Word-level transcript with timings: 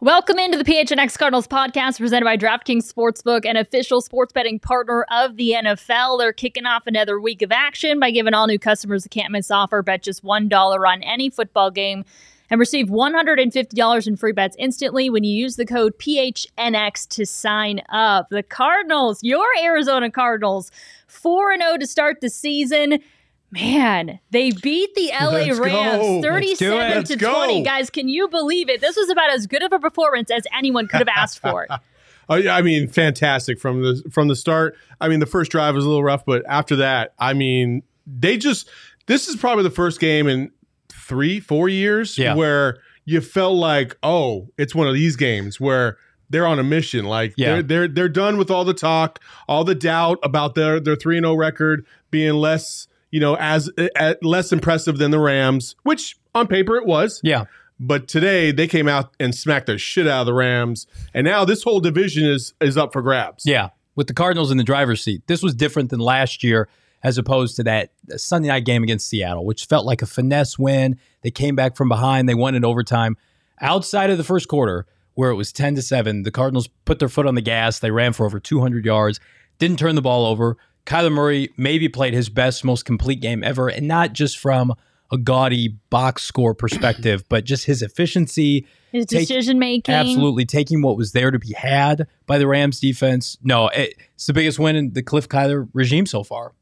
Welcome 0.00 0.38
into 0.38 0.56
the 0.56 0.62
PHNX 0.62 1.18
Cardinals 1.18 1.48
podcast 1.48 1.98
presented 1.98 2.24
by 2.24 2.36
DraftKings 2.36 2.88
Sportsbook, 2.88 3.44
an 3.44 3.56
official 3.56 4.00
sports 4.00 4.32
betting 4.32 4.60
partner 4.60 5.04
of 5.10 5.34
the 5.34 5.56
NFL. 5.60 6.20
They're 6.20 6.32
kicking 6.32 6.66
off 6.66 6.86
another 6.86 7.20
week 7.20 7.42
of 7.42 7.50
action 7.50 7.98
by 7.98 8.12
giving 8.12 8.32
all 8.32 8.46
new 8.46 8.60
customers 8.60 9.04
a 9.04 9.08
can't 9.08 9.32
miss 9.32 9.50
offer. 9.50 9.82
Bet 9.82 10.04
just 10.04 10.22
$1 10.22 10.88
on 10.88 11.02
any 11.02 11.30
football 11.30 11.72
game 11.72 12.04
and 12.48 12.60
receive 12.60 12.86
$150 12.86 14.06
in 14.06 14.16
free 14.16 14.30
bets 14.30 14.54
instantly 14.56 15.10
when 15.10 15.24
you 15.24 15.32
use 15.32 15.56
the 15.56 15.66
code 15.66 15.98
PHNX 15.98 17.08
to 17.08 17.26
sign 17.26 17.82
up. 17.88 18.28
The 18.30 18.44
Cardinals, 18.44 19.24
your 19.24 19.48
Arizona 19.60 20.12
Cardinals, 20.12 20.70
4 21.08 21.58
0 21.58 21.76
to 21.76 21.86
start 21.88 22.20
the 22.20 22.30
season. 22.30 23.00
Man, 23.50 24.20
they 24.30 24.50
beat 24.50 24.94
the 24.94 25.10
LA 25.18 25.30
Let's 25.30 25.58
Rams 25.58 26.02
go. 26.02 26.22
37 26.22 26.78
Let's 26.78 27.10
to 27.10 27.16
go. 27.16 27.32
20. 27.34 27.62
Guys, 27.62 27.88
can 27.90 28.08
you 28.08 28.28
believe 28.28 28.68
it? 28.68 28.80
This 28.80 28.96
was 28.96 29.08
about 29.08 29.30
as 29.30 29.46
good 29.46 29.62
of 29.62 29.72
a 29.72 29.78
performance 29.78 30.30
as 30.30 30.42
anyone 30.56 30.86
could 30.86 30.98
have 31.00 31.08
asked 31.08 31.40
for. 31.40 31.66
Oh, 32.30 32.46
I 32.46 32.60
mean, 32.60 32.88
fantastic 32.88 33.58
from 33.58 33.80
the 33.80 34.02
from 34.12 34.28
the 34.28 34.36
start. 34.36 34.76
I 35.00 35.08
mean, 35.08 35.18
the 35.18 35.24
first 35.24 35.50
drive 35.50 35.74
was 35.74 35.86
a 35.86 35.88
little 35.88 36.04
rough, 36.04 36.26
but 36.26 36.42
after 36.46 36.76
that, 36.76 37.14
I 37.18 37.32
mean, 37.32 37.82
they 38.06 38.36
just 38.36 38.68
this 39.06 39.28
is 39.28 39.36
probably 39.36 39.62
the 39.64 39.70
first 39.70 39.98
game 39.98 40.28
in 40.28 40.50
three, 40.92 41.40
four 41.40 41.70
years 41.70 42.18
Yeah. 42.18 42.34
where 42.34 42.80
you 43.06 43.22
felt 43.22 43.56
like, 43.56 43.96
oh, 44.02 44.50
it's 44.58 44.74
one 44.74 44.86
of 44.86 44.92
these 44.92 45.16
games 45.16 45.58
where 45.58 45.96
they're 46.28 46.46
on 46.46 46.58
a 46.58 46.62
mission. 46.62 47.06
Like 47.06 47.32
Yeah. 47.38 47.54
they're 47.54 47.62
they're 47.62 47.88
they're 47.88 48.08
done 48.10 48.36
with 48.36 48.50
all 48.50 48.66
the 48.66 48.74
talk, 48.74 49.20
all 49.48 49.64
the 49.64 49.74
doubt 49.74 50.18
about 50.22 50.54
their 50.54 50.80
their 50.80 50.96
three 50.96 51.16
and 51.16 51.24
zero 51.24 51.34
record 51.34 51.86
being 52.10 52.34
less, 52.34 52.87
you 53.10 53.20
know, 53.20 53.36
as, 53.36 53.70
uh, 53.78 53.88
as 53.96 54.16
less 54.22 54.52
impressive 54.52 54.98
than 54.98 55.10
the 55.10 55.18
Rams, 55.18 55.76
which 55.82 56.16
on 56.34 56.46
paper 56.46 56.76
it 56.76 56.86
was. 56.86 57.20
Yeah. 57.22 57.44
But 57.80 58.08
today 58.08 58.50
they 58.50 58.66
came 58.66 58.88
out 58.88 59.14
and 59.20 59.34
smacked 59.34 59.66
the 59.66 59.78
shit 59.78 60.08
out 60.08 60.20
of 60.20 60.26
the 60.26 60.34
Rams, 60.34 60.86
and 61.14 61.24
now 61.24 61.44
this 61.44 61.62
whole 61.62 61.80
division 61.80 62.26
is 62.26 62.54
is 62.60 62.76
up 62.76 62.92
for 62.92 63.02
grabs. 63.02 63.44
Yeah. 63.46 63.70
With 63.94 64.08
the 64.08 64.14
Cardinals 64.14 64.50
in 64.50 64.58
the 64.58 64.64
driver's 64.64 65.02
seat. 65.02 65.22
This 65.26 65.42
was 65.42 65.54
different 65.54 65.90
than 65.90 66.00
last 66.00 66.42
year 66.42 66.68
as 67.02 67.18
opposed 67.18 67.56
to 67.56 67.64
that 67.64 67.92
uh, 68.12 68.16
Sunday 68.16 68.48
night 68.48 68.64
game 68.64 68.82
against 68.82 69.08
Seattle, 69.08 69.44
which 69.44 69.66
felt 69.66 69.86
like 69.86 70.02
a 70.02 70.06
finesse 70.06 70.58
win. 70.58 70.98
They 71.22 71.30
came 71.30 71.54
back 71.54 71.76
from 71.76 71.88
behind, 71.88 72.28
they 72.28 72.34
won 72.34 72.54
in 72.54 72.64
overtime. 72.64 73.16
Outside 73.60 74.10
of 74.10 74.18
the 74.18 74.24
first 74.24 74.48
quarter, 74.48 74.86
where 75.14 75.30
it 75.30 75.34
was 75.34 75.52
10 75.52 75.74
to 75.76 75.82
7, 75.82 76.22
the 76.22 76.30
Cardinals 76.30 76.68
put 76.84 76.98
their 76.98 77.08
foot 77.08 77.26
on 77.26 77.34
the 77.34 77.40
gas. 77.40 77.80
They 77.80 77.90
ran 77.90 78.12
for 78.12 78.24
over 78.24 78.38
200 78.38 78.84
yards, 78.84 79.20
didn't 79.58 79.78
turn 79.78 79.94
the 79.94 80.02
ball 80.02 80.26
over. 80.26 80.56
Kyler 80.86 81.12
Murray 81.12 81.50
maybe 81.56 81.88
played 81.88 82.14
his 82.14 82.28
best, 82.28 82.64
most 82.64 82.84
complete 82.84 83.20
game 83.20 83.44
ever, 83.44 83.68
and 83.68 83.86
not 83.86 84.12
just 84.12 84.38
from 84.38 84.72
a 85.10 85.16
gaudy 85.18 85.76
box 85.90 86.22
score 86.22 86.54
perspective, 86.54 87.24
but 87.28 87.44
just 87.44 87.64
his 87.64 87.80
efficiency, 87.82 88.66
His 88.92 89.06
Take- 89.06 89.20
decision 89.28 89.58
making. 89.58 89.94
absolutely 89.94 90.44
taking 90.44 90.82
what 90.82 90.96
was 90.96 91.12
there 91.12 91.30
to 91.30 91.38
be 91.38 91.54
had 91.54 92.06
by 92.26 92.36
the 92.38 92.46
Rams 92.46 92.78
defense. 92.80 93.36
No, 93.42 93.68
it, 93.68 93.94
it's 94.14 94.26
the 94.26 94.32
biggest 94.34 94.58
win 94.58 94.76
in 94.76 94.92
the 94.92 95.02
Cliff 95.02 95.28
Kyler 95.28 95.68
regime 95.72 96.04
so 96.06 96.22
far. 96.22 96.52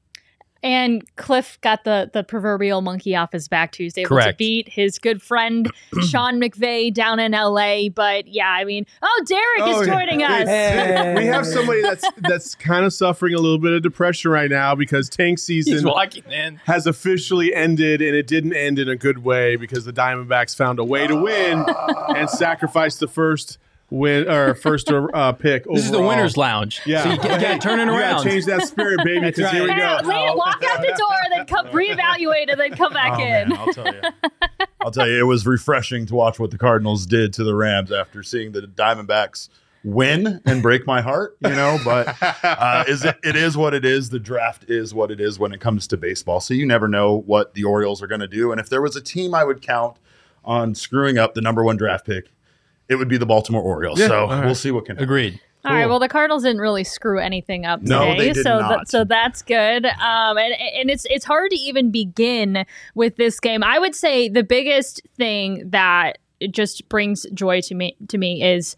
And 0.66 1.04
Cliff 1.14 1.60
got 1.60 1.84
the 1.84 2.10
the 2.12 2.24
proverbial 2.24 2.80
monkey 2.80 3.14
off 3.14 3.30
his 3.30 3.46
back 3.46 3.70
Tuesday, 3.70 4.00
able 4.00 4.18
to 4.20 4.34
beat 4.34 4.68
his 4.68 4.98
good 4.98 5.22
friend 5.22 5.70
Sean 6.08 6.40
McVay 6.40 6.92
down 6.92 7.20
in 7.20 7.32
LA. 7.32 7.88
But 7.88 8.26
yeah, 8.26 8.48
I 8.48 8.64
mean, 8.64 8.84
oh, 9.00 9.24
Derek 9.28 9.60
Oh, 9.60 9.80
is 9.80 9.86
yeah. 9.86 9.94
joining 9.94 10.22
us. 10.24 11.16
We 11.18 11.26
have 11.26 11.46
somebody 11.46 11.82
that's 11.82 12.04
that's 12.18 12.54
kind 12.56 12.84
of 12.84 12.92
suffering 12.92 13.34
a 13.34 13.38
little 13.38 13.60
bit 13.60 13.74
of 13.74 13.82
depression 13.84 14.32
right 14.32 14.50
now 14.50 14.74
because 14.74 15.08
tank 15.08 15.38
season 15.38 15.86
walking 15.86 16.24
in. 16.32 16.56
has 16.64 16.88
officially 16.88 17.54
ended, 17.54 18.02
and 18.02 18.16
it 18.16 18.26
didn't 18.26 18.54
end 18.54 18.80
in 18.80 18.88
a 18.88 18.96
good 18.96 19.18
way 19.18 19.54
because 19.54 19.84
the 19.84 19.92
Diamondbacks 19.92 20.56
found 20.56 20.80
a 20.80 20.84
way 20.84 21.06
to 21.06 21.14
win 21.14 21.64
ah. 21.68 22.12
and 22.16 22.28
sacrificed 22.28 22.98
the 22.98 23.06
first 23.08 23.58
win 23.90 24.28
or 24.28 24.54
first 24.54 24.90
uh, 24.90 25.32
pick. 25.32 25.64
This 25.64 25.84
is 25.84 25.90
the 25.90 26.00
winners' 26.02 26.36
lounge. 26.36 26.80
Yeah, 26.86 27.02
so 27.04 27.10
you 27.10 27.16
got 27.18 27.38
to 27.38 27.58
turn 27.58 27.80
it 27.80 27.84
You 27.86 27.98
around. 27.98 28.24
change 28.24 28.44
that 28.46 28.62
spirit, 28.66 28.98
baby. 29.04 29.20
That's 29.20 29.36
Because 29.36 29.52
here 29.52 29.62
we 29.62 29.68
go. 29.68 29.98
leave- 30.02 30.34
walk 30.36 30.62
out 30.68 30.80
the 30.80 30.94
door, 30.98 31.16
then 31.30 31.46
come 31.46 31.66
reevaluate, 31.74 32.50
and 32.50 32.58
then 32.60 32.72
come 32.74 32.92
back 32.92 33.18
Oh, 33.18 33.22
in. 33.22 33.48
man, 33.48 33.52
I'll 33.58 33.72
tell 33.72 33.86
you. 33.86 34.00
I'll 34.80 34.90
tell 34.90 35.08
you, 35.08 35.18
it 35.20 35.26
was 35.26 35.46
refreshing 35.46 36.06
to 36.06 36.14
watch 36.14 36.38
what 36.38 36.50
the 36.50 36.58
Cardinals 36.58 37.06
did 37.06 37.32
to 37.34 37.44
the 37.44 37.54
Rams 37.54 37.90
after 37.92 38.22
seeing 38.22 38.52
the 38.52 38.62
Diamondbacks 38.62 39.48
win 39.84 40.40
and 40.44 40.62
break 40.62 40.86
my 40.86 41.00
heart. 41.00 41.36
You 41.44 41.50
know, 41.50 41.78
but 41.84 42.16
uh, 42.42 42.84
is 42.88 43.04
it, 43.04 43.16
it 43.24 43.36
is 43.36 43.56
what 43.56 43.72
it 43.74 43.84
is. 43.84 44.10
The 44.10 44.18
draft 44.20 44.64
is 44.68 44.92
what 44.94 45.10
it 45.10 45.20
is 45.20 45.38
when 45.38 45.52
it 45.52 45.60
comes 45.60 45.86
to 45.88 45.96
baseball. 45.96 46.40
So 46.40 46.54
you 46.54 46.66
never 46.66 46.88
know 46.88 47.14
what 47.26 47.54
the 47.54 47.64
Orioles 47.64 48.02
are 48.02 48.06
going 48.06 48.20
to 48.20 48.28
do. 48.28 48.50
And 48.52 48.60
if 48.60 48.68
there 48.68 48.82
was 48.82 48.94
a 48.96 49.00
team 49.00 49.34
I 49.34 49.44
would 49.44 49.60
count 49.62 49.96
on 50.44 50.74
screwing 50.74 51.18
up 51.18 51.34
the 51.34 51.40
number 51.40 51.64
one 51.64 51.76
draft 51.76 52.06
pick, 52.06 52.30
it 52.88 52.96
would 52.96 53.08
be 53.08 53.16
the 53.16 53.26
Baltimore 53.26 53.62
Orioles. 53.62 53.98
Yeah, 53.98 54.08
so 54.08 54.20
all 54.20 54.28
right. 54.28 54.44
we'll 54.44 54.54
see 54.54 54.70
what 54.70 54.84
can 54.86 54.96
happen. 54.96 55.04
Agreed. 55.04 55.40
All 55.64 55.72
right. 55.72 55.86
Well, 55.86 55.98
the 55.98 56.08
Cardinals 56.08 56.44
didn't 56.44 56.60
really 56.60 56.84
screw 56.84 57.18
anything 57.18 57.66
up 57.66 57.82
No, 57.82 58.04
today, 58.04 58.18
they 58.28 58.32
did 58.34 58.44
so 58.44 58.60
not. 58.60 58.88
so 58.88 59.02
that's 59.02 59.42
good. 59.42 59.84
Um, 59.84 60.38
and 60.38 60.54
and 60.54 60.90
it's 60.90 61.04
it's 61.10 61.24
hard 61.24 61.50
to 61.50 61.56
even 61.56 61.90
begin 61.90 62.64
with 62.94 63.16
this 63.16 63.40
game. 63.40 63.64
I 63.64 63.80
would 63.80 63.94
say 63.96 64.28
the 64.28 64.44
biggest 64.44 65.00
thing 65.16 65.68
that 65.70 66.18
it 66.38 66.52
just 66.52 66.88
brings 66.88 67.26
joy 67.34 67.62
to 67.62 67.74
me 67.74 67.96
to 68.08 68.16
me 68.18 68.44
is 68.44 68.76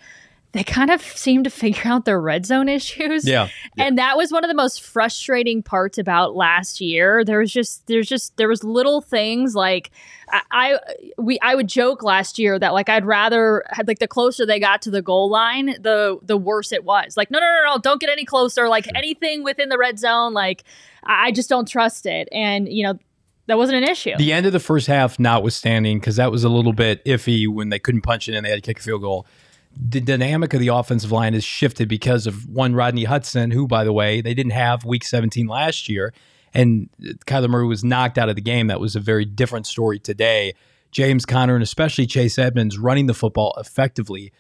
they 0.53 0.65
kind 0.65 0.91
of 0.91 1.03
seem 1.03 1.45
to 1.45 1.51
figure 1.51 1.91
out 1.91 2.07
their 2.07 2.21
red 2.21 2.47
zone 2.47 2.69
issues. 2.69 3.27
Yeah. 3.27 3.49
And 3.77 3.99
that 3.99 4.17
was 4.17 4.33
one 4.33 4.45
of 4.45 4.49
the 4.49 4.55
most 4.55 4.83
frustrating 4.83 5.63
parts 5.63 5.99
about 5.99 6.35
last 6.35 6.81
year. 6.81 7.23
There 7.25 7.39
was 7.39 7.53
just 7.53 7.87
there's 7.87 8.09
just 8.09 8.37
there 8.39 8.49
was 8.49 8.65
little 8.65 9.03
things 9.03 9.55
like 9.55 9.91
I, 10.31 10.41
I 10.51 10.79
we 11.19 11.39
I 11.41 11.55
would 11.55 11.69
joke 11.69 12.03
last 12.03 12.39
year 12.39 12.59
that 12.59 12.73
like 12.73 12.89
I'd 12.89 13.05
rather 13.05 13.65
like 13.87 13.99
the 13.99 14.09
closer 14.09 14.47
they 14.47 14.59
got 14.59 14.81
to 14.83 14.91
the 14.91 15.03
goal 15.03 15.29
line, 15.29 15.77
the 15.81 16.19
the 16.23 16.39
worse 16.39 16.73
it 16.73 16.85
was. 16.85 17.17
Like 17.17 17.31
no 17.31 17.39
no 17.39 17.47
no 17.47 17.75
no, 17.75 17.79
don't 17.79 18.01
get 18.01 18.11
any 18.11 18.25
closer. 18.25 18.69
Like 18.69 18.87
anything 18.95 19.45
within 19.45 19.69
the 19.69 19.79
red 19.79 19.99
zone, 19.99 20.33
like 20.33 20.65
I 21.05 21.29
I 21.29 21.31
just 21.31 21.51
don't 21.51 21.69
trust 21.69 22.07
it. 22.07 22.27
And 22.33 22.69
you 22.69 22.85
know 22.85 22.99
that 23.49 23.59
wasn't 23.59 23.83
an 23.83 23.91
issue. 23.91 24.17
The 24.17 24.33
end 24.33 24.47
of 24.47 24.53
the 24.53 24.61
first 24.61 24.87
half, 24.87 25.19
notwithstanding, 25.19 25.99
because 25.99 26.17
that 26.17 26.31
was 26.31 26.45
a 26.45 26.49
little 26.49 26.75
bit 26.75 27.05
iffy 27.05 27.49
when 27.49 27.71
they 27.71 27.79
couldn't 27.79 28.03
punch 28.03 28.29
it 28.29 28.35
and 28.35 28.45
they 28.45 28.51
had 28.51 28.57
to 28.57 28.63
kick 28.63 28.79
a 28.79 28.83
field 28.83 29.03
goal. 29.03 29.27
The 29.81 30.01
dynamic 30.01 30.55
of 30.55 30.61
the 30.61 30.69
offensive 30.69 31.13
line 31.13 31.35
has 31.35 31.45
shifted 31.45 31.89
because 31.89 32.27
of 32.27 32.49
one 32.49 32.75
Rodney 32.75 33.05
Hudson, 33.05 33.53
who, 33.53 33.69
by 33.69 33.85
the 33.85 33.93
way, 33.93 34.21
they 34.21 34.35
didn't 34.35 34.53
have 34.53 34.85
week 34.85 35.05
17 35.05 35.47
last 35.47 35.89
year, 35.89 36.13
and 36.53 36.89
Kyler 37.27 37.49
Murray 37.49 37.67
was 37.67 37.85
knocked 37.85 38.19
out 38.19 38.29
of 38.29 38.35
the 38.35 38.43
game. 38.43 38.67
That 38.67 38.81
was 38.81 38.97
a 38.97 39.01
very 39.01 39.25
different 39.25 39.67
story 39.67 39.99
today. 39.99 40.55
James 40.91 41.27
Conner 41.27 41.55
and 41.55 41.63
especially 41.63 42.07
Chase 42.07 42.39
Edmonds 42.39 42.79
running 42.79 43.07
the 43.07 43.15
football 43.15 43.55
effectively, 43.59 44.33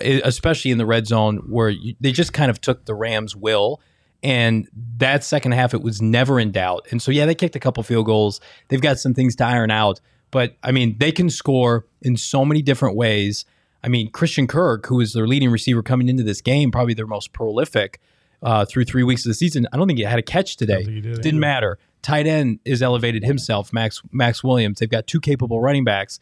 especially 0.00 0.70
in 0.70 0.78
the 0.78 0.86
red 0.86 1.06
zone, 1.06 1.38
where 1.48 1.68
you, 1.68 1.94
they 2.00 2.12
just 2.12 2.32
kind 2.32 2.50
of 2.50 2.60
took 2.60 2.84
the 2.84 2.94
Rams' 2.94 3.34
will. 3.34 3.80
And 4.22 4.68
that 4.96 5.22
second 5.22 5.52
half, 5.52 5.74
it 5.74 5.82
was 5.82 6.02
never 6.02 6.40
in 6.40 6.50
doubt. 6.50 6.86
And 6.90 7.00
so, 7.00 7.10
yeah, 7.10 7.26
they 7.26 7.34
kicked 7.34 7.56
a 7.56 7.60
couple 7.60 7.82
field 7.82 8.06
goals. 8.06 8.40
They've 8.68 8.80
got 8.80 8.98
some 8.98 9.14
things 9.14 9.36
to 9.36 9.44
iron 9.44 9.70
out. 9.70 10.00
But 10.30 10.56
I 10.62 10.72
mean, 10.72 10.96
they 10.98 11.12
can 11.12 11.30
score 11.30 11.86
in 12.02 12.16
so 12.16 12.44
many 12.44 12.62
different 12.62 12.96
ways. 12.96 13.44
I 13.82 13.88
mean, 13.88 14.10
Christian 14.10 14.46
Kirk, 14.46 14.86
who 14.86 15.00
is 15.00 15.12
their 15.12 15.26
leading 15.26 15.50
receiver 15.50 15.82
coming 15.82 16.08
into 16.08 16.22
this 16.22 16.40
game, 16.40 16.70
probably 16.70 16.94
their 16.94 17.06
most 17.06 17.32
prolific, 17.32 18.00
uh, 18.42 18.64
through 18.64 18.84
three 18.84 19.02
weeks 19.02 19.24
of 19.24 19.30
the 19.30 19.34
season. 19.34 19.66
I 19.72 19.76
don't 19.76 19.86
think 19.86 19.98
he 19.98 20.04
had 20.04 20.18
a 20.18 20.22
catch 20.22 20.56
today. 20.56 20.82
did 20.84 21.02
Didn't 21.02 21.26
either. 21.26 21.36
matter. 21.38 21.78
Tight 22.02 22.26
end 22.26 22.60
is 22.64 22.82
elevated 22.82 23.24
himself, 23.24 23.72
Max 23.72 24.02
Maxx 24.12 24.44
Williams. 24.44 24.78
They've 24.78 24.88
got 24.88 25.06
two 25.06 25.20
capable 25.20 25.60
running 25.60 25.84
backs. 25.84 26.20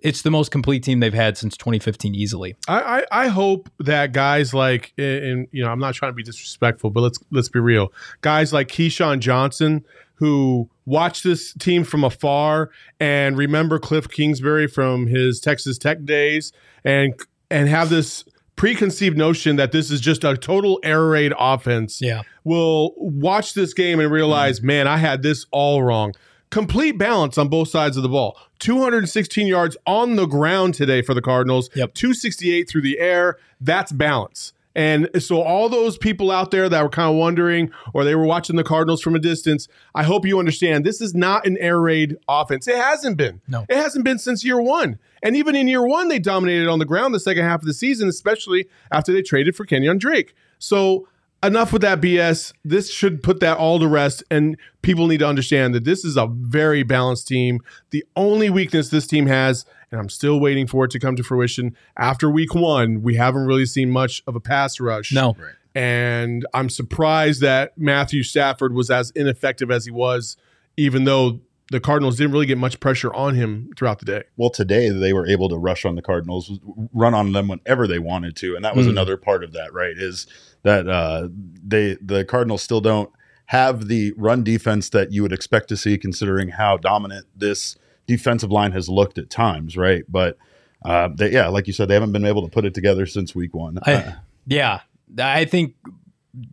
It's 0.00 0.22
the 0.22 0.30
most 0.30 0.50
complete 0.50 0.84
team 0.84 1.00
they've 1.00 1.12
had 1.12 1.36
since 1.36 1.56
2015, 1.56 2.14
easily. 2.14 2.54
I, 2.68 3.00
I, 3.10 3.24
I 3.24 3.28
hope 3.28 3.68
that 3.80 4.12
guys 4.12 4.54
like 4.54 4.92
and 4.96 5.48
you 5.50 5.62
know 5.64 5.70
I'm 5.70 5.80
not 5.80 5.94
trying 5.94 6.12
to 6.12 6.14
be 6.14 6.22
disrespectful, 6.22 6.90
but 6.90 7.00
let's 7.02 7.18
let's 7.30 7.48
be 7.48 7.58
real. 7.58 7.92
Guys 8.22 8.52
like 8.52 8.68
Keyshawn 8.68 9.18
Johnson 9.18 9.84
who 10.18 10.68
watch 10.84 11.22
this 11.22 11.52
team 11.54 11.84
from 11.84 12.04
afar 12.04 12.70
and 13.00 13.36
remember 13.36 13.78
Cliff 13.78 14.08
Kingsbury 14.08 14.66
from 14.66 15.06
his 15.06 15.40
Texas 15.40 15.78
Tech 15.78 16.04
days 16.04 16.52
and 16.84 17.14
and 17.50 17.68
have 17.68 17.88
this 17.90 18.24
preconceived 18.56 19.16
notion 19.16 19.56
that 19.56 19.70
this 19.72 19.90
is 19.90 20.00
just 20.00 20.24
a 20.24 20.36
total 20.36 20.80
air 20.82 21.04
raid 21.06 21.32
offense 21.38 22.00
Yeah. 22.00 22.22
will 22.44 22.92
watch 22.96 23.54
this 23.54 23.72
game 23.72 24.00
and 24.00 24.10
realize, 24.10 24.60
man, 24.60 24.88
I 24.88 24.96
had 24.96 25.22
this 25.22 25.46
all 25.52 25.82
wrong. 25.84 26.12
Complete 26.50 26.98
balance 26.98 27.38
on 27.38 27.48
both 27.48 27.68
sides 27.68 27.96
of 27.96 28.02
the 28.02 28.08
ball. 28.08 28.36
216 28.58 29.46
yards 29.46 29.76
on 29.86 30.16
the 30.16 30.26
ground 30.26 30.74
today 30.74 31.02
for 31.02 31.14
the 31.14 31.22
Cardinals. 31.22 31.70
Yep. 31.76 31.94
268 31.94 32.68
through 32.68 32.80
the 32.82 32.98
air. 32.98 33.36
That's 33.60 33.92
balance. 33.92 34.52
And 34.78 35.10
so, 35.18 35.42
all 35.42 35.68
those 35.68 35.98
people 35.98 36.30
out 36.30 36.52
there 36.52 36.68
that 36.68 36.82
were 36.84 36.88
kind 36.88 37.10
of 37.10 37.16
wondering 37.16 37.72
or 37.94 38.04
they 38.04 38.14
were 38.14 38.24
watching 38.24 38.54
the 38.54 38.62
Cardinals 38.62 39.02
from 39.02 39.16
a 39.16 39.18
distance, 39.18 39.66
I 39.92 40.04
hope 40.04 40.24
you 40.24 40.38
understand 40.38 40.86
this 40.86 41.00
is 41.00 41.16
not 41.16 41.44
an 41.44 41.58
air 41.58 41.80
raid 41.80 42.16
offense. 42.28 42.68
It 42.68 42.76
hasn't 42.76 43.16
been. 43.16 43.40
No. 43.48 43.66
It 43.68 43.76
hasn't 43.76 44.04
been 44.04 44.20
since 44.20 44.44
year 44.44 44.60
one. 44.60 45.00
And 45.20 45.34
even 45.34 45.56
in 45.56 45.66
year 45.66 45.84
one, 45.84 46.06
they 46.06 46.20
dominated 46.20 46.68
on 46.68 46.78
the 46.78 46.84
ground 46.84 47.12
the 47.12 47.18
second 47.18 47.42
half 47.42 47.60
of 47.60 47.66
the 47.66 47.74
season, 47.74 48.08
especially 48.08 48.68
after 48.92 49.12
they 49.12 49.20
traded 49.20 49.56
for 49.56 49.64
Kenyon 49.64 49.98
Drake. 49.98 50.32
So, 50.60 51.08
enough 51.42 51.72
with 51.72 51.82
that 51.82 52.00
BS. 52.00 52.52
This 52.64 52.90
should 52.90 53.22
put 53.22 53.40
that 53.40 53.58
all 53.58 53.78
to 53.78 53.86
rest. 53.86 54.22
And 54.30 54.56
people 54.82 55.06
need 55.06 55.18
to 55.18 55.26
understand 55.26 55.74
that 55.74 55.84
this 55.84 56.04
is 56.04 56.16
a 56.16 56.26
very 56.26 56.82
balanced 56.82 57.28
team. 57.28 57.60
The 57.90 58.04
only 58.16 58.50
weakness 58.50 58.88
this 58.88 59.06
team 59.06 59.26
has, 59.26 59.64
and 59.90 60.00
I'm 60.00 60.08
still 60.08 60.40
waiting 60.40 60.66
for 60.66 60.84
it 60.84 60.90
to 60.92 60.98
come 60.98 61.16
to 61.16 61.22
fruition, 61.22 61.76
after 61.96 62.30
week 62.30 62.54
one, 62.54 63.02
we 63.02 63.14
haven't 63.16 63.46
really 63.46 63.66
seen 63.66 63.90
much 63.90 64.22
of 64.26 64.34
a 64.34 64.40
pass 64.40 64.80
rush. 64.80 65.12
No. 65.12 65.36
And 65.74 66.44
I'm 66.54 66.68
surprised 66.68 67.40
that 67.42 67.78
Matthew 67.78 68.22
Stafford 68.22 68.74
was 68.74 68.90
as 68.90 69.10
ineffective 69.12 69.70
as 69.70 69.84
he 69.84 69.90
was, 69.92 70.36
even 70.76 71.04
though 71.04 71.40
the 71.70 71.78
Cardinals 71.80 72.16
didn't 72.16 72.32
really 72.32 72.46
get 72.46 72.56
much 72.58 72.80
pressure 72.80 73.12
on 73.12 73.34
him 73.34 73.70
throughout 73.76 73.98
the 73.98 74.06
day. 74.06 74.22
Well, 74.36 74.48
today 74.50 74.88
they 74.88 75.12
were 75.12 75.26
able 75.26 75.50
to 75.50 75.56
rush 75.58 75.84
on 75.84 75.94
the 75.96 76.02
Cardinals, 76.02 76.58
run 76.94 77.12
on 77.14 77.32
them 77.32 77.46
whenever 77.46 77.86
they 77.86 77.98
wanted 77.98 78.36
to, 78.36 78.56
and 78.56 78.64
that 78.64 78.74
was 78.74 78.86
Mm. 78.86 78.90
another 78.90 79.16
part 79.18 79.44
of 79.44 79.52
that. 79.52 79.72
Right? 79.72 79.96
Is 79.96 80.26
that 80.62 80.88
uh, 80.88 81.28
they 81.32 81.96
the 82.00 82.24
Cardinals 82.24 82.62
still 82.62 82.80
don't 82.80 83.10
have 83.46 83.88
the 83.88 84.12
run 84.16 84.44
defense 84.44 84.90
that 84.90 85.12
you 85.12 85.22
would 85.22 85.32
expect 85.32 85.68
to 85.68 85.76
see, 85.76 85.96
considering 85.96 86.50
how 86.50 86.76
dominant 86.76 87.26
this 87.34 87.76
defensive 88.06 88.50
line 88.50 88.72
has 88.72 88.88
looked 88.88 89.18
at 89.18 89.30
times. 89.30 89.76
Right? 89.76 90.04
But 90.08 90.36
uh, 90.84 91.08
they, 91.14 91.32
yeah, 91.32 91.48
like 91.48 91.66
you 91.66 91.72
said, 91.72 91.88
they 91.88 91.94
haven't 91.94 92.12
been 92.12 92.26
able 92.26 92.42
to 92.42 92.50
put 92.50 92.64
it 92.64 92.74
together 92.74 93.06
since 93.06 93.34
week 93.34 93.54
one. 93.54 93.78
I, 93.84 94.16
yeah, 94.46 94.80
I 95.18 95.44
think 95.44 95.74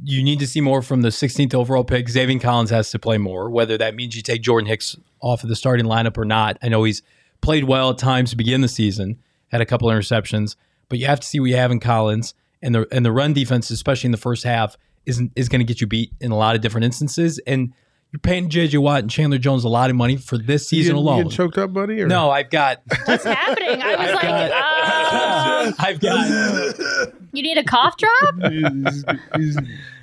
you 0.04 0.24
need 0.24 0.40
to 0.40 0.48
see 0.48 0.62
more 0.62 0.82
from 0.82 1.02
the 1.02 1.10
16th 1.10 1.54
overall 1.54 1.84
pick. 1.84 2.08
Zaven 2.08 2.42
Collins 2.42 2.70
has 2.70 2.90
to 2.92 3.00
play 3.00 3.18
more, 3.18 3.50
whether 3.50 3.78
that 3.78 3.96
means 3.96 4.16
you 4.16 4.22
take 4.22 4.42
Jordan 4.42 4.68
Hicks 4.68 4.96
off 5.22 5.44
of 5.44 5.50
the 5.50 5.56
starting 5.56 5.86
lineup 5.86 6.18
or 6.18 6.26
not. 6.26 6.58
I 6.62 6.70
know 6.70 6.84
he's 6.84 7.02
played 7.42 7.66
well 7.66 7.92
at 7.92 7.98
times 7.98 8.32
to 8.32 8.38
begin 8.38 8.62
the 8.62 8.68
season, 8.68 9.20
had 9.50 9.62
a 9.62 9.66
couple 9.66 9.90
interceptions, 9.90 10.56
but 10.90 11.00
you 11.00 11.06
have 11.06 11.20
to 11.20 11.28
see 11.28 11.40
what 11.40 11.50
you 11.50 11.56
have 11.56 11.72
in 11.72 11.80
Collins 11.80 12.34
and 12.66 12.76
the 12.76 12.88
and 12.92 13.06
the 13.06 13.12
run 13.14 13.32
defense, 13.34 13.70
especially 13.70 14.08
in 14.10 14.12
the 14.12 14.18
first 14.18 14.44
half, 14.44 14.76
is 15.06 15.22
is 15.36 15.48
going 15.48 15.60
to 15.60 15.66
get 15.66 15.80
you 15.80 15.88
beat 15.88 16.12
in 16.20 16.32
a 16.32 16.38
lot 16.38 16.56
of 16.56 16.62
different 16.62 16.84
instances. 16.86 17.40
And 17.48 17.72
you're 18.12 18.20
paying 18.20 18.50
JJ 18.50 18.78
Watt 18.80 19.02
and 19.02 19.10
Chandler 19.10 19.38
Jones 19.38 19.64
a 19.64 19.70
lot 19.70 19.90
of 19.90 19.96
money 19.96 20.16
for 20.18 20.38
this 20.38 20.68
season 20.68 20.96
you, 20.96 21.02
alone. 21.02 21.26
You 21.26 21.32
choked 21.32 21.58
up, 21.58 21.74
buddy? 21.74 22.02
Or? 22.02 22.08
no, 22.08 22.30
I've 22.30 22.50
got. 22.50 22.82
What's 23.06 23.24
happening? 23.26 23.82
I 23.82 23.96
was 23.96 24.00
I've 24.00 24.14
like, 24.16 24.22
got- 24.24 24.52
uh, 24.52 25.72
I've 25.80 26.00
got. 26.00 27.20
you 27.34 27.44
need 27.44 27.58
a 27.58 27.64
cough 27.64 27.98
drop? 27.98 28.36
He's- 28.52 29.04
he's- 29.36 29.58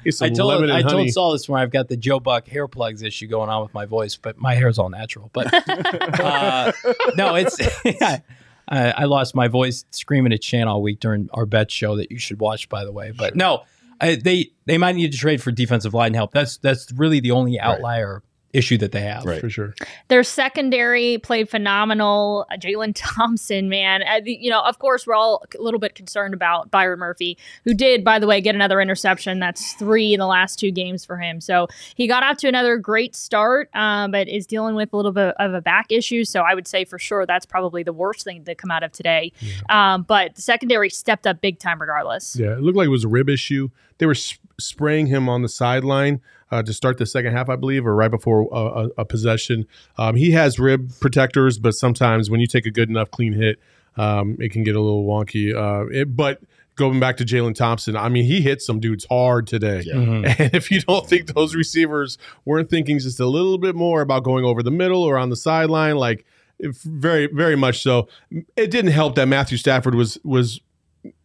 he's 0.05 0.21
I 0.23 0.29
told 0.31 0.49
lemon 0.49 0.65
and 0.65 0.73
I 0.73 0.83
honey. 0.83 0.93
told 1.05 1.11
Saul 1.11 1.33
this 1.33 1.49
morning 1.49 1.63
I've 1.63 1.71
got 1.71 1.89
the 1.89 1.97
Joe 1.97 2.21
Buck 2.21 2.47
hair 2.49 2.67
plugs 2.69 3.03
issue 3.03 3.29
going 3.29 3.49
on 3.49 3.63
with 3.63 3.73
my 3.73 3.87
voice, 3.87 4.17
but 4.17 4.37
my 4.39 4.55
hair's 4.57 4.79
all 4.79 4.89
natural. 4.91 5.31
But 5.33 5.49
uh, 6.21 6.73
no, 7.17 7.35
it's 7.37 7.59
I, 8.69 8.91
I 8.93 9.05
lost 9.05 9.35
my 9.35 9.49
voice 9.49 9.85
screaming 9.91 10.33
at 10.33 10.43
Shan 10.43 10.69
all 10.69 10.83
week 10.83 11.01
during 11.01 11.29
our 11.33 11.47
bet 11.47 11.71
show 11.71 11.97
that 11.97 12.11
you 12.11 12.19
should 12.19 12.41
watch, 12.41 12.69
by 12.69 12.85
the 12.85 12.93
way. 12.93 13.13
But 13.13 13.37
no, 13.37 13.65
I, 14.01 14.17
they 14.17 14.51
they 14.67 14.79
might 14.79 14.97
need 14.97 15.13
to 15.13 15.19
trade 15.19 15.43
for 15.43 15.51
defensive 15.53 15.95
line 15.95 16.15
help. 16.15 16.33
That's 16.33 16.59
that's 16.59 16.91
really 16.93 17.21
the 17.21 17.31
only 17.31 17.59
outlier 17.61 18.23
issue 18.53 18.77
that 18.79 18.93
they 18.93 19.01
have. 19.01 19.25
Right. 19.25 19.41
for 19.41 19.49
sure. 19.49 19.75
Their 20.09 20.23
secondary 20.23 21.19
played 21.19 21.49
phenomenal. 21.49 22.47
Uh, 22.51 22.57
Jalen 22.57 22.93
Thompson, 22.95 23.69
man, 23.69 24.03
uh, 24.03 24.21
you 24.25 24.51
know, 24.51 24.61
of 24.63 24.79
course, 24.79 25.07
we're 25.07 25.15
all 25.15 25.45
a 25.59 25.63
little 25.63 25.81
bit 25.81 25.95
concerned 25.95 26.35
about 26.35 26.71
Byron 26.71 26.99
Murphy, 26.99 27.39
who 27.65 27.75
did, 27.75 28.05
by 28.05 28.19
the 28.19 28.27
way, 28.27 28.41
get 28.41 28.55
another 28.55 28.81
interception. 28.81 29.39
That's 29.39 29.73
three 29.75 30.13
in 30.13 30.21
the 30.21 30.27
last 30.27 30.59
two 30.59 30.71
games 30.71 31.05
for 31.05 31.17
him. 31.17 31.41
So 31.41 31.69
he 31.95 32.07
got 32.07 32.23
off 32.23 32.37
to 32.39 32.49
another 32.49 32.77
great 32.77 33.17
start, 33.17 33.71
um, 33.75 34.11
but 34.11 34.29
is 34.29 34.47
dealing 34.47 34.75
with 34.75 34.93
a 34.93 34.97
little 34.97 35.13
bit 35.13 35.35
of 35.39 35.55
a 35.55 35.61
back 35.61 35.87
issue. 35.91 36.25
So 36.25 36.43
I 36.43 36.55
would 36.55 36.69
say 36.69 36.85
for 36.85 36.99
sure 36.99 37.27
that's 37.27 37.47
probably 37.47 37.83
the 37.83 37.93
worst 37.93 38.25
thing 38.25 38.45
to 38.45 38.55
come 38.55 38.71
out 38.71 38.83
of 38.83 38.93
today. 38.93 39.33
Um, 39.71 40.03
but 40.03 40.35
the 40.35 40.43
secondary 40.43 40.91
stepped 40.91 41.27
up 41.27 41.41
big 41.41 41.59
time, 41.59 41.81
regardless. 41.81 42.37
Yeah, 42.37 42.53
it 42.53 42.61
looked 42.61 42.77
like 42.77 42.87
it 42.87 42.91
was 42.91 43.05
a 43.05 43.09
rib 43.09 43.29
issue. 43.29 43.71
They 43.99 44.07
were 44.07 44.15
sp- 44.19 44.42
spraying 44.61 45.07
him 45.07 45.29
on 45.29 45.43
the 45.43 45.49
sideline 45.49 46.21
uh, 46.51 46.63
to 46.63 46.73
start 46.73 46.99
the 46.99 47.07
second 47.07 47.33
half, 47.33 47.49
I 47.49 47.57
believe, 47.57 47.87
or 47.87 47.95
right 47.95 48.11
before 48.11 48.53
uh, 48.55 48.89
a, 48.97 49.03
a 49.03 49.05
possession. 49.05 49.67
Um, 49.99 50.17
he 50.17 50.33
has 50.33 50.59
rib 50.59 50.91
protectors, 51.01 51.59
but 51.59 51.75
sometimes 51.75 52.31
when 52.31 52.41
you 52.41 52.47
take 52.47 52.67
a 52.67 52.71
good 52.71 52.89
enough 52.89 53.11
clean 53.11 53.33
hit, 53.33 53.59
um, 53.97 54.37
it 54.41 54.53
can 54.53 54.63
get 54.63 54.75
a 54.77 54.81
little 54.81 55.05
wonky. 55.05 55.55
Uh, 55.55 55.87
it, 55.91 56.17
but 56.17 56.41
going 56.77 56.99
back 57.01 57.17
to 57.19 57.25
Jalen 57.25 57.55
Thompson, 57.55 57.97
I 57.97 58.09
mean, 58.09 58.25
he 58.25 58.41
hit 58.41 58.63
some 58.63 58.81
dudes 58.81 59.05
hard 59.11 59.47
today. 59.47 59.85
Mhm. 59.87 60.25
And 60.39 60.55
if 60.55 60.71
you 60.71 60.81
don't 60.81 61.07
think 61.07 61.35
those 61.35 61.55
receivers 61.55 62.17
weren't 62.45 62.71
thinking 62.71 62.99
just 62.99 63.21
a 63.21 63.27
little 63.27 63.59
bit 63.59 63.75
more 63.75 64.01
about 64.01 64.25
going 64.25 64.45
over 64.45 64.63
the 64.63 64.71
middle 64.71 65.03
or 65.03 65.19
on 65.19 65.29
the 65.31 65.37
sideline, 65.37 65.97
like 65.97 66.25
if 66.59 66.77
very, 66.83 67.27
very 67.27 67.57
much 67.57 67.83
so, 67.83 68.09
it 68.57 68.71
didn't 68.71 68.93
help 68.93 69.15
that 69.17 69.27
Matthew 69.27 69.59
Stafford 69.59 69.95
was 69.95 70.19
was, 70.25 70.61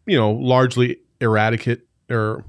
you 0.05 0.17
know, 0.17 0.31
largely 0.31 0.97
eradicate 1.21 1.81
or 2.09 2.43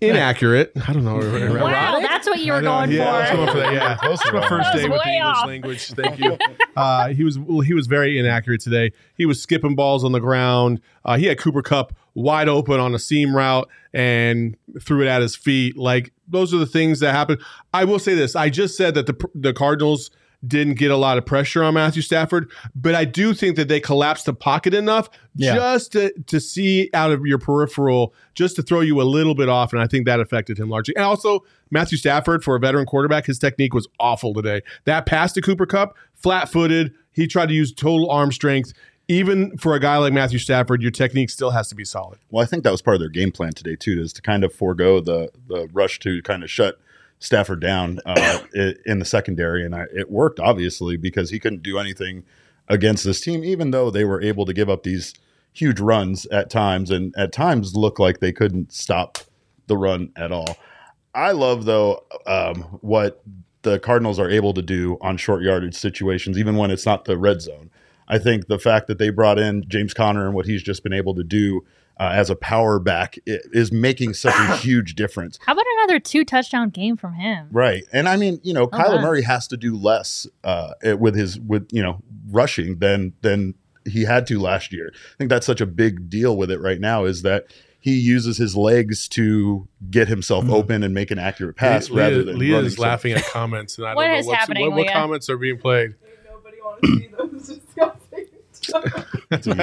inaccurate. 0.00 0.72
I 0.88 0.92
don't 0.92 1.04
know. 1.04 1.16
Wow, 1.16 2.00
that's 2.00 2.26
what 2.26 2.40
you 2.40 2.52
were 2.52 2.60
going 2.62 2.90
yeah, 2.90 3.04
I 3.04 3.20
was 3.20 3.30
for. 3.30 3.36
going 3.36 3.50
for 3.50 3.58
that. 3.58 3.72
Yeah, 3.72 3.96
Close 3.96 4.20
my 4.32 4.48
first 4.48 4.72
day 4.72 4.88
with 4.88 5.02
the 5.02 5.08
English 5.10 5.36
off. 5.36 5.46
language. 5.46 5.88
Thank 5.90 6.18
you. 6.18 6.38
Uh, 6.76 7.08
he 7.08 7.24
was 7.24 7.38
well, 7.38 7.60
he 7.60 7.74
was 7.74 7.86
very 7.86 8.18
inaccurate 8.18 8.60
today. 8.60 8.92
He 9.16 9.26
was 9.26 9.42
skipping 9.42 9.74
balls 9.74 10.04
on 10.04 10.12
the 10.12 10.20
ground. 10.20 10.80
Uh, 11.04 11.16
he 11.16 11.26
had 11.26 11.38
Cooper 11.38 11.62
Kupp 11.62 11.94
wide 12.14 12.48
open 12.48 12.80
on 12.80 12.94
a 12.94 12.98
seam 12.98 13.34
route 13.34 13.68
and 13.92 14.56
threw 14.80 15.02
it 15.02 15.08
at 15.08 15.22
his 15.22 15.36
feet. 15.36 15.76
Like 15.76 16.12
those 16.28 16.52
are 16.54 16.58
the 16.58 16.66
things 16.66 17.00
that 17.00 17.14
happen. 17.14 17.38
I 17.74 17.84
will 17.84 17.98
say 17.98 18.14
this: 18.14 18.34
I 18.34 18.48
just 18.48 18.76
said 18.76 18.94
that 18.94 19.06
the 19.06 19.28
the 19.34 19.52
Cardinals 19.52 20.10
didn't 20.46 20.74
get 20.74 20.90
a 20.90 20.96
lot 20.96 21.18
of 21.18 21.24
pressure 21.26 21.62
on 21.62 21.74
Matthew 21.74 22.02
Stafford, 22.02 22.50
but 22.74 22.94
I 22.94 23.04
do 23.04 23.32
think 23.32 23.56
that 23.56 23.68
they 23.68 23.78
collapsed 23.80 24.26
the 24.26 24.34
pocket 24.34 24.74
enough 24.74 25.08
Yeah. 25.36 25.54
just 25.54 25.92
to, 25.92 26.12
to 26.26 26.40
see 26.40 26.90
out 26.94 27.12
of 27.12 27.24
your 27.24 27.38
peripheral, 27.38 28.12
just 28.34 28.56
to 28.56 28.62
throw 28.62 28.80
you 28.80 29.00
a 29.00 29.04
little 29.04 29.34
bit 29.34 29.48
off. 29.48 29.72
And 29.72 29.80
I 29.80 29.86
think 29.86 30.04
that 30.06 30.18
affected 30.18 30.58
him 30.58 30.68
largely. 30.68 30.96
And 30.96 31.04
also, 31.04 31.44
Matthew 31.70 31.96
Stafford, 31.96 32.42
for 32.42 32.56
a 32.56 32.58
veteran 32.58 32.86
quarterback, 32.86 33.26
his 33.26 33.38
technique 33.38 33.72
was 33.72 33.86
awful 34.00 34.34
today. 34.34 34.62
That 34.84 35.06
pass 35.06 35.32
to 35.34 35.40
Cooper 35.40 35.66
Kupp, 35.66 35.96
flat 36.14 36.48
footed. 36.50 36.92
He 37.12 37.26
tried 37.26 37.46
to 37.50 37.54
use 37.54 37.72
total 37.72 38.10
arm 38.10 38.32
strength. 38.32 38.72
Even 39.08 39.56
for 39.58 39.74
a 39.74 39.80
guy 39.80 39.96
like 39.98 40.12
Matthew 40.12 40.38
Stafford, 40.38 40.80
your 40.80 40.92
technique 40.92 41.28
still 41.28 41.50
has 41.50 41.68
to 41.68 41.74
be 41.74 41.84
solid. 41.84 42.18
Well, 42.30 42.42
I 42.42 42.46
think 42.46 42.62
that 42.64 42.70
was 42.70 42.80
part 42.80 42.94
of 42.94 43.00
their 43.00 43.08
game 43.08 43.32
plan 43.32 43.52
today 43.52 43.76
too, 43.76 44.00
is 44.00 44.12
to 44.14 44.22
kind 44.22 44.44
of 44.44 44.54
forego 44.54 45.00
the 45.00 45.30
the 45.48 45.68
rush 45.72 45.98
to 46.00 46.22
kind 46.22 46.42
of 46.42 46.50
shut 46.50 46.78
Stafford 47.22 47.60
down 47.60 48.00
uh, 48.04 48.40
in 48.84 48.98
the 48.98 49.04
secondary, 49.04 49.64
and 49.64 49.74
I, 49.74 49.84
it 49.94 50.10
worked 50.10 50.40
obviously 50.40 50.96
because 50.96 51.30
he 51.30 51.38
couldn't 51.38 51.62
do 51.62 51.78
anything 51.78 52.24
against 52.68 53.04
this 53.04 53.20
team, 53.20 53.44
even 53.44 53.70
though 53.70 53.90
they 53.90 54.04
were 54.04 54.20
able 54.20 54.44
to 54.44 54.52
give 54.52 54.68
up 54.68 54.82
these 54.82 55.14
huge 55.52 55.80
runs 55.80 56.26
at 56.26 56.50
times, 56.50 56.90
and 56.90 57.14
at 57.16 57.32
times 57.32 57.76
look 57.76 57.98
like 57.98 58.18
they 58.18 58.32
couldn't 58.32 58.72
stop 58.72 59.18
the 59.68 59.76
run 59.76 60.10
at 60.16 60.32
all. 60.32 60.56
I 61.14 61.32
love 61.32 61.64
though 61.64 62.04
um, 62.26 62.62
what 62.80 63.22
the 63.62 63.78
Cardinals 63.78 64.18
are 64.18 64.30
able 64.30 64.54
to 64.54 64.62
do 64.62 64.98
on 65.00 65.16
short 65.16 65.42
yardage 65.42 65.76
situations, 65.76 66.38
even 66.38 66.56
when 66.56 66.70
it's 66.70 66.86
not 66.86 67.04
the 67.04 67.16
red 67.16 67.40
zone. 67.40 67.70
I 68.08 68.18
think 68.18 68.48
the 68.48 68.58
fact 68.58 68.88
that 68.88 68.98
they 68.98 69.10
brought 69.10 69.38
in 69.38 69.64
James 69.68 69.94
Conner 69.94 70.26
and 70.26 70.34
what 70.34 70.46
he's 70.46 70.62
just 70.62 70.82
been 70.82 70.92
able 70.92 71.14
to 71.14 71.22
do 71.22 71.64
uh, 71.98 72.10
as 72.12 72.30
a 72.30 72.36
power 72.36 72.78
back 72.78 73.18
is 73.26 73.70
making 73.72 74.14
such 74.14 74.34
a 74.34 74.56
huge 74.62 74.94
difference. 74.94 75.38
How 75.44 75.52
about 75.52 75.64
another 75.78 76.00
two 76.00 76.24
touchdown 76.24 76.70
game 76.70 76.96
from 76.96 77.14
him? 77.14 77.48
Right. 77.52 77.84
And 77.92 78.08
I 78.08 78.16
mean, 78.16 78.40
you 78.42 78.52
know, 78.54 78.62
Oh, 78.64 78.68
Kyler 78.68 78.96
wow. 78.96 79.02
Murray 79.02 79.22
has 79.22 79.46
to 79.48 79.56
do 79.56 79.76
less 79.76 80.26
uh, 80.44 80.72
with 80.98 81.14
his 81.14 81.38
with 81.40 81.68
you 81.72 81.82
know 81.82 82.00
rushing 82.30 82.78
than 82.78 83.12
than 83.22 83.54
he 83.84 84.04
had 84.04 84.26
to 84.28 84.38
last 84.40 84.72
year. 84.72 84.92
I 84.94 85.16
think 85.18 85.28
that's 85.30 85.46
such 85.46 85.60
a 85.60 85.66
big 85.66 86.08
deal 86.08 86.36
with 86.36 86.50
it 86.50 86.60
right 86.60 86.80
now 86.80 87.04
is 87.04 87.22
that 87.22 87.46
he 87.80 87.98
uses 87.98 88.36
his 88.38 88.54
legs 88.56 89.08
to 89.08 89.66
get 89.90 90.06
himself 90.06 90.44
Mm-hmm. 90.44 90.52
open 90.54 90.82
and 90.84 90.94
make 90.94 91.10
an 91.10 91.18
accurate 91.18 91.56
pass 91.56 91.90
rather 91.90 92.16
Leah, 92.18 92.24
than 92.24 92.38
Leah 92.38 92.58
is 92.60 92.76
so- 92.76 92.82
laughing 92.82 93.12
at 93.14 93.24
comments, 93.32 93.76
and 93.78 93.86
I 93.88 93.94
What 93.94 94.04
don't 94.04 94.12
know 94.12 94.18
is 94.20 94.26
what's- 94.26 94.38
happening, 94.38 94.70
what, 94.70 94.84
what 94.84 94.92
comments 94.92 95.28
are 95.28 95.36
being 95.36 95.58
played. 95.58 95.96
Nobody 96.30 96.56
wants 96.62 96.80
to 96.82 96.96
see 96.96 97.08
those 97.18 97.60
disgusting. 99.32 99.58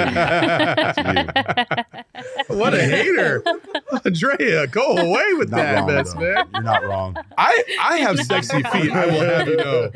What 2.50 2.74
a 2.74 2.82
hater, 2.82 3.44
Andrea! 4.06 4.68
Go 4.68 4.98
away 4.98 5.34
with 5.34 5.52
Not 5.52 5.58
that 5.58 5.86
mess, 5.88 6.16
man. 6.16 6.48
You're 6.54 6.64
not 6.64 6.84
wrong. 6.84 7.16
I 7.38 7.64
I 7.80 7.98
have 7.98 8.20
sexy 8.20 8.64
feet. 8.64 8.92
I 8.92 9.06
will 9.06 9.22
have 9.22 9.48
you 9.48 9.58
know. 9.58 9.90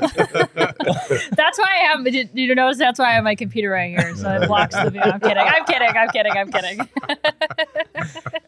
That's 1.32 1.58
why 1.58 1.66
I 1.66 1.88
have. 1.90 2.04
Did 2.04 2.30
you 2.34 2.54
notice? 2.54 2.78
That's 2.78 2.98
why 2.98 3.06
I 3.10 3.12
have 3.14 3.24
my 3.24 3.34
computer 3.34 3.70
right 3.70 3.90
here, 3.90 4.14
so 4.16 4.30
it 4.30 4.46
blocks 4.46 4.74
the 4.74 4.90
view. 4.90 5.00
I'm 5.00 5.18
kidding. 5.20 5.38
I'm 5.38 5.64
kidding. 5.64 5.88
I'm 5.96 6.08
kidding. 6.10 6.32
I'm 6.36 6.52
kidding. 6.52 6.80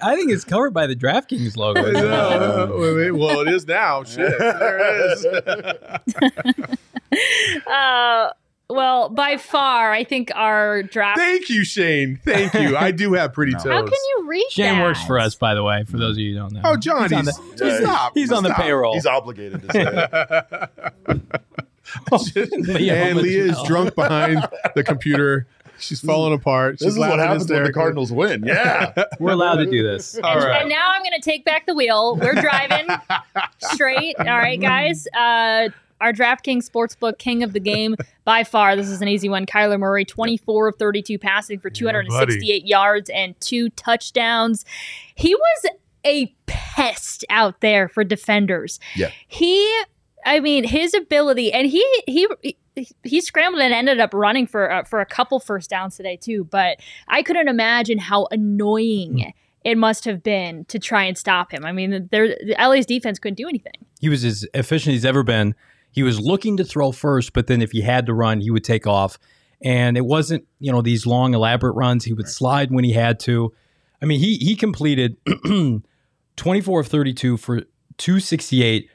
I 0.03 0.15
think 0.17 0.31
it's 0.31 0.45
covered 0.45 0.75
by 0.75 0.87
the 0.87 0.95
DraftKings 0.95 1.57
logo. 1.57 1.85
isn't 1.85 2.05
it? 2.05 2.79
Wait, 2.79 2.95
wait, 2.95 3.11
well, 3.13 3.41
it 3.41 3.49
is 3.49 3.67
now. 3.67 4.05
Shit, 4.05 4.39
there 4.39 4.79
it 4.79 5.19
is. 5.19 6.77
Uh, 7.67 8.31
well, 8.69 9.09
by 9.09 9.37
far, 9.37 9.93
I 9.93 10.03
think 10.05 10.31
our 10.35 10.83
draft. 10.83 11.19
Thank 11.19 11.49
you, 11.49 11.65
Shane. 11.65 12.19
Thank 12.25 12.53
you. 12.55 12.77
I 12.77 12.91
do 12.91 13.13
have 13.13 13.33
pretty 13.33 13.53
No. 13.55 13.59
toes. 13.59 13.73
How 13.73 13.83
can 13.83 13.93
you 13.93 14.25
reach 14.29 14.51
Shane 14.53 14.75
that? 14.77 14.83
works 14.83 15.03
for 15.05 15.19
us, 15.19 15.35
by 15.35 15.55
the 15.55 15.63
way. 15.63 15.85
For 15.85 15.97
those 15.99 16.17
of 16.17 16.21
you 16.21 16.33
who 16.35 16.39
don't 16.41 16.53
know. 16.53 16.63
Oh, 16.65 16.77
John, 16.77 17.05
he's 17.05 17.13
on 17.13 17.25
he's, 17.27 17.37
the, 17.37 17.57
just 17.57 17.83
stop. 17.83 18.13
he's 18.15 18.33
on 18.33 18.43
the 18.43 18.53
payroll. 18.55 18.95
He's 18.95 19.07
obligated 19.07 19.63
to 19.63 19.73
say 19.73 19.87
it. 21.07 22.67
Leah 22.67 22.95
and 23.11 23.19
Leah 23.19 23.45
is 23.45 23.63
drunk 23.65 23.95
behind 23.95 24.47
the 24.75 24.83
computer. 24.83 25.47
She's 25.79 26.01
falling 26.01 26.33
apart. 26.33 26.79
This 26.79 26.87
She's 26.87 26.93
is 26.95 26.99
what 26.99 27.11
laughing 27.11 27.27
happens 27.27 27.51
when 27.51 27.63
the. 27.65 27.73
Cardinals 27.73 28.11
win. 28.11 28.45
Yeah. 28.45 28.93
We're 29.21 29.33
allowed 29.33 29.57
to 29.57 29.67
do 29.71 29.83
this. 29.83 30.19
All 30.19 30.33
And, 30.37 30.45
right. 30.45 30.61
and 30.63 30.71
now 30.71 30.91
I'm 30.91 31.03
going 31.03 31.13
to 31.15 31.21
take 31.21 31.45
back 31.45 31.67
the 31.67 31.75
wheel. 31.75 32.17
We're 32.17 32.33
driving 32.35 32.89
straight. 33.59 34.17
All 34.19 34.25
right, 34.25 34.59
guys. 34.61 35.07
Uh, 35.09 35.69
our 36.01 36.13
DraftKings 36.13 36.69
Sportsbook 36.69 37.19
king 37.19 37.43
of 37.43 37.53
the 37.53 37.61
game 37.61 37.97
by 38.25 38.45
far. 38.45 38.77
This 38.77 38.89
is 38.89 39.03
an 39.03 39.09
easy 39.09 39.29
one. 39.29 39.47
Kyler 39.47 39.79
Murray, 39.79 40.05
24 40.05 40.69
of 40.69 40.77
32 40.77 41.19
passing 41.19 41.59
for 41.59 41.71
268 41.71 42.67
yards 42.67 43.11
and 43.11 43.39
two 43.41 43.71
touchdowns. 43.71 44.65
He 45.15 45.35
was 45.35 45.67
a 46.05 46.35
pest 46.47 47.25
out 47.31 47.61
there 47.61 47.89
for 47.89 48.05
defenders. 48.05 48.79
Yeah. 48.95 49.11
He, 49.27 49.83
I 50.25 50.41
mean, 50.41 50.65
his 50.65 50.95
ability, 50.95 51.53
and 51.53 51.67
he 51.67 51.85
he. 52.07 52.29
he 52.43 52.57
he 53.05 53.23
scrambled 53.23 53.63
and 53.63 53.73
ended 53.73 54.01
up 54.01 54.13
running 54.13 54.47
for 54.47 54.71
uh, 54.71 54.85
for 54.85 55.01
a 55.01 55.07
couple 55.07 55.41
first 55.41 55.71
downs 55.71 55.97
today 55.97 56.15
too. 56.15 56.45
But 56.45 56.77
I 57.09 57.23
couldn't 57.23 57.49
imagine 57.49 57.97
how 57.97 58.29
annoying 58.31 59.33
it 59.67 59.77
must 59.77 60.05
have 60.05 60.23
been 60.23 60.65
to 60.67 60.79
try 60.79 61.03
and 61.03 61.19
stop 61.19 61.53
him. 61.53 61.65
I 61.65 61.73
mean, 61.73 62.09
there, 62.13 62.29
the 62.29 62.55
LA's 62.57 62.87
defense 62.87 63.19
couldn't 63.19 63.35
do 63.35 63.49
anything. 63.49 63.73
He 63.99 64.09
was 64.09 64.25
as 64.25 64.47
efficient 64.55 64.93
as 64.93 64.99
he's 64.99 65.05
ever 65.05 65.25
been. 65.25 65.57
He 65.97 66.03
was 66.03 66.21
looking 66.21 66.59
to 66.59 66.65
throw 66.65 66.93
first, 66.93 67.33
but 67.33 67.47
then 67.47 67.63
if 67.63 67.73
he 67.73 67.81
had 67.81 68.05
to 68.05 68.13
run, 68.13 68.43
he 68.43 68.51
would 68.51 68.65
take 68.65 68.87
off. 68.87 69.19
And 69.63 69.97
it 69.97 70.05
wasn't, 70.05 70.47
you 70.61 70.71
know, 70.71 70.83
these 70.83 71.07
long, 71.07 71.33
elaborate 71.33 71.73
runs. 71.73 72.05
He 72.05 72.13
would 72.13 72.29
slide 72.29 72.71
when 72.71 72.85
he 72.85 72.93
had 72.93 73.19
to. 73.21 73.55
I 74.03 74.05
mean, 74.05 74.21
he 74.21 74.37
he 74.37 74.57
completed 74.57 75.17
24 76.37 76.81
of 76.81 76.87
32 76.87 77.39
for 77.39 77.63
268, 77.97 78.91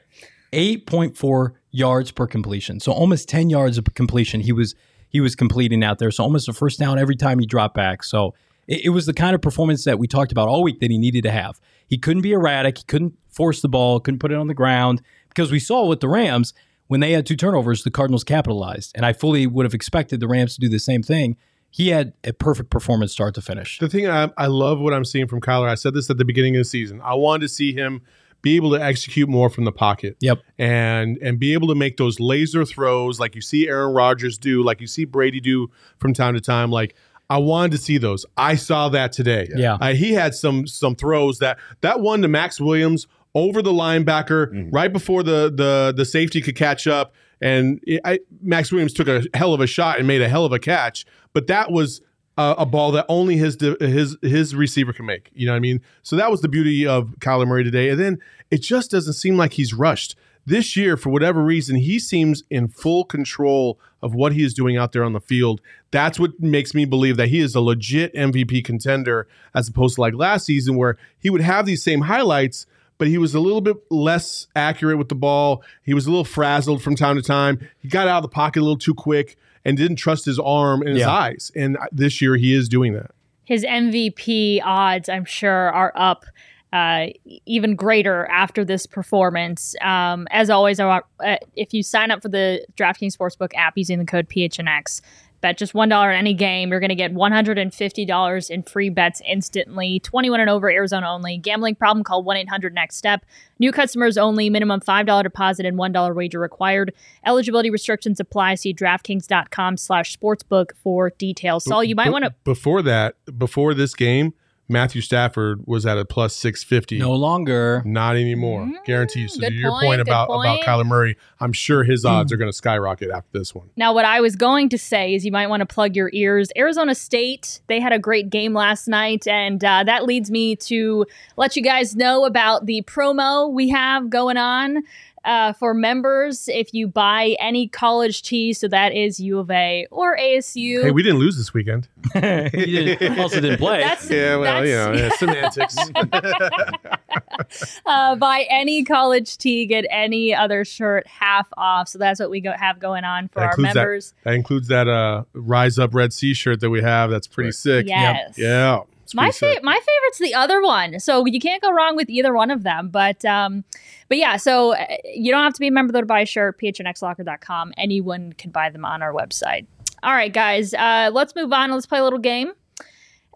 8.4 0.52 1.50
yards 1.72 2.12
per 2.12 2.28
completion. 2.28 2.78
So 2.78 2.92
almost 2.92 3.28
10 3.28 3.50
yards 3.50 3.78
of 3.78 3.84
completion 3.94 4.40
he 4.40 4.52
was 4.52 4.76
he 5.08 5.20
was 5.20 5.34
completing 5.34 5.82
out 5.82 5.98
there. 5.98 6.12
So 6.12 6.22
almost 6.22 6.48
a 6.48 6.52
first 6.52 6.78
down 6.78 7.00
every 7.00 7.16
time 7.16 7.40
he 7.40 7.46
dropped 7.46 7.74
back. 7.74 8.04
So 8.04 8.32
it, 8.68 8.84
it 8.84 8.88
was 8.90 9.06
the 9.06 9.12
kind 9.12 9.34
of 9.34 9.42
performance 9.42 9.84
that 9.86 9.98
we 9.98 10.06
talked 10.06 10.30
about 10.30 10.46
all 10.46 10.62
week 10.62 10.78
that 10.78 10.92
he 10.92 10.98
needed 10.98 11.24
to 11.24 11.32
have. 11.32 11.60
He 11.88 11.98
couldn't 11.98 12.22
be 12.22 12.30
erratic. 12.30 12.78
He 12.78 12.84
couldn't 12.84 13.18
force 13.28 13.60
the 13.60 13.68
ball. 13.68 13.98
Couldn't 13.98 14.20
put 14.20 14.30
it 14.30 14.38
on 14.38 14.46
the 14.46 14.54
ground 14.54 15.02
because 15.30 15.50
we 15.50 15.58
saw 15.58 15.84
with 15.84 15.98
the 15.98 16.08
Rams 16.08 16.54
when 16.92 17.00
they 17.00 17.12
had 17.12 17.24
two 17.24 17.36
turnovers, 17.36 17.84
the 17.84 17.90
Cardinals 17.90 18.22
capitalized, 18.22 18.92
and 18.94 19.06
I 19.06 19.14
fully 19.14 19.46
would 19.46 19.64
have 19.64 19.72
expected 19.72 20.20
the 20.20 20.28
Rams 20.28 20.56
to 20.56 20.60
do 20.60 20.68
the 20.68 20.78
same 20.78 21.02
thing. 21.02 21.38
He 21.70 21.88
had 21.88 22.12
a 22.22 22.34
perfect 22.34 22.68
performance 22.68 23.12
start 23.12 23.34
to 23.36 23.40
finish. 23.40 23.78
The 23.78 23.88
thing 23.88 24.06
I, 24.06 24.28
I 24.36 24.48
love 24.48 24.78
what 24.78 24.92
I'm 24.92 25.06
seeing 25.06 25.26
from 25.26 25.40
Kyler. 25.40 25.70
I 25.70 25.74
said 25.74 25.94
this 25.94 26.10
at 26.10 26.18
the 26.18 26.26
beginning 26.26 26.54
of 26.54 26.60
the 26.60 26.64
season. 26.66 27.00
I 27.02 27.14
wanted 27.14 27.46
to 27.46 27.48
see 27.48 27.72
him 27.72 28.02
be 28.42 28.56
able 28.56 28.72
to 28.72 28.82
execute 28.82 29.26
more 29.26 29.48
from 29.48 29.64
the 29.64 29.72
pocket. 29.72 30.18
Yep. 30.20 30.42
And 30.58 31.16
and 31.22 31.38
be 31.38 31.54
able 31.54 31.68
to 31.68 31.74
make 31.74 31.96
those 31.96 32.20
laser 32.20 32.66
throws 32.66 33.18
like 33.18 33.34
you 33.34 33.40
see 33.40 33.68
Aaron 33.68 33.94
Rodgers 33.94 34.36
do, 34.36 34.62
like 34.62 34.82
you 34.82 34.86
see 34.86 35.06
Brady 35.06 35.40
do 35.40 35.70
from 35.96 36.12
time 36.12 36.34
to 36.34 36.42
time. 36.42 36.70
Like 36.70 36.94
I 37.30 37.38
wanted 37.38 37.72
to 37.72 37.78
see 37.78 37.96
those. 37.96 38.26
I 38.36 38.54
saw 38.56 38.90
that 38.90 39.12
today. 39.12 39.48
Yeah. 39.56 39.78
Uh, 39.80 39.94
he 39.94 40.12
had 40.12 40.34
some 40.34 40.66
some 40.66 40.94
throws 40.94 41.38
that 41.38 41.58
that 41.80 42.00
one 42.00 42.20
to 42.20 42.28
Maxx 42.28 42.60
Williams 42.60 43.06
over 43.34 43.62
the 43.62 43.72
linebacker 43.72 44.52
mm-hmm. 44.52 44.70
right 44.70 44.92
before 44.92 45.22
the 45.22 45.52
the 45.54 45.92
the 45.96 46.04
safety 46.04 46.40
could 46.40 46.56
catch 46.56 46.86
up, 46.86 47.14
and 47.40 47.80
it, 47.86 48.00
I, 48.04 48.20
Maxx 48.42 48.70
Williams 48.70 48.92
took 48.92 49.08
a 49.08 49.24
hell 49.34 49.54
of 49.54 49.60
a 49.60 49.66
shot 49.66 49.98
and 49.98 50.06
made 50.06 50.22
a 50.22 50.28
hell 50.28 50.44
of 50.44 50.52
a 50.52 50.58
catch. 50.58 51.06
But 51.32 51.46
that 51.46 51.70
was 51.70 52.02
a, 52.36 52.54
a 52.58 52.66
ball 52.66 52.92
that 52.92 53.06
only 53.08 53.36
his 53.36 53.58
his 53.80 54.16
his 54.22 54.54
receiver 54.54 54.92
can 54.92 55.06
make. 55.06 55.30
You 55.34 55.46
know 55.46 55.52
what 55.52 55.56
I 55.56 55.60
mean? 55.60 55.80
So 56.02 56.16
that 56.16 56.30
was 56.30 56.40
the 56.40 56.48
beauty 56.48 56.86
of 56.86 57.14
Kyler 57.20 57.46
Murray 57.46 57.64
today. 57.64 57.90
And 57.90 57.98
then 57.98 58.18
it 58.50 58.58
just 58.58 58.90
doesn't 58.90 59.14
seem 59.14 59.36
like 59.36 59.54
he's 59.54 59.74
rushed. 59.74 60.16
This 60.44 60.76
year, 60.76 60.96
for 60.96 61.10
whatever 61.10 61.40
reason, 61.42 61.76
he 61.76 62.00
seems 62.00 62.42
in 62.50 62.66
full 62.66 63.04
control 63.04 63.78
of 64.02 64.12
what 64.12 64.32
he 64.32 64.42
is 64.42 64.54
doing 64.54 64.76
out 64.76 64.90
there 64.90 65.04
on 65.04 65.12
the 65.12 65.20
field. 65.20 65.60
That's 65.92 66.18
what 66.18 66.40
makes 66.40 66.74
me 66.74 66.84
believe 66.84 67.16
that 67.16 67.28
he 67.28 67.38
is 67.38 67.54
a 67.54 67.60
legit 67.60 68.12
MVP 68.14 68.64
contender 68.64 69.28
as 69.54 69.68
opposed 69.68 69.94
to 69.94 70.00
like 70.00 70.14
last 70.14 70.46
season 70.46 70.74
where 70.74 70.98
he 71.20 71.30
would 71.30 71.42
have 71.42 71.64
these 71.64 71.84
same 71.84 72.00
highlights, 72.00 72.66
but 73.02 73.08
he 73.08 73.18
was 73.18 73.34
a 73.34 73.40
little 73.40 73.60
bit 73.60 73.76
less 73.90 74.46
accurate 74.54 74.96
with 74.96 75.08
the 75.08 75.16
ball. 75.16 75.64
He 75.82 75.92
was 75.92 76.06
a 76.06 76.08
little 76.08 76.24
frazzled 76.24 76.84
from 76.84 76.94
time 76.94 77.16
to 77.16 77.22
time. 77.22 77.58
He 77.80 77.88
got 77.88 78.06
out 78.06 78.18
of 78.18 78.22
the 78.22 78.28
pocket 78.28 78.60
a 78.60 78.62
little 78.62 78.78
too 78.78 78.94
quick 78.94 79.36
and 79.64 79.76
didn't 79.76 79.96
trust 79.96 80.24
his 80.24 80.38
arm 80.38 80.82
and 80.82 80.90
his 80.90 81.00
Yeah. 81.00 81.10
eyes. 81.10 81.50
And 81.56 81.76
this 81.90 82.22
year 82.22 82.36
he 82.36 82.54
is 82.54 82.68
doing 82.68 82.92
that. 82.92 83.10
His 83.44 83.64
MVP 83.64 84.60
odds, 84.64 85.08
I'm 85.08 85.24
sure, 85.24 85.72
are 85.72 85.92
up 85.96 86.26
uh, 86.72 87.06
even 87.44 87.74
greater 87.74 88.26
after 88.26 88.64
this 88.64 88.86
performance. 88.86 89.74
Um, 89.82 90.28
as 90.30 90.48
always, 90.48 90.78
I 90.78 90.86
want, 90.86 91.04
uh, 91.18 91.38
if 91.56 91.74
you 91.74 91.82
sign 91.82 92.12
up 92.12 92.22
for 92.22 92.28
the 92.28 92.64
DraftKings 92.76 93.16
Sportsbook 93.16 93.50
app 93.56 93.76
using 93.76 93.98
the 93.98 94.04
code 94.04 94.28
PHNX, 94.28 95.00
bet 95.42 95.58
just 95.58 95.74
$1 95.74 95.92
on 95.92 96.14
any 96.14 96.32
game, 96.32 96.70
you're 96.70 96.80
going 96.80 96.88
to 96.88 96.94
get 96.94 97.12
$150 97.14 98.50
in 98.50 98.62
free 98.62 98.88
bets 98.88 99.20
instantly. 99.26 100.00
21 100.00 100.40
and 100.40 100.48
over, 100.48 100.70
Arizona 100.70 101.10
only. 101.10 101.36
Gambling 101.36 101.74
problem, 101.74 102.02
call 102.02 102.22
1 102.22 102.36
800 102.38 102.72
NEXT 102.72 102.98
STEP. 102.98 103.26
New 103.58 103.70
customers 103.70 104.16
only, 104.16 104.48
minimum 104.48 104.80
$5 104.80 105.22
deposit 105.22 105.66
and 105.66 105.76
$1 105.78 106.14
wager 106.14 106.40
required. 106.40 106.94
Eligibility 107.26 107.68
restrictions 107.68 108.18
apply. 108.18 108.54
See 108.54 108.72
DraftKings.com 108.72 109.76
slash 109.76 110.16
sportsbook 110.16 110.70
for 110.82 111.10
details. 111.10 111.64
Saul, 111.64 111.84
you 111.84 111.94
might 111.94 112.10
want 112.10 112.24
to. 112.24 112.34
Before 112.44 112.80
that, 112.82 113.16
before 113.38 113.74
this 113.74 113.94
game, 113.94 114.32
Matthew 114.72 115.02
Stafford 115.02 115.62
was 115.66 115.86
at 115.86 115.98
a 115.98 116.04
plus 116.04 116.34
650. 116.34 116.98
No 116.98 117.12
longer. 117.12 117.82
Not 117.84 118.16
anymore. 118.16 118.70
Guarantee 118.84 119.20
you. 119.20 119.28
So 119.28 119.40
good 119.40 119.50
to 119.50 119.54
your 119.54 119.70
point, 119.70 119.84
point, 119.84 119.98
good 119.98 120.08
about 120.08 120.24
about 120.24 120.42
point. 120.42 120.64
Kyler 120.64 120.86
Murray, 120.86 121.16
I'm 121.38 121.52
sure 121.52 121.84
his 121.84 122.04
odds 122.04 122.32
are 122.32 122.36
going 122.36 122.50
to 122.50 122.56
skyrocket 122.56 123.10
after 123.10 123.38
this 123.38 123.54
one. 123.54 123.70
Now, 123.76 123.94
what 123.94 124.04
I 124.04 124.20
was 124.20 124.36
going 124.36 124.68
to 124.70 124.78
say 124.78 125.14
is 125.14 125.24
you 125.24 125.32
might 125.32 125.48
want 125.48 125.60
to 125.60 125.66
plug 125.66 125.94
your 125.94 126.10
ears. 126.12 126.50
Arizona 126.56 126.94
State, 126.94 127.60
they 127.66 127.80
had 127.80 127.92
a 127.92 127.98
great 127.98 128.30
game 128.30 128.54
last 128.54 128.88
night, 128.88 129.26
and 129.26 129.62
uh, 129.62 129.84
that 129.84 130.04
leads 130.04 130.30
me 130.30 130.56
to 130.56 131.06
let 131.36 131.56
you 131.56 131.62
guys 131.62 131.94
know 131.94 132.24
about 132.24 132.66
the 132.66 132.82
promo 132.82 133.52
we 133.52 133.68
have 133.68 134.10
going 134.10 134.36
on. 134.36 134.82
Uh, 135.24 135.52
for 135.52 135.72
members, 135.72 136.48
if 136.48 136.74
you 136.74 136.88
buy 136.88 137.36
any 137.38 137.68
college 137.68 138.22
cheese, 138.22 138.58
so 138.58 138.66
that 138.66 138.92
is 138.92 139.20
U 139.20 139.38
of 139.38 139.50
A 139.52 139.86
or 139.92 140.16
ASU, 140.16 140.82
Hey, 140.82 140.90
we 140.90 141.02
didn't 141.02 141.20
lose 141.20 141.36
this 141.36 141.54
weekend. 141.54 141.86
he 142.12 142.18
didn't, 142.60 143.18
also 143.20 143.40
didn't 143.40 143.58
play. 143.58 143.80
that's 143.82 144.10
Yeah, 144.10 144.36
well, 144.36 144.66
you 144.66 144.72
know, 144.74 144.92
yeah, 144.92 145.10
semantics. 145.16 145.76
uh, 147.86 148.16
buy 148.16 148.46
any 148.50 148.84
college 148.84 149.38
tee, 149.38 149.66
get 149.66 149.84
any 149.90 150.34
other 150.34 150.64
shirt 150.64 151.06
half 151.06 151.48
off. 151.56 151.88
So 151.88 151.98
that's 151.98 152.20
what 152.20 152.30
we 152.30 152.40
go, 152.40 152.52
have 152.52 152.78
going 152.80 153.04
on 153.04 153.28
for 153.28 153.40
That 153.40 153.44
our 153.44 153.50
includes 153.50 153.74
that- 153.74 153.80
members. 153.80 154.14
that 154.24 154.34
includes 154.34 154.68
that 154.68 154.88
uh, 154.88 155.24
Rise 155.34 155.78
Up 155.78 155.94
Red 155.94 156.12
Sea 156.12 156.34
shirt 156.34 156.60
that 156.60 156.70
we 156.70 156.82
have. 156.82 157.10
That's 157.10 157.26
pretty 157.26 157.52
sick. 157.52 157.86
Yes. 157.88 158.36
Yeah. 158.38 158.80
My 159.14 159.30
fa- 159.30 159.60
my 159.62 159.74
favorite's 159.74 160.18
the 160.18 160.34
other 160.34 160.62
one. 160.62 161.00
So 161.00 161.24
you 161.26 161.40
can't 161.40 161.62
go 161.62 161.72
wrong 161.72 161.96
with 161.96 162.08
either 162.10 162.32
one 162.34 162.50
of 162.50 162.62
them. 162.62 162.88
But 162.88 163.24
um, 163.24 163.64
but 164.08 164.18
yeah, 164.18 164.36
so 164.36 164.74
uh, 164.74 164.86
you 165.04 165.30
don't 165.30 165.42
have 165.42 165.54
to 165.54 165.60
be 165.60 165.68
a 165.68 165.72
member 165.72 165.92
though 165.92 166.00
to 166.00 166.06
buy 166.06 166.20
a 166.20 166.26
shirt. 166.26 166.58
phnxlocker.com. 166.60 167.72
Anyone 167.76 168.32
can 168.34 168.50
buy 168.50 168.70
them 168.70 168.84
on 168.84 169.02
our 169.02 169.12
website. 169.12 169.66
All 170.02 170.12
right, 170.12 170.32
guys. 170.32 170.74
Uh, 170.74 171.10
let's 171.12 171.34
move 171.34 171.52
on. 171.52 171.70
Let's 171.70 171.86
play 171.86 172.00
a 172.00 172.04
little 172.04 172.18
game. 172.18 172.52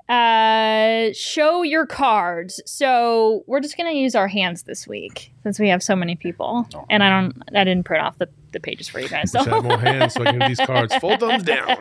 Uh, 0.08 1.12
show 1.14 1.62
your 1.62 1.84
cards. 1.84 2.60
So 2.64 3.42
we're 3.46 3.58
just 3.58 3.76
gonna 3.76 3.90
use 3.90 4.14
our 4.14 4.28
hands 4.28 4.62
this 4.62 4.86
week 4.86 5.32
since 5.42 5.58
we 5.58 5.68
have 5.68 5.82
so 5.82 5.96
many 5.96 6.14
people, 6.14 6.68
and 6.88 7.02
I 7.02 7.10
don't. 7.10 7.42
I 7.56 7.64
didn't 7.64 7.84
print 7.84 8.04
off 8.04 8.16
the, 8.18 8.28
the 8.52 8.60
pages 8.60 8.88
for 8.88 9.00
you 9.00 9.08
guys. 9.08 9.32
So 9.32 9.38
Wish 9.44 9.48
I 9.48 9.54
had 9.56 9.64
more 9.64 9.78
hands 9.78 10.14
so 10.14 10.22
I 10.22 10.26
can 10.26 10.38
these 10.38 10.60
cards. 10.60 10.94
Full 11.00 11.16
thumbs 11.16 11.42
down. 11.42 11.76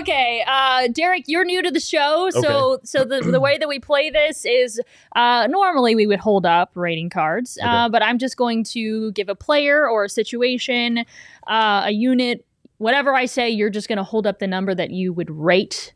okay, 0.00 0.42
uh, 0.46 0.88
Derek, 0.88 1.24
you're 1.26 1.44
new 1.44 1.60
to 1.62 1.70
the 1.70 1.80
show, 1.80 2.30
so 2.30 2.78
so 2.82 3.04
the 3.04 3.20
the 3.20 3.40
way 3.40 3.58
that 3.58 3.68
we 3.68 3.78
play 3.78 4.08
this 4.08 4.46
is 4.46 4.80
uh, 5.14 5.46
normally 5.50 5.94
we 5.94 6.06
would 6.06 6.20
hold 6.20 6.46
up 6.46 6.70
rating 6.74 7.10
cards, 7.10 7.58
uh, 7.62 7.90
but 7.90 8.02
I'm 8.02 8.16
just 8.16 8.38
going 8.38 8.64
to 8.64 9.12
give 9.12 9.28
a 9.28 9.34
player 9.34 9.86
or 9.86 10.04
a 10.04 10.08
situation, 10.08 11.04
uh, 11.46 11.82
a 11.86 11.90
unit, 11.90 12.46
whatever 12.78 13.14
I 13.14 13.26
say. 13.26 13.50
You're 13.50 13.68
just 13.68 13.86
going 13.86 13.98
to 13.98 14.04
hold 14.04 14.26
up 14.26 14.38
the 14.38 14.46
number 14.46 14.74
that 14.74 14.90
you 14.90 15.12
would 15.12 15.30
rate 15.30 15.92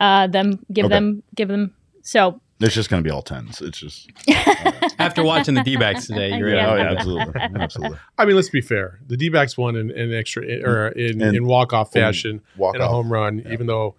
uh, 0.00 0.26
them, 0.26 0.64
give 0.72 0.86
Okay. 0.86 0.94
them, 0.94 1.22
give 1.36 1.48
them. 1.48 1.74
So 2.02 2.40
It's 2.60 2.74
just 2.74 2.90
going 2.90 3.02
to 3.02 3.06
be 3.06 3.12
all 3.12 3.22
tens. 3.22 3.60
It's 3.60 3.78
just. 3.78 4.10
After 4.98 5.22
watching 5.22 5.54
the 5.54 5.62
D 5.62 5.76
backs 5.76 6.06
today, 6.06 6.36
you're 6.36 6.54
Yeah. 6.54 6.70
Oh, 6.72 6.76
yeah, 6.76 6.90
absolutely. 6.92 7.34
Absolutely. 7.60 7.98
I 8.18 8.24
mean, 8.24 8.36
let's 8.36 8.50
be 8.50 8.60
fair. 8.60 9.00
The 9.06 9.16
D 9.16 9.28
backs 9.28 9.56
won 9.56 9.76
in, 9.76 9.90
in 9.90 10.12
extra 10.14 10.42
or 10.62 10.88
in, 10.88 11.22
And- 11.22 11.36
in 11.36 11.46
walk 11.46 11.72
off 11.72 11.92
fashion 11.92 12.40
walk 12.56 12.74
in 12.74 12.80
a 12.80 12.88
home 12.88 13.12
run, 13.12 13.42
even 13.50 13.66
though 13.66 13.94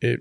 it. 0.00 0.20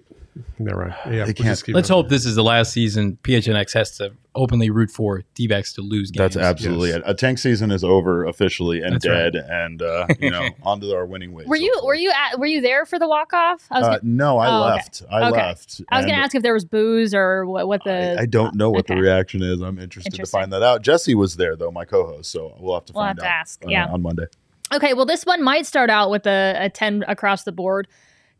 Never 0.59 0.85
mind. 0.85 0.95
Yeah, 1.05 1.11
we'll 1.25 1.33
can't- 1.33 1.37
just 1.37 1.65
keep 1.65 1.75
Let's 1.75 1.89
it. 1.89 1.93
hope 1.93 2.09
this 2.09 2.25
is 2.25 2.35
the 2.35 2.43
last 2.43 2.71
season 2.73 3.17
PHNX 3.23 3.73
has 3.73 3.91
to 3.97 4.13
openly 4.35 4.69
root 4.71 4.89
for 4.89 5.23
D 5.35 5.47
backs 5.47 5.73
to 5.73 5.81
lose 5.81 6.09
games. 6.09 6.33
That's 6.33 6.37
absolutely 6.45 6.89
Yes. 6.89 6.97
it. 6.99 7.03
A 7.05 7.13
tank 7.13 7.37
season 7.37 7.69
is 7.69 7.83
over 7.83 8.25
officially 8.25 8.81
and 8.81 8.93
That's 8.95 9.07
right. 9.07 9.31
dead, 9.31 9.35
and 9.35 9.81
uh, 9.81 10.07
you 10.19 10.31
know, 10.31 10.49
onto 10.63 10.91
our 10.91 11.05
winning 11.05 11.33
ways. 11.33 11.47
were 11.47 11.55
you 11.55 11.73
were 11.83 11.93
you 11.95 12.11
at, 12.11 12.39
were 12.39 12.45
you 12.47 12.61
there 12.61 12.85
for 12.85 12.97
the 12.97 13.07
walk 13.07 13.31
off? 13.33 13.67
I 13.69 13.79
was 13.79 13.87
Uh, 13.87 13.99
no, 14.01 14.37
I 14.39 14.47
Oh, 14.47 14.63
okay. 14.63 14.75
left. 14.75 15.03
I 15.11 15.21
Okay. 15.29 15.31
left. 15.37 15.81
I 15.89 15.97
was 15.97 16.05
going 16.05 16.17
to 16.17 16.23
ask 16.23 16.33
if 16.35 16.41
there 16.43 16.53
was 16.53 16.65
booze 16.65 17.13
or 17.13 17.45
what, 17.45 17.67
what 17.67 17.83
the. 17.83 18.15
I, 18.19 18.23
I 18.23 18.25
don't 18.25 18.55
know 18.55 18.69
what 18.71 18.81
okay. 18.85 18.95
the 18.95 19.01
reaction 19.01 19.43
is. 19.43 19.61
I'm 19.61 19.77
interested 19.77 20.13
to 20.15 20.25
find 20.25 20.51
that 20.53 20.63
out. 20.63 20.81
Jesse 20.81 21.13
was 21.15 21.35
there 21.35 21.55
though, 21.55 21.71
my 21.71 21.85
co-host, 21.85 22.31
so 22.31 22.55
we'll 22.59 22.73
have 22.75 22.85
to 22.85 22.93
We'll 22.93 23.03
find 23.03 23.19
have 23.19 23.23
to 23.23 23.25
out 23.25 23.39
ask, 23.41 23.63
uh, 23.65 23.69
yeah. 23.69 23.85
on 23.87 24.01
Monday. 24.01 24.25
Okay, 24.73 24.93
well, 24.95 25.05
this 25.05 25.23
one 25.25 25.43
might 25.43 25.67
start 25.67 25.91
out 25.91 26.09
with 26.09 26.25
a, 26.25 26.57
a 26.59 26.69
10 26.69 27.03
across 27.07 27.43
the 27.43 27.51
board. 27.51 27.87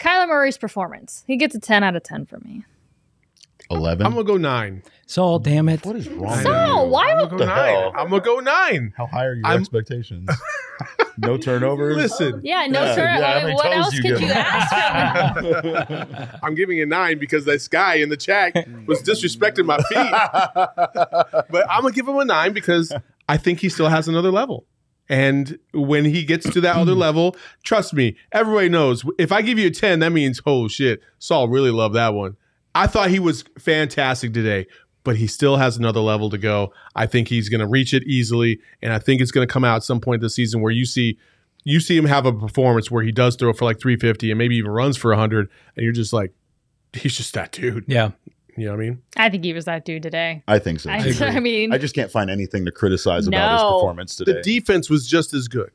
Kyler 0.03 0.27
Murray's 0.27 0.57
performance. 0.57 1.23
He 1.27 1.37
gets 1.37 1.55
a 1.55 1.59
10 1.59 1.83
out 1.83 1.95
of 1.95 2.03
10 2.03 2.25
for 2.25 2.39
me. 2.39 2.65
Eleven. 3.71 4.05
I'm 4.05 4.11
gonna 4.11 4.25
go 4.25 4.35
nine. 4.35 4.83
So 5.07 5.39
damn 5.39 5.69
it. 5.69 5.85
what 5.85 5.95
is 5.95 6.09
wrong? 6.09 6.33
I 6.33 6.35
with 6.35 6.43
So, 6.43 6.83
why 6.83 7.11
I'm 7.11 7.17
would- 7.17 7.29
gonna 7.29 7.29
go 7.29 7.37
the 7.37 7.45
nine. 7.45 7.75
hell? 7.75 7.93
I'm 7.95 8.09
gonna 8.09 8.21
go 8.21 8.39
nine. 8.41 8.93
How 8.97 9.05
high 9.07 9.25
are 9.25 9.33
your 9.35 9.45
I'm- 9.47 9.61
expectations? 9.61 10.29
no 11.17 11.37
turnovers. 11.47 11.95
Listen, 11.95 12.41
Yeah, 12.43 12.67
no, 12.69 12.83
Yeah, 12.83 12.95
sir. 12.95 13.03
yeah, 13.05 13.21
how 13.21 13.33
what 13.35 13.43
many 13.43 13.55
what 13.55 13.63
toes 13.63 13.85
else 13.85 13.93
you 13.93 14.01
could 14.01 14.11
give 14.11 14.21
you 14.21 14.27
him? 14.27 14.37
ask 14.37 15.39
from? 15.39 16.39
I'm 16.43 16.55
giving 16.55 16.81
a 16.81 16.85
nine 16.85 17.19
because 17.19 17.45
this 17.45 17.69
guy 17.69 17.95
in 17.95 18.09
the 18.09 18.17
chat 18.17 18.53
was 18.85 19.01
disrespecting 19.01 19.65
my 19.65 19.77
feet. 19.77 20.11
but 21.49 21.65
I'm 21.69 21.81
gonna 21.83 21.93
give 21.93 22.07
him 22.07 22.17
a 22.17 22.25
nine 22.25 22.51
because 22.51 22.91
I 23.29 23.37
think 23.37 23.61
he 23.61 23.69
still 23.69 23.87
has 23.87 24.09
another 24.09 24.29
level. 24.31 24.65
And 25.09 25.59
when 25.73 26.05
he 26.05 26.23
gets 26.23 26.49
to 26.49 26.61
that 26.61 26.75
other 26.75 26.93
level, 26.95 27.35
trust 27.63 27.93
me, 27.93 28.15
everybody 28.31 28.69
knows 28.69 29.03
if 29.19 29.31
I 29.31 29.41
give 29.41 29.59
you 29.59 29.67
a 29.67 29.71
10, 29.71 29.99
that 29.99 30.11
means, 30.11 30.41
oh 30.45 30.67
shit, 30.67 31.01
Saul 31.19 31.47
really 31.47 31.71
loved 31.71 31.95
that 31.95 32.13
one. 32.13 32.37
I 32.75 32.87
thought 32.87 33.09
he 33.09 33.19
was 33.19 33.43
fantastic 33.59 34.33
today, 34.33 34.65
but 35.03 35.17
he 35.17 35.27
still 35.27 35.57
has 35.57 35.77
another 35.77 35.99
level 35.99 36.29
to 36.29 36.37
go. 36.37 36.73
I 36.95 37.05
think 37.05 37.27
he's 37.27 37.49
going 37.49 37.61
to 37.61 37.67
reach 37.67 37.93
it 37.93 38.03
easily, 38.03 38.59
and 38.81 38.93
I 38.93 38.99
think 38.99 39.21
it's 39.21 39.31
going 39.31 39.47
to 39.47 39.51
come 39.51 39.63
out 39.63 39.77
at 39.77 39.83
some 39.83 39.99
point 39.99 40.21
this 40.21 40.35
season 40.35 40.61
where 40.61 40.71
you 40.71 40.85
see 40.85 41.17
you 41.65 41.79
see 41.79 41.95
him 41.95 42.05
have 42.05 42.25
a 42.25 42.33
performance 42.33 42.91
where 42.91 43.03
he 43.03 43.11
does 43.11 43.37
throw 43.37 43.53
for 43.53 43.63
like 43.63 43.79
350 43.79 44.31
and 44.31 44.37
maybe 44.37 44.57
even 44.57 44.71
runs 44.71 44.97
for 44.97 45.11
100, 45.11 45.49
and 45.75 45.83
you're 45.83 45.93
just 45.93 46.13
like, 46.13 46.33
he's 46.93 47.15
just 47.15 47.33
that 47.33 47.51
dude. 47.51 47.85
Yeah. 47.87 48.11
You 48.55 48.65
know 48.65 48.71
what 48.71 48.81
I 48.81 48.83
mean? 48.83 49.01
I 49.17 49.29
think 49.29 49.43
he 49.43 49.53
was 49.53 49.65
that 49.65 49.85
dude 49.85 50.03
today. 50.03 50.43
I 50.47 50.59
think 50.59 50.79
so. 50.79 50.89
I. 50.89 50.97
I 51.21 51.39
mean, 51.39 51.73
I 51.73 51.77
just 51.77 51.95
can't 51.95 52.11
find 52.11 52.29
anything 52.29 52.65
to 52.65 52.71
criticize 52.71 53.27
about 53.27 53.53
his 53.53 53.61
performance 53.61 54.15
today. 54.15 54.33
The 54.33 54.41
defense 54.41 54.89
was 54.89 55.07
just 55.07 55.33
as 55.33 55.47
good. 55.47 55.71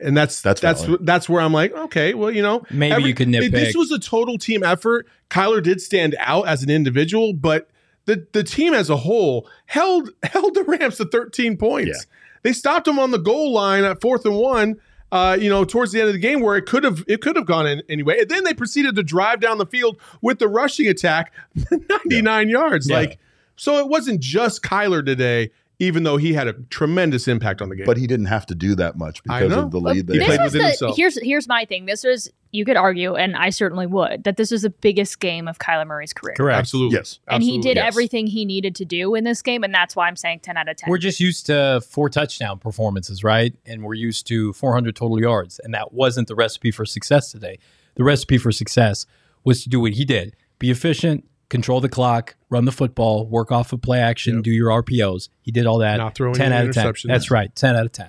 And 0.00 0.16
that's 0.16 0.40
That's 0.42 0.60
that's 0.60 0.84
valid. 0.84 1.06
that's 1.06 1.28
where 1.28 1.40
I'm 1.40 1.52
like, 1.52 1.72
okay, 1.72 2.14
well, 2.14 2.30
you 2.30 2.42
know, 2.42 2.62
Maybe 2.70 3.02
you 3.04 3.14
could 3.14 3.32
This 3.32 3.74
was 3.74 3.90
a 3.90 3.98
total 3.98 4.38
team 4.38 4.62
effort. 4.62 5.08
Kyler 5.30 5.62
did 5.62 5.80
stand 5.80 6.14
out 6.20 6.46
as 6.46 6.62
an 6.62 6.70
individual, 6.70 7.32
but 7.32 7.68
the 8.04 8.26
the 8.32 8.44
team 8.44 8.74
as 8.74 8.90
a 8.90 8.96
whole 8.96 9.48
held 9.66 10.10
held 10.22 10.54
the 10.54 10.64
Rams 10.64 10.98
to 10.98 11.04
13 11.06 11.56
points. 11.56 11.88
Yeah. 11.88 12.14
They 12.42 12.52
stopped 12.52 12.84
them 12.84 12.98
on 12.98 13.10
the 13.10 13.18
goal 13.18 13.52
line 13.52 13.84
at 13.84 14.00
fourth 14.00 14.24
and 14.24 14.36
one. 14.36 14.76
Uh, 15.10 15.38
you 15.40 15.48
know, 15.48 15.64
towards 15.64 15.92
the 15.92 16.00
end 16.00 16.08
of 16.08 16.12
the 16.12 16.20
game, 16.20 16.40
where 16.40 16.56
it 16.56 16.66
could 16.66 16.84
have 16.84 17.02
it 17.08 17.22
could 17.22 17.34
have 17.36 17.46
gone 17.46 17.66
in 17.66 17.82
anyway, 17.88 18.20
and 18.20 18.28
then 18.28 18.44
they 18.44 18.52
proceeded 18.52 18.94
to 18.96 19.02
drive 19.02 19.40
down 19.40 19.56
the 19.56 19.64
field 19.66 19.98
with 20.20 20.38
the 20.38 20.48
rushing 20.48 20.86
attack, 20.86 21.32
99 22.06 22.48
yards. 22.50 22.90
Yeah. 22.90 22.96
Like, 22.98 23.18
so 23.56 23.78
it 23.78 23.88
wasn't 23.88 24.20
just 24.20 24.62
Kyler 24.62 25.04
today, 25.04 25.50
even 25.80 26.02
though 26.02 26.16
he 26.16 26.32
had 26.32 26.48
a 26.48 26.54
tremendous 26.70 27.28
impact 27.28 27.62
on 27.62 27.68
the 27.68 27.76
game. 27.76 27.86
but 27.86 27.96
he 27.96 28.06
didn't 28.06 28.26
have 28.26 28.44
to 28.46 28.54
do 28.54 28.74
that 28.74 28.98
much 28.98 29.22
because 29.22 29.52
of 29.52 29.70
the 29.70 29.80
lead 29.80 30.06
that 30.08 30.14
He 30.14 30.20
he 30.20 30.26
played 30.26 30.40
was 30.40 30.52
within 30.52 30.62
the 30.62 30.68
himself. 30.70 30.96
here's 30.96 31.18
here's 31.22 31.46
my 31.48 31.64
thing. 31.64 31.86
This 31.86 32.02
was 32.04 32.30
you 32.50 32.64
could 32.64 32.76
argue, 32.78 33.14
and 33.14 33.36
I 33.36 33.50
certainly 33.50 33.86
would, 33.86 34.24
that 34.24 34.38
this 34.38 34.50
was 34.50 34.62
the 34.62 34.70
biggest 34.70 35.20
game 35.20 35.46
of 35.48 35.58
Kyler 35.58 35.86
Murray's 35.86 36.14
career. 36.14 36.34
Correct. 36.34 36.58
absolutely, 36.58 36.96
Yes. 36.96 37.18
And 37.28 37.42
he 37.42 37.58
did 37.60 37.76
yes. 37.76 37.86
everything 37.86 38.26
he 38.26 38.46
needed 38.46 38.74
to 38.76 38.86
do 38.86 39.14
in 39.14 39.24
this 39.24 39.42
game, 39.42 39.62
and 39.62 39.74
that's 39.74 39.94
why 39.94 40.08
I'm 40.08 40.16
saying 40.16 40.40
10 40.40 40.56
out 40.56 40.66
of 40.66 40.76
10. 40.78 40.88
We're 40.90 40.96
just 40.96 41.20
used 41.20 41.44
to 41.46 41.82
four 41.86 42.08
touchdown 42.08 42.58
performances, 42.58 43.22
right? 43.22 43.54
And 43.66 43.82
we're 43.82 43.94
used 43.94 44.26
to 44.28 44.54
400 44.54 44.96
total 44.96 45.20
yards. 45.20 45.60
And 45.62 45.74
that 45.74 45.92
wasn't 45.92 46.26
the 46.26 46.34
recipe 46.34 46.70
for 46.70 46.86
success 46.86 47.30
today. 47.30 47.58
The 47.96 48.04
recipe 48.04 48.38
for 48.38 48.50
success 48.50 49.04
was 49.44 49.62
to 49.64 49.68
do 49.68 49.78
what 49.80 49.92
he 49.92 50.06
did 50.06 50.34
be 50.58 50.70
efficient, 50.70 51.24
control 51.48 51.80
the 51.80 51.88
clock, 51.88 52.36
run 52.50 52.64
the 52.64 52.72
football, 52.72 53.26
work 53.26 53.50
off 53.52 53.72
of 53.72 53.80
play 53.82 54.00
action, 54.00 54.36
Yep. 54.36 54.44
do 54.44 54.50
your 54.50 54.70
RPOs. 54.70 55.28
He 55.42 55.50
did 55.50 55.66
all 55.66 55.78
that. 55.78 55.96
Not 55.96 56.14
throwing 56.14 56.34
10 56.34 56.52
any 56.52 56.54
out 56.62 56.68
of 56.68 56.74
10. 56.74 56.86
interceptions. 56.86 57.08
That's 57.08 57.30
right. 57.30 57.54
10 57.54 57.76
out 57.76 57.86
of 57.86 57.92
10. 57.92 58.08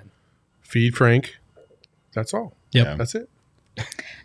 feed 0.62 0.96
Frank. 0.96 1.36
That's 2.12 2.34
all. 2.34 2.54
Yep. 2.72 2.86
Yeah. 2.86 2.94
That's 2.96 3.14
it. 3.14 3.28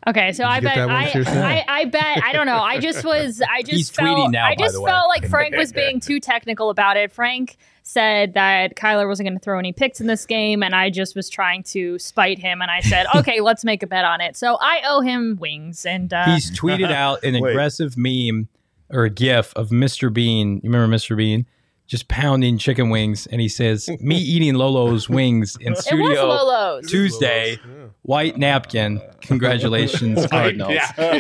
Okay, 0.08 0.34
so 0.34 0.44
I 0.44 0.60
bet 0.60 0.78
I, 0.78 1.12
I 1.16 1.66
I 1.68 1.86
bet 1.86 2.24
I 2.24 2.34
don't 2.34 2.46
know. 2.46 2.60
I 2.60 2.80
just 2.80 3.04
was 3.06 3.42
I 3.42 3.62
just 3.62 3.72
He's 3.76 3.90
felt 3.90 4.32
now, 4.32 4.46
I 4.46 4.56
just 4.56 4.76
felt 4.76 5.08
like 5.08 5.28
Frank 5.28 5.56
was 5.56 5.72
being 5.72 6.00
too 6.00 6.20
technical 6.20 6.70
about 6.70 6.98
it. 6.98 7.12
Frank 7.12 7.58
said 7.84 8.34
that 8.34 8.76
Kyler 8.76 9.08
wasn't 9.08 9.28
going 9.28 9.38
to 9.38 9.44
throw 9.44 9.58
any 9.58 9.72
picks 9.72 10.02
in 10.02 10.08
this 10.08 10.26
game, 10.26 10.62
and 10.62 10.76
I 10.76 10.90
just 10.90 11.16
was 11.16 11.30
trying 11.30 11.64
to 11.64 11.98
spite 12.00 12.38
him. 12.40 12.62
And 12.62 12.70
I 12.70 12.82
said, 12.82 13.06
okay, 13.16 13.40
let's 13.42 13.64
make 13.64 13.82
a 13.84 13.88
bet 13.88 14.04
on 14.06 14.22
it. 14.22 14.36
So 14.36 14.58
I 14.60 14.82
owe 14.86 15.02
him 15.02 15.38
wings, 15.40 15.86
and 15.86 16.12
uh, 16.14 16.26
He's 16.26 16.52
tweeted 16.52 16.92
out 16.92 17.24
an 17.24 17.36
aggressive 17.44 17.96
meme 17.98 18.48
or 18.90 19.04
a 19.06 19.10
gif 19.10 19.54
of 19.56 19.70
Mr. 19.70 20.12
Bean. 20.14 20.62
You 20.64 20.70
remember 20.70 20.96
Mr. 20.96 21.16
Bean? 21.18 21.46
Just 21.88 22.08
pounding 22.08 22.58
chicken 22.58 22.90
wings. 22.90 23.28
And 23.28 23.40
he 23.40 23.48
says, 23.48 23.88
Me 24.00 24.16
eating 24.18 24.56
Lolo's 24.56 25.08
wings 25.08 25.56
in 25.62 25.68
it 25.68 25.70
was 25.72 25.86
studio 25.86 26.26
Lolo's. 26.26 26.90
Tuesday. 26.90 27.60
White 28.02 28.38
napkin. 28.38 29.02
Congratulations, 29.22 30.26
Cardinals. 30.32 30.78
Are 30.98 31.12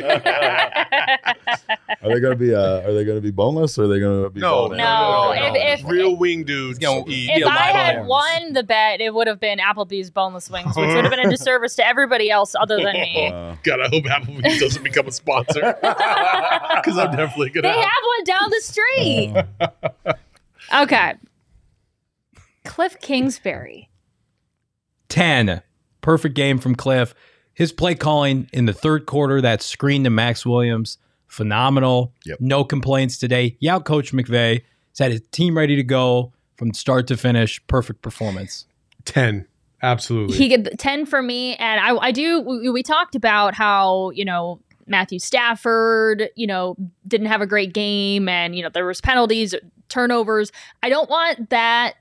they 2.13 2.19
going 2.19 2.31
to 2.31 2.35
be? 2.35 2.53
Uh, 2.53 2.81
are 2.81 2.93
they 2.93 3.03
going 3.03 3.17
to 3.17 3.21
be 3.21 3.31
boneless? 3.31 3.77
or 3.79 3.85
Are 3.85 3.87
they 3.87 3.99
going 3.99 4.23
to 4.23 4.29
be? 4.29 4.39
No, 4.39 4.63
bone-in? 4.69 4.77
No, 4.77 5.33
if- 5.35 5.79
if- 5.81 5.87
real 5.89 6.15
wing 6.15 6.43
dudes 6.43 6.77
gonna 6.79 7.03
eat. 7.07 7.29
If 7.31 7.45
I 7.47 7.49
my 7.49 7.55
had 7.61 7.95
bones. 7.97 8.09
won 8.09 8.53
the 8.53 8.63
bet, 8.63 9.01
it 9.01 9.13
would 9.13 9.27
have 9.27 9.39
been 9.39 9.57
Applebee's 9.59 10.09
boneless 10.11 10.49
wings, 10.49 10.75
which 10.75 10.87
would 10.87 11.03
have 11.05 11.09
been 11.11 11.25
a 11.25 11.29
disservice 11.29 11.75
to 11.77 11.85
everybody 11.87 12.29
else 12.29 12.55
other 12.59 12.77
than 12.77 12.93
me. 12.93 13.27
Uh, 13.33 13.55
God, 13.63 13.81
I 13.81 13.87
hope 13.87 14.03
Applebee's 14.05 14.59
doesn't 14.59 14.83
become 14.83 15.07
a 15.07 15.11
sponsor 15.11 15.75
because 15.81 16.97
I'm 16.97 17.15
definitely 17.15 17.49
gonna. 17.49 17.69
They 17.69 17.79
have 17.79 18.03
one 18.05 18.23
down 18.25 18.49
the 18.49 18.61
street. 18.61 19.33
Okay. 20.73 21.13
Cliff 22.63 22.99
Kingsbury. 23.01 23.89
10. 25.09 25.61
Perfect 26.01 26.35
game 26.35 26.57
from 26.57 26.75
Cliff. 26.75 27.13
His 27.53 27.71
play 27.71 27.95
calling 27.95 28.49
in 28.51 28.65
the 28.65 28.73
third 28.73 29.05
quarter, 29.05 29.41
that 29.41 29.61
screen 29.61 30.03
to 30.03 30.09
Maxx 30.09 30.45
Williams, 30.45 30.97
phenomenal. 31.27 32.13
Yep. 32.25 32.39
No 32.41 32.63
complaints 32.63 33.17
today. 33.17 33.57
Yeah, 33.59 33.79
Coach 33.79 34.11
McVay. 34.11 34.61
He's 34.89 34.99
had 34.99 35.11
his 35.11 35.21
team 35.31 35.57
ready 35.57 35.75
to 35.75 35.83
go 35.83 36.33
from 36.55 36.73
start 36.73 37.07
to 37.07 37.17
finish. 37.17 37.65
Perfect 37.67 38.01
performance. 38.01 38.65
ten. 39.05 39.47
Absolutely. 39.83 40.35
He 40.37 40.47
get 40.47 40.79
10 40.79 41.05
for 41.05 41.21
me. 41.21 41.55
And 41.57 41.79
I, 41.79 41.95
I 42.07 42.11
do, 42.11 42.41
we, 42.41 42.69
we 42.69 42.81
talked 42.81 43.13
about 43.13 43.53
how, 43.53 44.09
you 44.11 44.25
know, 44.25 44.59
Matthew 44.87 45.19
Stafford, 45.19 46.29
you 46.35 46.47
know, 46.47 46.75
didn't 47.07 47.27
have 47.27 47.41
a 47.41 47.45
great 47.45 47.73
game 47.73 48.27
and, 48.27 48.55
you 48.55 48.63
know, 48.63 48.69
there 48.69 48.85
was 48.85 49.01
penalties, 49.01 49.53
turnovers. 49.89 50.51
I 50.83 50.89
don't 50.89 51.09
want 51.09 51.49
that 51.49 51.95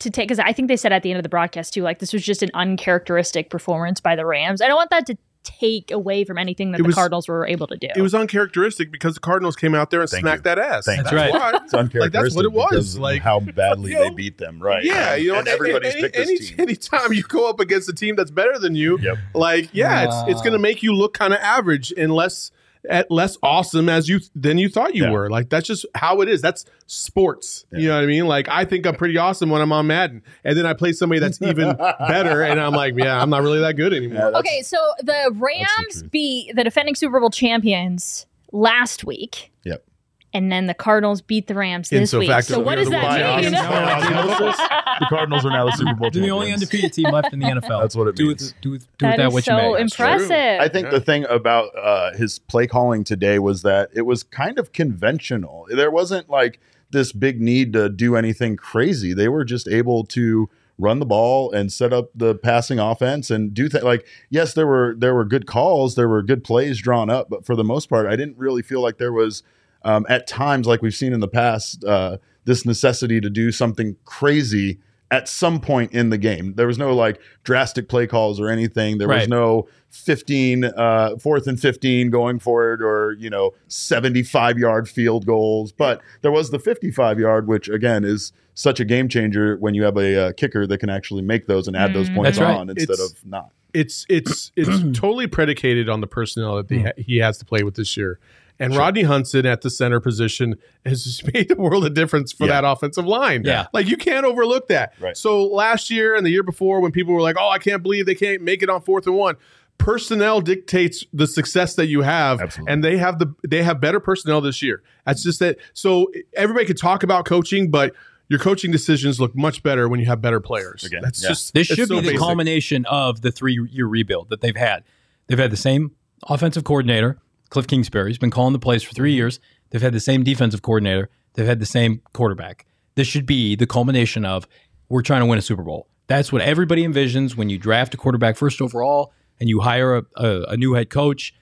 to 0.00 0.10
take, 0.10 0.28
because 0.28 0.38
I 0.38 0.52
think 0.52 0.68
they 0.68 0.76
said 0.76 0.92
at 0.92 1.02
the 1.02 1.10
end 1.10 1.18
of 1.18 1.22
the 1.22 1.28
broadcast 1.28 1.74
too, 1.74 1.82
like 1.82 1.98
this 1.98 2.12
was 2.12 2.22
just 2.24 2.42
an 2.42 2.50
uncharacteristic 2.54 3.50
performance 3.50 4.00
by 4.00 4.16
the 4.16 4.24
Rams. 4.26 4.62
I 4.62 4.66
don't 4.68 4.76
want 4.76 4.90
that 4.90 5.06
to 5.06 5.16
take 5.42 5.90
away 5.90 6.22
from 6.24 6.36
anything 6.36 6.70
that 6.70 6.80
It 6.80 6.86
the 6.86 6.92
Cardinals 6.92 7.26
were 7.26 7.46
able 7.46 7.66
to 7.66 7.76
do. 7.76 7.88
it 7.96 8.02
was 8.02 8.14
uncharacteristic 8.14 8.92
because 8.92 9.14
the 9.14 9.20
Cardinals 9.20 9.56
came 9.56 9.74
out 9.74 9.90
there 9.90 10.02
and 10.02 10.08
Thank 10.10 10.20
smacked 10.22 10.40
you. 10.40 10.42
that 10.54 10.58
ass. 10.58 10.84
Thank 10.84 11.02
That's 11.04 11.14
right. 11.14 11.32
why. 11.32 11.52
it's 11.64 11.72
uncharacteristic. 11.72 12.00
Like, 12.00 12.12
that's 12.12 12.34
what 12.36 12.44
it 12.44 12.52
was. 12.52 12.98
Like, 12.98 13.22
how 13.22 13.40
badly 13.56 13.92
you 13.92 13.96
know, 13.96 14.04
they 14.04 14.10
beat 14.10 14.36
them, 14.36 14.60
right? 14.62 14.84
Yeah, 14.84 15.14
you 15.14 15.32
know, 15.32 15.38
and 15.38 15.48
everybody's 15.48 15.92
any, 15.94 16.02
picked 16.02 16.16
this 16.16 16.48
team. 16.50 16.60
anytime 16.60 17.12
you 17.14 17.22
go 17.22 17.48
up 17.48 17.58
against 17.58 17.88
a 17.88 17.94
team 17.94 18.16
that's 18.16 18.30
better 18.30 18.58
than 18.58 18.74
you, 18.74 18.98
Yep. 19.00 19.16
like 19.34 19.70
yeah, 19.72 20.04
it's 20.04 20.32
it's 20.32 20.40
going 20.42 20.52
to 20.52 20.58
make 20.58 20.82
you 20.82 20.92
look 20.94 21.14
kind 21.14 21.32
of 21.32 21.40
average 21.40 21.90
unless 21.96 22.50
at 22.88 23.10
less 23.10 23.36
awesome 23.42 23.88
as 23.88 24.08
you 24.08 24.20
than 24.34 24.56
you 24.58 24.68
thought 24.68 24.94
you 24.94 25.04
Yeah. 25.04 25.10
were. 25.10 25.28
Like 25.30 25.50
that's 25.50 25.66
just 25.66 25.84
how 25.94 26.20
it 26.22 26.28
is. 26.28 26.40
That's 26.40 26.64
sports. 26.86 27.64
You 27.72 27.88
know 27.88 27.94
what 27.96 28.04
I 28.04 28.06
mean? 28.06 28.26
Like 28.26 28.48
I 28.48 28.64
think 28.64 28.86
I'm 28.86 28.94
pretty 28.96 29.16
awesome 29.18 29.50
when 29.50 29.60
I'm 29.60 29.72
on 29.72 29.86
Madden, 29.86 30.22
and 30.44 30.56
then 30.56 30.66
I 30.66 30.72
play 30.72 30.92
somebody 30.92 31.20
that's 31.20 31.40
even 31.42 31.76
better, 31.76 32.42
and 32.42 32.58
I'm 32.60 32.72
like, 32.72 32.94
yeah, 32.96 33.20
I'm 33.20 33.30
not 33.30 33.42
really 33.42 33.60
that 33.60 33.74
good 33.74 33.92
anymore. 33.92 34.30
Yeah, 34.32 34.38
Okay, 34.38 34.62
so 34.62 34.76
the 35.02 35.30
Rams 35.34 35.66
truth. 36.00 36.10
beat 36.10 36.54
the 36.56 36.64
defending 36.64 36.94
Super 36.94 37.20
Bowl 37.20 37.30
champions 37.30 38.26
last 38.52 39.04
week. 39.04 39.52
Yep. 39.64 39.84
And 40.32 40.52
then 40.52 40.66
the 40.66 40.74
Cardinals 40.74 41.20
beat 41.22 41.48
the 41.48 41.54
Rams 41.56 41.90
In 41.90 42.02
this 42.02 42.12
so 42.12 42.20
week. 42.20 42.28
facto, 42.28 42.54
So 42.54 42.60
what 42.60 42.76
does 42.76 42.88
that 42.90 43.02
Lions. 43.02 43.46
mean? 43.46 43.54
osmosis, 43.56 44.56
the 45.00 45.06
Cardinals 45.08 45.44
are 45.44 45.50
now 45.50 45.66
the 45.66 45.72
Super 45.72 45.94
Bowl 45.94 46.10
They're 46.12 46.22
the 46.22 46.30
only 46.30 46.52
undefeated 46.52 46.92
team 46.92 47.10
left 47.10 47.32
in 47.32 47.40
the 47.40 47.46
NFL. 47.46 47.80
That's 47.82 47.96
what 47.96 48.06
it 48.08 48.14
do 48.16 48.26
means. 48.28 48.42
With, 48.42 48.60
do 48.60 48.70
with, 48.70 48.98
do 48.98 49.06
That 49.06 49.10
with 49.10 49.16
that 49.18 49.26
is 49.26 49.32
what 49.32 49.46
you 49.46 49.50
so 49.62 49.72
may. 49.74 49.80
impressive. 49.80 50.60
I 50.60 50.68
think 50.68 50.84
Yeah. 50.86 50.90
the 50.90 51.00
thing 51.00 51.24
about 51.28 51.70
uh, 51.76 52.12
his 52.16 52.38
play 52.38 52.66
calling 52.68 53.02
today 53.02 53.38
was 53.40 53.62
that 53.62 53.90
it 53.92 54.02
was 54.02 54.22
kind 54.22 54.58
of 54.58 54.72
conventional. 54.72 55.66
There 55.70 55.90
wasn't 55.90 56.30
like 56.30 56.60
this 56.90 57.12
big 57.12 57.40
need 57.40 57.72
to 57.72 57.88
do 57.88 58.14
anything 58.16 58.56
crazy. 58.56 59.12
They 59.12 59.28
were 59.28 59.44
just 59.44 59.66
able 59.68 60.04
to 60.06 60.48
run 60.78 60.98
the 60.98 61.06
ball 61.06 61.50
and 61.52 61.70
set 61.72 61.92
up 61.92 62.10
the 62.14 62.34
passing 62.36 62.78
offense 62.78 63.30
and 63.30 63.52
do 63.52 63.68
that. 63.68 63.82
Like, 63.84 64.06
yes, 64.30 64.54
there 64.54 64.66
were 64.66 64.94
there 64.96 65.14
were 65.14 65.24
good 65.24 65.46
calls, 65.46 65.94
there 65.94 66.08
were 66.08 66.22
good 66.22 66.42
plays 66.44 66.78
drawn 66.80 67.10
up, 67.10 67.28
but 67.28 67.44
for 67.44 67.54
the 67.56 67.64
most 67.64 67.88
part, 67.90 68.06
I 68.06 68.16
didn't 68.16 68.38
really 68.38 68.62
feel 68.62 68.80
like 68.80 68.98
there 68.98 69.12
was 69.12 69.42
um, 69.82 70.06
at 70.08 70.26
times 70.26 70.66
like 70.66 70.82
we've 70.82 70.94
seen 70.94 71.12
in 71.12 71.20
the 71.20 71.28
past 71.28 71.84
uh, 71.84 72.18
this 72.44 72.64
necessity 72.66 73.20
to 73.20 73.30
do 73.30 73.50
something 73.52 73.96
crazy 74.04 74.78
at 75.12 75.28
some 75.28 75.60
point 75.60 75.92
in 75.92 76.10
the 76.10 76.18
game. 76.18 76.54
There 76.54 76.66
was 76.68 76.78
no 76.78 76.94
like 76.94 77.20
drastic 77.42 77.88
play 77.88 78.06
calls 78.06 78.38
or 78.38 78.48
anything. 78.48 78.98
There 78.98 79.08
was 79.08 79.26
no 79.26 79.66
15 79.90 80.64
uh, 80.64 81.16
fourth 81.18 81.46
and 81.48 81.58
15 81.58 82.10
going 82.10 82.38
for 82.38 82.72
it 82.72 82.80
or 82.80 83.16
you 83.18 83.28
know 83.28 83.50
75 83.66 84.56
yard 84.56 84.88
field 84.88 85.26
goals 85.26 85.72
but 85.72 86.00
there 86.22 86.30
was 86.30 86.50
the 86.50 86.60
55 86.60 87.18
yard 87.18 87.48
which 87.48 87.68
again 87.68 88.04
is 88.04 88.32
such 88.54 88.78
a 88.78 88.84
game 88.84 89.08
changer 89.08 89.56
when 89.56 89.74
you 89.74 89.82
have 89.82 89.96
a 89.96 90.28
uh, 90.28 90.32
kicker 90.34 90.64
that 90.64 90.78
can 90.78 90.90
actually 90.90 91.22
make 91.22 91.48
those 91.48 91.66
and 91.66 91.76
add 91.76 91.92
those 91.92 92.08
Mm. 92.08 92.14
points 92.14 92.38
That's 92.38 92.48
right. 92.48 92.56
on 92.60 92.70
instead 92.70 92.90
It's- 92.94 93.10
of 93.12 93.26
not 93.26 93.50
it's 93.74 94.06
it's 94.08 94.52
it's 94.56 94.68
totally 94.98 95.26
predicated 95.26 95.88
on 95.88 96.00
the 96.00 96.06
personnel 96.06 96.54
that 96.56 96.68
they 96.68 96.82
ha- 96.82 96.92
he 96.96 97.16
has 97.18 97.38
to 97.38 97.44
play 97.44 97.62
with 97.64 97.74
this 97.74 97.96
year. 97.96 98.18
And 98.60 98.76
Rodney 98.76 99.02
Hudson 99.02 99.46
at 99.46 99.62
the 99.62 99.70
center 99.70 99.98
position 99.98 100.56
has 100.86 101.02
just 101.02 101.26
made 101.34 101.50
a 101.50 101.54
world 101.56 101.84
of 101.86 101.94
difference 101.94 102.30
for 102.30 102.46
Yeah. 102.46 102.60
that 102.60 102.64
offensive 102.70 103.06
line. 103.06 103.42
Yeah. 103.44 103.66
Like 103.72 103.88
you 103.88 103.96
can't 103.96 104.24
overlook 104.26 104.68
that. 104.68 104.92
Right. 105.00 105.16
So 105.16 105.44
last 105.46 105.90
year 105.90 106.14
and 106.14 106.24
the 106.24 106.30
year 106.30 106.42
before, 106.44 106.80
when 106.80 106.92
people 106.92 107.14
were 107.14 107.22
like, 107.22 107.36
"Oh, 107.38 107.48
I 107.48 107.58
can't 107.58 107.82
believe 107.82 108.06
they 108.06 108.14
can't 108.14 108.42
make 108.42 108.62
it 108.62 108.68
on 108.70 108.82
fourth 108.82 109.06
and 109.06 109.16
one," 109.16 109.36
personnel 109.78 110.40
dictates 110.42 111.04
the 111.12 111.26
success 111.26 111.74
that 111.76 111.86
you 111.86 112.02
have, 112.02 112.40
Absolutely. 112.40 112.72
and 112.72 112.84
they 112.84 112.98
have 112.98 113.18
the 113.18 113.34
they 113.48 113.62
have 113.62 113.80
better 113.80 113.98
personnel 114.00 114.40
this 114.40 114.62
year. 114.62 114.82
That's 115.06 115.22
just 115.22 115.38
that. 115.40 115.56
So 115.72 116.10
everybody 116.34 116.66
could 116.66 116.76
talk 116.78 117.02
about 117.02 117.24
coaching, 117.24 117.70
but 117.70 117.94
your 118.28 118.38
coaching 118.38 118.70
decisions 118.70 119.18
look 119.20 119.34
much 119.34 119.62
better 119.62 119.88
when 119.88 119.98
you 119.98 120.06
have 120.06 120.20
better 120.20 120.38
players. 120.38 120.84
Again, 120.84 121.00
That's 121.02 121.22
yeah. 121.22 121.30
just 121.30 121.52
This 121.54 121.66
should 121.66 121.88
so 121.88 121.96
be 121.96 122.00
the 122.02 122.06
basic. 122.08 122.18
culmination 122.18 122.84
of 122.86 123.22
the 123.22 123.32
three 123.32 123.58
year 123.72 123.86
rebuild 123.86 124.28
that 124.28 124.40
they've 124.40 124.54
had. 124.56 124.84
They've 125.26 125.38
had 125.38 125.50
the 125.50 125.56
same 125.56 125.92
offensive 126.28 126.62
coordinator, 126.64 127.18
Cliff 127.50 127.66
Kingsbury. 127.66 128.10
He's 128.10 128.18
been 128.18 128.30
calling 128.30 128.52
the 128.52 128.58
plays 128.58 128.82
for 128.82 128.94
three 128.94 129.10
mm-hmm. 129.10 129.18
years. 129.18 129.40
They've 129.70 129.82
had 129.82 129.92
the 129.92 130.00
same 130.00 130.24
defensive 130.24 130.62
coordinator. 130.62 131.10
They've 131.34 131.46
had 131.46 131.60
the 131.60 131.66
same 131.66 132.00
quarterback. 132.12 132.66
This 132.94 133.06
should 133.06 133.26
be 133.26 133.54
the 133.54 133.66
culmination 133.66 134.24
of 134.24 134.48
we're 134.88 135.02
trying 135.02 135.20
to 135.20 135.26
win 135.26 135.38
a 135.38 135.42
Super 135.42 135.62
Bowl. 135.62 135.88
That's 136.06 136.32
what 136.32 136.42
everybody 136.42 136.84
envisions 136.84 137.36
when 137.36 137.50
you 137.50 137.58
draft 137.58 137.94
a 137.94 137.96
quarterback 137.96 138.36
first 138.36 138.60
overall 138.60 139.12
and 139.38 139.48
you 139.48 139.60
hire 139.60 139.96
a, 139.96 140.04
a, 140.16 140.42
a 140.48 140.56
new 140.56 140.74
head 140.74 140.90
coach 140.90 141.32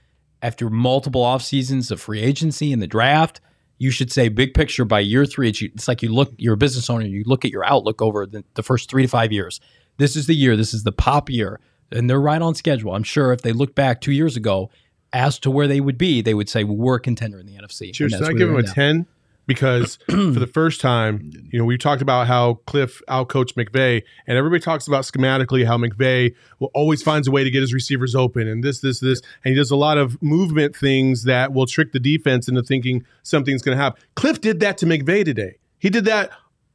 after 0.42 0.68
multiple 0.68 1.22
off 1.22 1.42
seasons 1.42 1.90
of 1.90 2.00
free 2.00 2.20
agency 2.20 2.72
and 2.72 2.82
the 2.82 2.86
draft. 2.86 3.40
You 3.78 3.90
should 3.90 4.12
say 4.12 4.28
big 4.28 4.54
picture 4.54 4.84
by 4.84 5.00
year 5.00 5.24
three. 5.24 5.48
It's, 5.48 5.62
it's 5.62 5.88
like 5.88 6.02
you 6.02 6.12
look, 6.12 6.32
you're 6.36 6.54
a 6.54 6.58
business 6.58 6.90
owner, 6.90 7.06
you 7.06 7.22
look 7.26 7.44
at 7.44 7.50
your 7.50 7.64
outlook 7.64 8.02
over 8.02 8.26
the, 8.26 8.44
the 8.54 8.62
first 8.62 8.90
three 8.90 9.02
to 9.02 9.08
five 9.08 9.32
years. 9.32 9.60
This 9.96 10.16
is 10.16 10.26
the 10.26 10.34
year, 10.34 10.56
this 10.56 10.74
is 10.74 10.84
the 10.84 10.92
pop 10.92 11.30
year, 11.30 11.60
and 11.90 12.08
they're 12.08 12.20
right 12.20 12.42
on 12.42 12.54
schedule. 12.54 12.94
I'm 12.94 13.02
sure 13.02 13.32
if 13.32 13.42
they 13.42 13.52
look 13.52 13.74
back 13.74 14.00
two 14.00 14.12
years 14.12 14.36
ago 14.36 14.70
as 15.12 15.38
to 15.40 15.50
where 15.50 15.66
they 15.66 15.80
would 15.80 15.98
be, 15.98 16.20
they 16.20 16.34
would 16.34 16.48
say 16.48 16.64
we're 16.64 16.96
a 16.96 17.00
contender 17.00 17.38
in 17.38 17.46
the 17.46 17.54
NFC. 17.54 17.92
Cheers. 17.92 18.12
And 18.12 18.20
Can 18.20 18.24
I 18.24 18.32
that's 18.32 18.38
give 18.38 18.50
him 18.50 18.56
a 18.56 18.62
10? 18.62 19.06
Because 19.46 19.96
for 20.10 20.14
the 20.14 20.46
first 20.46 20.80
time, 20.80 21.30
you 21.50 21.58
know, 21.58 21.64
we 21.64 21.78
talked 21.78 22.02
about 22.02 22.26
how 22.26 22.54
Cliff 22.66 23.00
outcoached 23.08 23.54
McVay, 23.54 24.02
and 24.26 24.36
everybody 24.36 24.60
talks 24.60 24.86
about 24.86 25.04
schematically 25.04 25.66
how 25.66 25.78
McVay 25.78 26.34
will 26.58 26.70
always 26.74 27.02
finds 27.02 27.26
a 27.28 27.30
way 27.30 27.44
to 27.44 27.50
get 27.50 27.62
his 27.62 27.72
receivers 27.72 28.14
open 28.14 28.46
and 28.46 28.62
this, 28.62 28.80
this, 28.80 29.00
this. 29.00 29.22
And 29.44 29.52
he 29.52 29.54
does 29.54 29.70
a 29.70 29.76
lot 29.76 29.96
of 29.96 30.22
movement 30.22 30.76
things 30.76 31.24
that 31.24 31.54
will 31.54 31.66
trick 31.66 31.92
the 31.92 32.00
defense 32.00 32.46
into 32.48 32.62
thinking 32.62 33.06
something's 33.22 33.62
going 33.62 33.76
to 33.76 33.82
happen. 33.82 34.02
Cliff 34.16 34.40
did 34.40 34.60
that 34.60 34.76
to 34.78 34.86
McVay 34.86 35.24
today. 35.24 35.56
He 35.78 35.88
did 35.88 36.04
that 36.04 36.30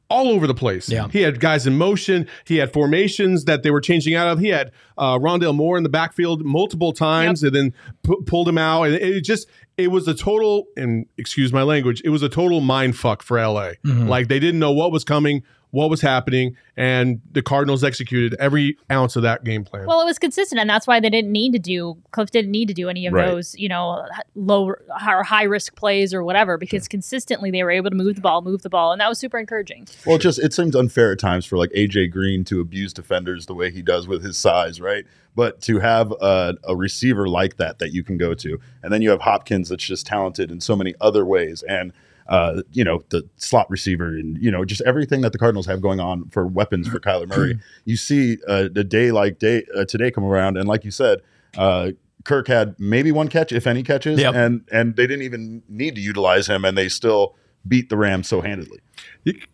all 0.08 0.28
over 0.28 0.46
the 0.46 0.54
place. 0.54 0.88
Yeah. 0.88 1.08
He 1.08 1.22
had 1.22 1.40
guys 1.40 1.66
in 1.66 1.76
motion. 1.76 2.28
He 2.46 2.56
had 2.56 2.72
formations 2.72 3.44
that 3.46 3.62
they 3.62 3.70
were 3.70 3.80
changing 3.80 4.14
out 4.14 4.28
of. 4.28 4.38
He 4.38 4.48
had 4.48 4.70
uh, 4.98 5.18
Rondale 5.18 5.54
Moore 5.54 5.76
in 5.76 5.82
the 5.82 5.88
backfield 5.88 6.44
multiple 6.44 6.92
times 6.92 7.42
and 7.42 7.54
then 7.54 7.74
pu- 8.02 8.22
pulled 8.22 8.48
him 8.48 8.58
out. 8.58 8.84
And 8.84 8.94
it 8.94 9.22
just, 9.22 9.48
it 9.76 9.90
was 9.90 10.06
a 10.06 10.14
total, 10.14 10.66
and 10.76 11.06
excuse 11.16 11.52
my 11.52 11.62
language, 11.62 12.02
it 12.04 12.10
was 12.10 12.22
a 12.22 12.28
total 12.28 12.60
mind 12.60 12.96
fuck 12.96 13.22
for 13.22 13.38
LA. 13.38 13.72
Mm-hmm. 13.84 14.06
Like 14.08 14.28
they 14.28 14.38
didn't 14.38 14.60
know 14.60 14.72
what 14.72 14.92
was 14.92 15.04
coming, 15.04 15.42
what 15.74 15.90
was 15.90 16.00
happening, 16.00 16.56
and 16.76 17.20
the 17.32 17.42
Cardinals 17.42 17.82
executed 17.82 18.36
every 18.38 18.78
ounce 18.92 19.16
of 19.16 19.24
that 19.24 19.42
game 19.42 19.64
plan. 19.64 19.86
Well, 19.86 20.00
it 20.00 20.04
was 20.04 20.20
consistent, 20.20 20.60
and 20.60 20.70
that's 20.70 20.86
why 20.86 21.00
they 21.00 21.10
didn't 21.10 21.32
need 21.32 21.52
to 21.52 21.58
do. 21.58 21.96
Cliff 22.12 22.30
didn't 22.30 22.52
need 22.52 22.68
to 22.68 22.74
do 22.74 22.88
any 22.88 23.06
of 23.08 23.12
Right. 23.12 23.26
those, 23.26 23.56
you 23.58 23.68
know, 23.68 24.06
low 24.36 24.68
or 24.68 25.22
high 25.24 25.42
risk 25.42 25.74
plays 25.74 26.14
or 26.14 26.22
whatever, 26.22 26.56
because 26.58 26.86
consistently 26.86 27.50
they 27.50 27.64
were 27.64 27.72
able 27.72 27.90
to 27.90 27.96
move 27.96 28.14
the 28.14 28.20
ball, 28.20 28.40
move 28.40 28.62
the 28.62 28.70
ball, 28.70 28.92
and 28.92 29.00
that 29.00 29.08
was 29.08 29.18
super 29.18 29.36
encouraging. 29.36 29.88
Well, 30.06 30.14
it 30.14 30.20
just 30.22 30.38
it 30.38 30.52
seems 30.52 30.76
unfair 30.76 31.10
at 31.10 31.18
times 31.18 31.44
for 31.44 31.58
like 31.58 31.70
AJ 31.72 32.12
Green 32.12 32.44
to 32.44 32.60
abuse 32.60 32.92
defenders 32.92 33.46
the 33.46 33.54
way 33.54 33.72
he 33.72 33.82
does 33.82 34.06
with 34.06 34.22
his 34.22 34.38
size, 34.38 34.80
right? 34.80 35.04
But 35.34 35.60
to 35.62 35.80
have 35.80 36.12
a, 36.12 36.54
a 36.62 36.76
receiver 36.76 37.28
like 37.28 37.56
that 37.56 37.80
that 37.80 37.92
you 37.92 38.04
can 38.04 38.16
go 38.16 38.34
to, 38.34 38.60
and 38.84 38.92
then 38.92 39.02
you 39.02 39.10
have 39.10 39.22
Hopkins 39.22 39.70
that's 39.70 39.82
just 39.84 40.06
talented 40.06 40.52
in 40.52 40.60
so 40.60 40.76
many 40.76 40.94
other 41.00 41.24
ways, 41.26 41.64
and 41.68 41.92
uh, 42.28 42.62
you 42.72 42.84
know 42.84 43.04
the 43.10 43.28
slot 43.36 43.68
receiver, 43.70 44.08
and 44.08 44.36
you 44.42 44.50
know 44.50 44.64
just 44.64 44.82
everything 44.82 45.20
that 45.22 45.32
the 45.32 45.38
Cardinals 45.38 45.66
have 45.66 45.80
going 45.80 46.00
on 46.00 46.28
for 46.30 46.46
weapons 46.46 46.88
for 46.88 46.98
Kyler 47.00 47.28
Murray. 47.28 47.58
you 47.84 47.96
see 47.96 48.38
uh, 48.48 48.68
the 48.72 48.84
day 48.84 49.10
like 49.12 49.38
day 49.38 49.64
uh, 49.76 49.84
today 49.84 50.10
come 50.10 50.24
around, 50.24 50.56
and 50.56 50.68
like 50.68 50.84
you 50.84 50.90
said. 50.90 51.20
Uh, 51.56 51.92
Kirk 52.24 52.48
had 52.48 52.74
maybe 52.78 53.12
one 53.12 53.28
catch, 53.28 53.52
if 53.52 53.66
any 53.66 53.82
catches, 53.82 54.18
Yep. 54.18 54.34
and 54.34 54.66
and 54.72 54.96
they 54.96 55.06
didn't 55.06 55.24
even 55.24 55.62
need 55.68 55.94
to 55.96 56.00
utilize 56.00 56.46
him, 56.46 56.64
and 56.64 56.76
they 56.76 56.88
still 56.88 57.34
beat 57.68 57.90
the 57.90 57.98
Rams 57.98 58.28
so 58.28 58.40
handedly. 58.40 58.78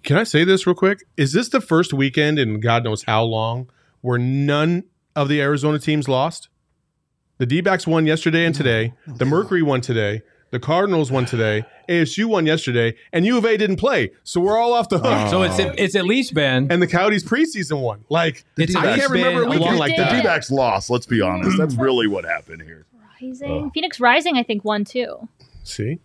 Can 0.05 0.17
I 0.17 0.23
say 0.23 0.45
this 0.45 0.69
real 0.69 0.77
quick? 0.77 1.05
Is 1.17 1.33
this 1.33 1.49
the 1.49 1.61
first 1.61 1.93
weekend 1.93 2.39
in 2.39 2.61
God 2.61 2.85
knows 2.85 3.03
how 3.03 3.25
long 3.25 3.69
where 4.03 4.19
none 4.19 4.85
of 5.17 5.29
the 5.29 5.41
Arizona 5.41 5.81
teams 5.81 6.09
lost? 6.09 6.49
The 7.39 7.47
D 7.47 7.61
backs 7.61 7.87
won 7.89 8.07
yesterday 8.07 8.45
and 8.45 8.55
today. 8.55 8.93
The 9.07 9.25
Mercury 9.25 9.63
won 9.63 9.81
today. 9.81 10.23
The 10.51 10.59
Cardinals 10.59 11.13
won 11.13 11.27
today. 11.27 11.65
ASU 11.89 12.27
won 12.27 12.45
yesterday. 12.47 12.97
And 13.13 13.25
U 13.25 13.39
of 13.39 13.45
A 13.45 13.57
didn't 13.57 13.77
play. 13.77 14.11
So 14.25 14.41
we're 14.41 14.59
all 14.59 14.73
off 14.73 14.89
the 14.89 14.99
hook. 14.99 15.29
So 15.31 15.43
it's 15.43 15.61
oh. 15.61 15.73
it's 15.79 15.95
at 15.95 16.05
least 16.05 16.35
been 16.35 16.71
and 16.71 16.83
the 16.83 16.87
Coyotes 16.87 17.23
preseason 17.25 17.81
won. 17.81 18.05
Like, 18.09 18.45
It's 18.57 18.75
I 18.75 18.97
can't 18.97 19.11
remember 19.11 19.43
a 19.43 19.45
been 19.45 19.47
a 19.47 19.51
weekend 19.51 19.71
long- 19.71 19.79
like 19.79 19.97
The 19.97 20.03
that. 20.03 20.23
D-backs 20.23 20.51
lost. 20.51 20.91
Let's 20.91 21.07
be 21.07 21.21
honest. 21.21 21.57
That's 21.57 21.75
mm-hmm. 21.75 21.83
really 21.83 22.07
what 22.09 22.25
happened 22.25 22.63
here. 22.63 22.87
Rising, 23.23 23.71
Phoenix 23.73 24.01
Rising, 24.01 24.37
I 24.39 24.43
think 24.43 24.65
won 24.65 24.85
too. 24.85 25.29
See? 25.63 25.99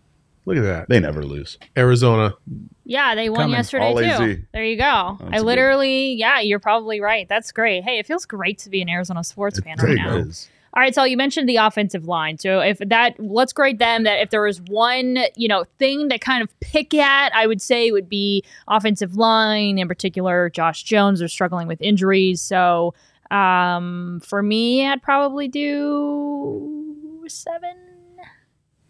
Look 0.46 0.58
at 0.58 0.64
that. 0.64 0.90
They 0.90 1.00
never 1.00 1.24
lose. 1.24 1.58
Arizona. 1.76 2.36
Yeah, 2.84 3.16
they 3.16 3.30
won 3.30 3.40
Coming. 3.46 3.56
yesterday 3.56 3.86
All 3.86 3.96
too. 3.96 4.04
AZ. 4.04 4.38
There 4.54 4.64
you 4.64 4.78
go. 4.78 5.18
That's 5.20 5.34
I 5.34 5.38
a 5.38 5.40
good- 5.40 5.46
literally, 5.46 6.14
yeah, 6.14 6.40
you're 6.40 6.60
probably 6.60 7.02
right. 7.02 7.28
That's 7.28 7.52
great. 7.52 7.84
Hey, 7.84 7.98
it 7.98 8.06
feels 8.06 8.26
great 8.26 8.60
to 8.60 8.70
be 8.70 8.82
an 8.82 8.90
Arizona 8.90 9.24
sports 9.24 9.60
fan 9.60 9.78
right 9.80 9.96
now. 9.96 10.18
is. 10.18 10.50
All 10.76 10.82
right, 10.82 10.94
so 10.94 11.06
you 11.06 11.16
mentioned 11.16 11.48
the 11.48 11.56
offensive 11.56 12.06
line. 12.06 12.38
So 12.38 12.60
if 12.60 12.80
that, 12.80 13.16
let's 13.18 13.54
grade 13.54 13.80
them. 13.80 14.04
That 14.04 14.20
if 14.22 14.30
there 14.30 14.42
was 14.42 14.60
one, 14.62 15.20
you 15.38 15.48
know, 15.48 15.64
thing 15.80 16.10
to 16.10 16.20
kind 16.20 16.44
of 16.44 16.60
pick 16.60 16.94
at, 16.94 17.34
I 17.34 17.48
would 17.48 17.62
say 17.62 17.88
it 17.88 17.92
would 17.94 18.10
be 18.10 18.44
offensive 18.68 19.16
line. 19.16 19.78
In 19.80 19.88
particular, 19.88 20.50
Josh 20.50 20.84
Jones 20.84 21.22
are 21.22 21.30
struggling 21.30 21.68
with 21.68 21.82
injuries. 21.82 22.42
So 22.42 22.94
um, 23.32 24.20
for 24.26 24.44
me, 24.44 24.86
I'd 24.86 25.02
probably 25.02 25.48
do 25.48 27.24
seven, 27.28 27.76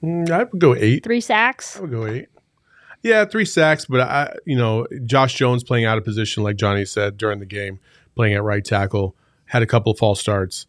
Mm, 0.04 0.30
I 0.30 0.44
would 0.44 0.60
go 0.60 0.76
eight. 0.76 1.04
three 1.04 1.22
sacks. 1.22 1.78
I 1.78 1.82
would 1.82 1.92
go 1.92 2.06
eight. 2.06 2.28
Yeah, 3.02 3.26
three 3.26 3.46
sacks, 3.46 3.86
but 3.86 4.02
I, 4.02 4.36
you 4.46 4.56
know, 4.58 4.88
Josh 5.06 5.36
Jones 5.36 5.64
playing 5.64 5.86
out 5.86 5.98
of 5.98 6.04
position, 6.04 6.44
like 6.44 6.58
Johnny 6.58 6.86
said 6.86 7.18
during 7.18 7.40
the 7.40 7.46
game, 7.46 7.80
playing 8.16 8.34
at 8.34 8.44
right 8.44 8.64
tackle, 8.66 9.16
had 9.46 9.62
a 9.62 9.66
couple 9.68 9.92
of 9.92 9.98
false 9.98 10.20
starts, 10.20 10.66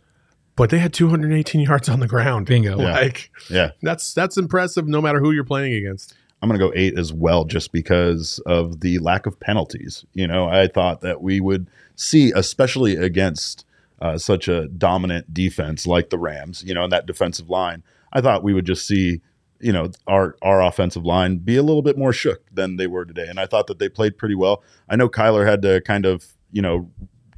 but 0.56 0.70
they 0.70 0.78
had 0.78 0.92
218 0.92 1.60
yards 1.60 1.88
on 1.88 2.00
the 2.00 2.08
ground. 2.08 2.46
Bingo. 2.46 2.78
Yeah. 2.80 2.92
Like 2.92 3.30
Yeah. 3.48 3.70
that's 3.82 4.12
that's 4.14 4.36
impressive, 4.36 4.86
no 4.88 5.00
matter 5.00 5.20
who 5.20 5.30
you're 5.32 5.44
playing 5.44 5.74
against. 5.74 6.14
I'm 6.42 6.48
going 6.50 6.60
to 6.60 6.66
go 6.66 6.72
eight 6.76 6.98
as 6.98 7.12
well, 7.14 7.44
just 7.44 7.72
because 7.72 8.40
of 8.44 8.80
the 8.80 8.98
lack 8.98 9.24
of 9.26 9.40
penalties. 9.40 10.04
You 10.12 10.26
know, 10.26 10.48
I 10.48 10.66
thought 10.68 11.00
that 11.00 11.22
we 11.22 11.40
would 11.40 11.68
see, 11.94 12.30
especially 12.36 12.94
against 12.96 13.64
uh, 14.02 14.18
such 14.18 14.46
a 14.46 14.68
dominant 14.68 15.32
defense 15.32 15.86
like 15.86 16.10
the 16.10 16.18
Rams, 16.18 16.62
you 16.62 16.74
know, 16.74 16.84
and 16.84 16.92
that 16.92 17.06
defensive 17.06 17.48
line, 17.48 17.82
I 18.12 18.20
thought 18.20 18.42
we 18.42 18.52
would 18.52 18.66
just 18.66 18.86
see 18.86 19.20
you 19.58 19.72
know 19.72 19.90
our 20.06 20.36
our 20.42 20.62
offensive 20.62 21.06
line 21.06 21.38
be 21.38 21.56
a 21.56 21.62
little 21.62 21.80
bit 21.80 21.96
more 21.96 22.12
shook 22.12 22.42
than 22.52 22.76
they 22.76 22.86
were 22.86 23.06
today. 23.06 23.26
And 23.26 23.40
I 23.40 23.46
thought 23.46 23.66
that 23.68 23.78
they 23.78 23.88
played 23.88 24.18
pretty 24.18 24.34
well. 24.34 24.62
I 24.90 24.96
know 24.96 25.08
Kyler 25.08 25.46
had 25.46 25.62
to 25.62 25.80
kind 25.80 26.04
of 26.04 26.26
you 26.52 26.60
know 26.60 26.90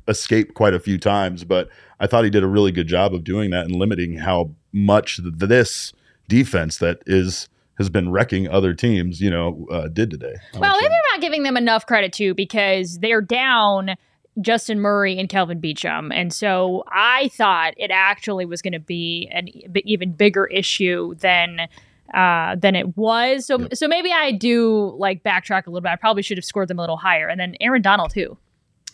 escape 0.09 0.55
quite 0.55 0.75
a 0.75 0.81
few 0.81 0.99
times, 0.99 1.45
but 1.45 1.69
I 2.01 2.07
thought 2.07 2.25
he 2.25 2.31
did 2.31 2.43
a 2.43 2.49
really 2.49 2.73
good 2.73 2.87
job 2.89 3.15
of 3.15 3.25
doing 3.25 3.51
that 3.51 3.67
and 3.67 3.75
limiting 3.77 4.19
how 4.19 4.51
much 4.73 5.17
th- 5.19 5.35
this 5.37 5.93
defense 6.29 6.79
that 6.79 6.99
is 7.07 7.49
has 7.79 7.89
been 7.89 8.11
wrecking 8.11 8.49
other 8.49 8.75
teams, 8.75 9.21
you 9.21 9.31
know, 9.31 9.65
uh, 9.71 9.87
did 9.87 10.11
today. 10.11 10.35
Well, 10.55 10.75
maybe 10.81 10.93
I'm 10.93 11.01
not 11.13 11.21
giving 11.21 11.45
them 11.45 11.57
enough 11.57 11.87
credit 11.87 12.13
too 12.13 12.35
because 12.35 12.99
they're 12.99 13.21
down 13.21 13.95
Justin 14.41 14.81
Murray 14.81 15.17
and 15.19 15.29
Kelvin 15.29 15.61
Beachum. 15.61 16.13
And 16.13 16.33
so 16.33 16.83
I 16.89 17.29
thought 17.35 17.75
it 17.77 17.91
actually 17.93 18.47
was 18.47 18.63
going 18.63 18.73
to 18.73 18.81
be 18.81 19.29
an 19.33 19.49
even 19.85 20.13
bigger 20.13 20.47
issue 20.47 21.15
than 21.17 21.69
uh, 22.15 22.57
than 22.57 22.75
it 22.75 22.97
was. 22.97 23.47
So 23.47 23.59
Yep. 23.61 23.75
so 23.77 23.87
maybe 23.87 24.11
I 24.13 24.33
do 24.33 24.95
like 24.99 25.23
backtrack 25.23 25.67
a 25.67 25.71
little 25.71 25.83
bit. 25.83 25.91
I 25.91 25.97
probably 25.97 26.23
should 26.23 26.39
have 26.39 26.45
scored 26.45 26.69
them 26.69 26.79
a 26.79 26.83
little 26.83 26.97
higher. 26.97 27.29
And 27.29 27.39
then 27.39 27.55
Aaron 27.61 27.83
Donald 27.83 28.11
too. 28.13 28.37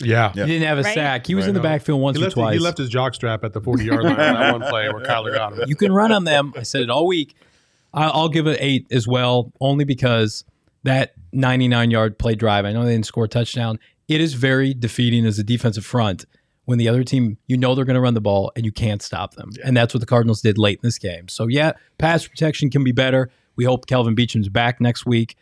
Yeah. 0.02 0.32
Yeah. 0.34 0.46
He 0.46 0.52
didn't 0.52 0.66
have 0.68 0.78
a 0.78 0.82
Right? 0.82 0.94
sack. 0.94 1.26
He 1.26 1.34
was 1.34 1.44
Right. 1.44 1.50
in 1.50 1.54
the 1.54 1.60
backfield 1.60 2.00
once 2.00 2.16
He 2.16 2.22
or 2.22 2.26
left, 2.26 2.34
twice. 2.34 2.54
he 2.54 2.58
left 2.58 2.78
his 2.78 2.88
jock 2.88 3.14
strap 3.14 3.44
at 3.44 3.52
the 3.52 3.60
40 3.60 3.84
yard 3.84 4.02
line 4.04 4.12
on 4.12 4.34
that 4.34 4.52
one 4.60 4.68
play 4.70 4.88
where 4.88 5.02
Kyler 5.04 5.32
got 5.34 5.52
him. 5.52 5.64
you 5.68 5.76
can 5.76 5.92
run 5.92 6.10
on 6.12 6.24
them. 6.24 6.52
I 6.56 6.62
said 6.64 6.82
it 6.82 6.90
all 6.90 7.06
week. 7.06 7.34
I- 7.92 8.08
I'll 8.08 8.28
give 8.28 8.46
it 8.48 8.56
eight 8.60 8.86
as 8.90 9.06
well, 9.06 9.52
only 9.60 9.84
because 9.84 10.44
that 10.82 11.12
99 11.32 11.90
yard 11.90 12.18
play 12.18 12.34
drive. 12.34 12.64
I 12.64 12.72
know 12.72 12.84
they 12.84 12.92
didn't 12.92 13.06
score 13.06 13.24
a 13.24 13.28
touchdown. 13.28 13.78
It 14.08 14.20
is 14.20 14.34
very 14.34 14.74
defeating 14.74 15.24
as 15.26 15.38
a 15.38 15.44
defensive 15.44 15.84
front 15.86 16.24
when 16.66 16.78
the 16.78 16.88
other 16.88 17.04
team, 17.04 17.38
you 17.46 17.56
know, 17.56 17.74
they're 17.74 17.84
going 17.84 17.94
to 17.94 18.00
run 18.00 18.14
the 18.14 18.20
ball 18.20 18.50
and 18.56 18.64
you 18.64 18.72
can't 18.72 19.00
stop 19.00 19.34
them. 19.34 19.50
And 19.64 19.76
that's 19.76 19.94
what 19.94 20.00
the 20.00 20.06
Cardinals 20.06 20.40
did 20.40 20.58
late 20.58 20.78
in 20.82 20.86
this 20.88 20.98
game. 20.98 21.28
So 21.28 21.46
yeah, 21.46 21.72
pass 21.98 22.26
protection 22.26 22.68
can 22.70 22.82
be 22.82 22.92
better. 22.92 23.30
We 23.56 23.64
hope 23.64 23.86
Kelvin 23.86 24.14
Beachum's 24.16 24.48
back 24.48 24.80
next 24.80 25.06
week. 25.06 25.36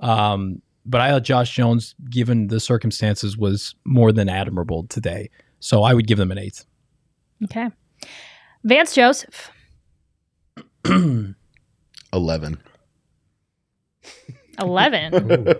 Um, 0.00 0.62
but 0.88 1.00
I 1.02 1.10
thought 1.10 1.22
Josh 1.22 1.54
Jones, 1.54 1.94
given 2.08 2.48
the 2.48 2.60
circumstances, 2.60 3.36
was 3.36 3.74
more 3.84 4.10
than 4.10 4.28
admirable 4.28 4.86
today. 4.88 5.30
So 5.60 5.82
I 5.82 5.92
would 5.92 6.06
give 6.06 6.18
them 6.18 6.32
an 6.32 6.38
eight. 6.38 6.64
Okay. 7.44 7.68
Vance 8.64 8.94
Joseph. 8.94 9.50
11. 10.84 11.34
11. 14.58 15.48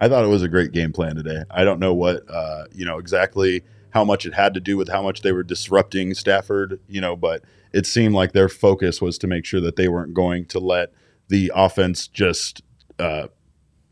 I 0.00 0.08
thought 0.08 0.24
it 0.24 0.28
was 0.28 0.42
a 0.42 0.48
great 0.48 0.72
game 0.72 0.92
plan 0.92 1.14
today. 1.14 1.44
I 1.50 1.64
don't 1.64 1.78
know 1.78 1.94
what, 1.94 2.28
uh, 2.28 2.64
you 2.72 2.84
know, 2.84 2.98
exactly 2.98 3.62
how 3.90 4.04
much 4.04 4.26
it 4.26 4.34
had 4.34 4.52
to 4.54 4.60
do 4.60 4.76
with 4.76 4.88
how 4.88 5.02
much 5.02 5.22
they 5.22 5.32
were 5.32 5.44
disrupting 5.44 6.14
Stafford, 6.14 6.80
you 6.88 7.00
know, 7.00 7.14
but 7.14 7.44
it 7.72 7.86
seemed 7.86 8.14
like 8.14 8.32
their 8.32 8.48
focus 8.48 9.00
was 9.00 9.16
to 9.18 9.26
make 9.26 9.44
sure 9.44 9.60
that 9.60 9.76
they 9.76 9.86
weren't 9.86 10.12
going 10.12 10.44
to 10.46 10.58
let 10.58 10.92
the 11.28 11.52
offense 11.54 12.08
just, 12.08 12.62
uh, 12.98 13.28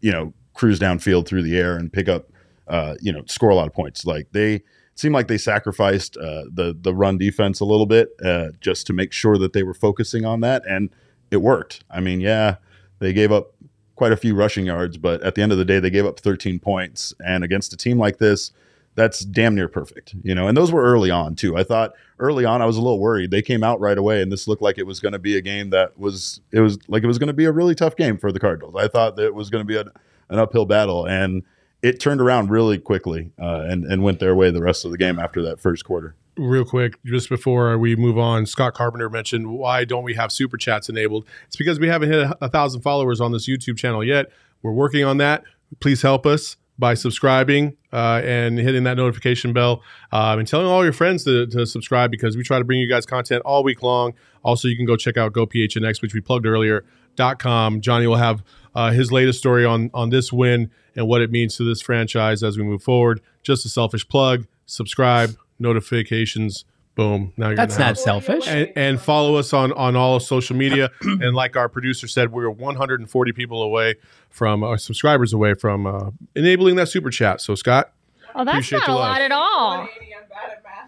you 0.00 0.10
know, 0.10 0.34
cruise 0.60 0.78
downfield 0.78 1.26
through 1.26 1.42
the 1.42 1.56
air 1.56 1.74
and 1.74 1.90
pick 1.90 2.06
up, 2.06 2.28
uh, 2.68 2.94
you 3.00 3.10
know, 3.10 3.22
score 3.24 3.48
a 3.48 3.54
lot 3.54 3.66
of 3.66 3.72
points. 3.72 4.04
Like 4.04 4.30
they 4.32 4.60
seemed 4.94 5.14
like 5.14 5.26
they 5.26 5.38
sacrificed 5.38 6.18
uh, 6.18 6.44
the 6.52 6.76
the 6.78 6.94
run 6.94 7.16
defense 7.16 7.60
a 7.60 7.64
little 7.64 7.86
bit 7.86 8.10
uh, 8.22 8.48
just 8.60 8.86
to 8.88 8.92
make 8.92 9.10
sure 9.10 9.38
that 9.38 9.54
they 9.54 9.62
were 9.62 9.72
focusing 9.72 10.26
on 10.26 10.40
that, 10.40 10.62
and 10.68 10.90
it 11.30 11.38
worked. 11.38 11.82
I 11.90 12.00
mean, 12.00 12.20
yeah, 12.20 12.56
they 12.98 13.14
gave 13.14 13.32
up 13.32 13.54
quite 13.96 14.12
a 14.12 14.18
few 14.18 14.34
rushing 14.34 14.66
yards, 14.66 14.98
but 14.98 15.22
at 15.22 15.34
the 15.34 15.40
end 15.40 15.50
of 15.50 15.56
the 15.56 15.64
day, 15.64 15.80
they 15.80 15.88
gave 15.88 16.04
up 16.04 16.20
13 16.20 16.58
points. 16.58 17.14
And 17.24 17.42
against 17.42 17.72
a 17.72 17.76
team 17.76 17.98
like 17.98 18.18
this, 18.18 18.52
that's 18.94 19.20
damn 19.20 19.54
near 19.54 19.68
perfect, 19.68 20.14
you 20.22 20.34
know. 20.34 20.46
And 20.46 20.56
those 20.56 20.72
were 20.72 20.82
early 20.82 21.10
on 21.10 21.36
too. 21.36 21.56
I 21.56 21.64
thought 21.64 21.92
early 22.18 22.44
on 22.44 22.60
I 22.60 22.66
was 22.66 22.76
a 22.76 22.82
little 22.82 23.00
worried. 23.00 23.30
They 23.30 23.40
came 23.40 23.64
out 23.64 23.80
right 23.80 23.96
away, 23.96 24.20
and 24.20 24.30
this 24.30 24.46
looked 24.46 24.60
like 24.60 24.76
it 24.76 24.86
was 24.86 25.00
going 25.00 25.12
to 25.12 25.18
be 25.18 25.38
a 25.38 25.40
game 25.40 25.70
that 25.70 25.98
was 25.98 26.42
it 26.52 26.60
was 26.60 26.78
like 26.86 27.02
it 27.02 27.06
was 27.06 27.18
going 27.18 27.28
to 27.28 27.32
be 27.32 27.46
a 27.46 27.52
really 27.52 27.74
tough 27.74 27.96
game 27.96 28.18
for 28.18 28.30
the 28.30 28.40
Cardinals. 28.40 28.74
I 28.76 28.88
thought 28.88 29.16
that 29.16 29.24
it 29.24 29.34
was 29.34 29.48
going 29.48 29.66
to 29.66 29.66
be 29.66 29.76
a, 29.76 29.84
an 30.30 30.38
uphill 30.38 30.64
battle, 30.64 31.06
and 31.06 31.42
it 31.82 32.00
turned 32.00 32.20
around 32.20 32.50
really 32.50 32.78
quickly 32.78 33.32
uh, 33.38 33.64
and 33.68 33.84
and 33.84 34.02
went 34.02 34.20
their 34.20 34.34
way 34.34 34.50
the 34.50 34.62
rest 34.62 34.84
of 34.84 34.90
the 34.90 34.98
game 34.98 35.18
after 35.18 35.42
that 35.42 35.60
first 35.60 35.84
quarter. 35.84 36.14
real 36.36 36.64
quick, 36.64 36.94
just 37.04 37.28
before 37.28 37.76
we 37.78 37.96
move 37.96 38.18
on, 38.18 38.46
Scott 38.46 38.74
Carpenter 38.74 39.10
mentioned 39.10 39.50
why 39.50 39.84
don't 39.84 40.04
we 40.04 40.14
have 40.14 40.32
super 40.32 40.56
chats 40.56 40.88
enabled? 40.88 41.26
It's 41.46 41.56
because 41.56 41.78
we 41.78 41.88
haven't 41.88 42.10
hit 42.10 42.22
a, 42.22 42.38
a 42.40 42.48
thousand 42.48 42.80
followers 42.82 43.20
on 43.20 43.32
this 43.32 43.48
YouTube 43.48 43.76
channel 43.76 44.02
yet. 44.02 44.26
We're 44.62 44.72
working 44.72 45.04
on 45.04 45.18
that. 45.18 45.44
Please 45.80 46.02
help 46.02 46.26
us 46.26 46.56
by 46.78 46.94
subscribing 46.94 47.76
uh, 47.92 48.22
and 48.24 48.58
hitting 48.58 48.84
that 48.84 48.96
notification 48.96 49.52
bell 49.52 49.82
um, 50.12 50.38
and 50.38 50.48
telling 50.48 50.66
all 50.66 50.82
your 50.82 50.94
friends 50.94 51.24
to, 51.24 51.46
to 51.48 51.66
subscribe 51.66 52.10
because 52.10 52.36
we 52.36 52.42
try 52.42 52.58
to 52.58 52.64
bring 52.64 52.80
you 52.80 52.88
guys 52.88 53.04
content 53.04 53.42
all 53.44 53.62
week 53.62 53.82
long. 53.82 54.14
Also, 54.42 54.66
you 54.66 54.76
can 54.76 54.86
go 54.86 54.96
check 54.96 55.18
out 55.18 55.32
GoPHNX, 55.34 56.00
which 56.00 56.14
we 56.14 56.20
plugged 56.22 56.46
earlier. 56.46 56.84
Dot 57.16 57.38
com. 57.38 57.80
Johnny 57.82 58.06
will 58.06 58.16
have 58.16 58.42
uh, 58.74 58.90
his 58.92 59.10
latest 59.12 59.38
story 59.38 59.64
on 59.64 59.90
on 59.94 60.10
this 60.10 60.32
win 60.32 60.70
and 60.96 61.06
what 61.08 61.20
it 61.22 61.30
means 61.30 61.56
to 61.56 61.64
this 61.64 61.80
franchise 61.80 62.42
as 62.42 62.56
we 62.58 62.62
move 62.64 62.82
forward. 62.82 63.20
Just 63.42 63.64
a 63.64 63.68
selfish 63.68 64.06
plug. 64.08 64.46
Subscribe, 64.66 65.36
notifications. 65.58 66.64
Boom. 66.96 67.32
Now 67.36 67.48
you're 67.48 67.56
That's 67.56 67.78
not 67.78 67.96
selfish. 67.98 68.46
And, 68.48 68.70
and 68.76 69.00
follow 69.00 69.36
us 69.36 69.52
on 69.52 69.72
on 69.72 69.96
all 69.96 70.16
of 70.16 70.22
social 70.22 70.56
media. 70.56 70.90
and 71.02 71.34
like 71.34 71.56
our 71.56 71.68
producer 71.68 72.06
said, 72.08 72.32
we're 72.32 72.50
140 72.50 73.32
people 73.32 73.62
away 73.62 73.94
from 74.28 74.62
our 74.62 74.76
subscribers 74.78 75.32
away 75.32 75.54
from 75.54 75.86
uh, 75.86 76.10
enabling 76.34 76.76
that 76.76 76.88
super 76.88 77.10
chat. 77.10 77.40
So 77.40 77.54
Scott, 77.54 77.92
Oh, 78.34 78.44
that's 78.44 78.56
Appreciate 78.58 78.78
not 78.80 78.86
the 78.86 78.92
a 78.92 78.94
love. 78.94 79.00
lot 79.08 79.20
at 79.22 79.32
all. 79.32 79.78
180, 79.78 80.14
I'm 80.14 80.28
bad 80.28 80.50
at 80.52 80.62
math. 80.64 80.86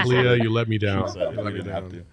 Oh. 0.04 0.08
Leah, 0.08 0.36
you 0.36 0.50
let 0.50 0.68
me 0.68 0.78
down. 0.78 1.12
You 1.16 1.42
let 1.42 1.54
me 1.54 1.62
down. 1.62 2.04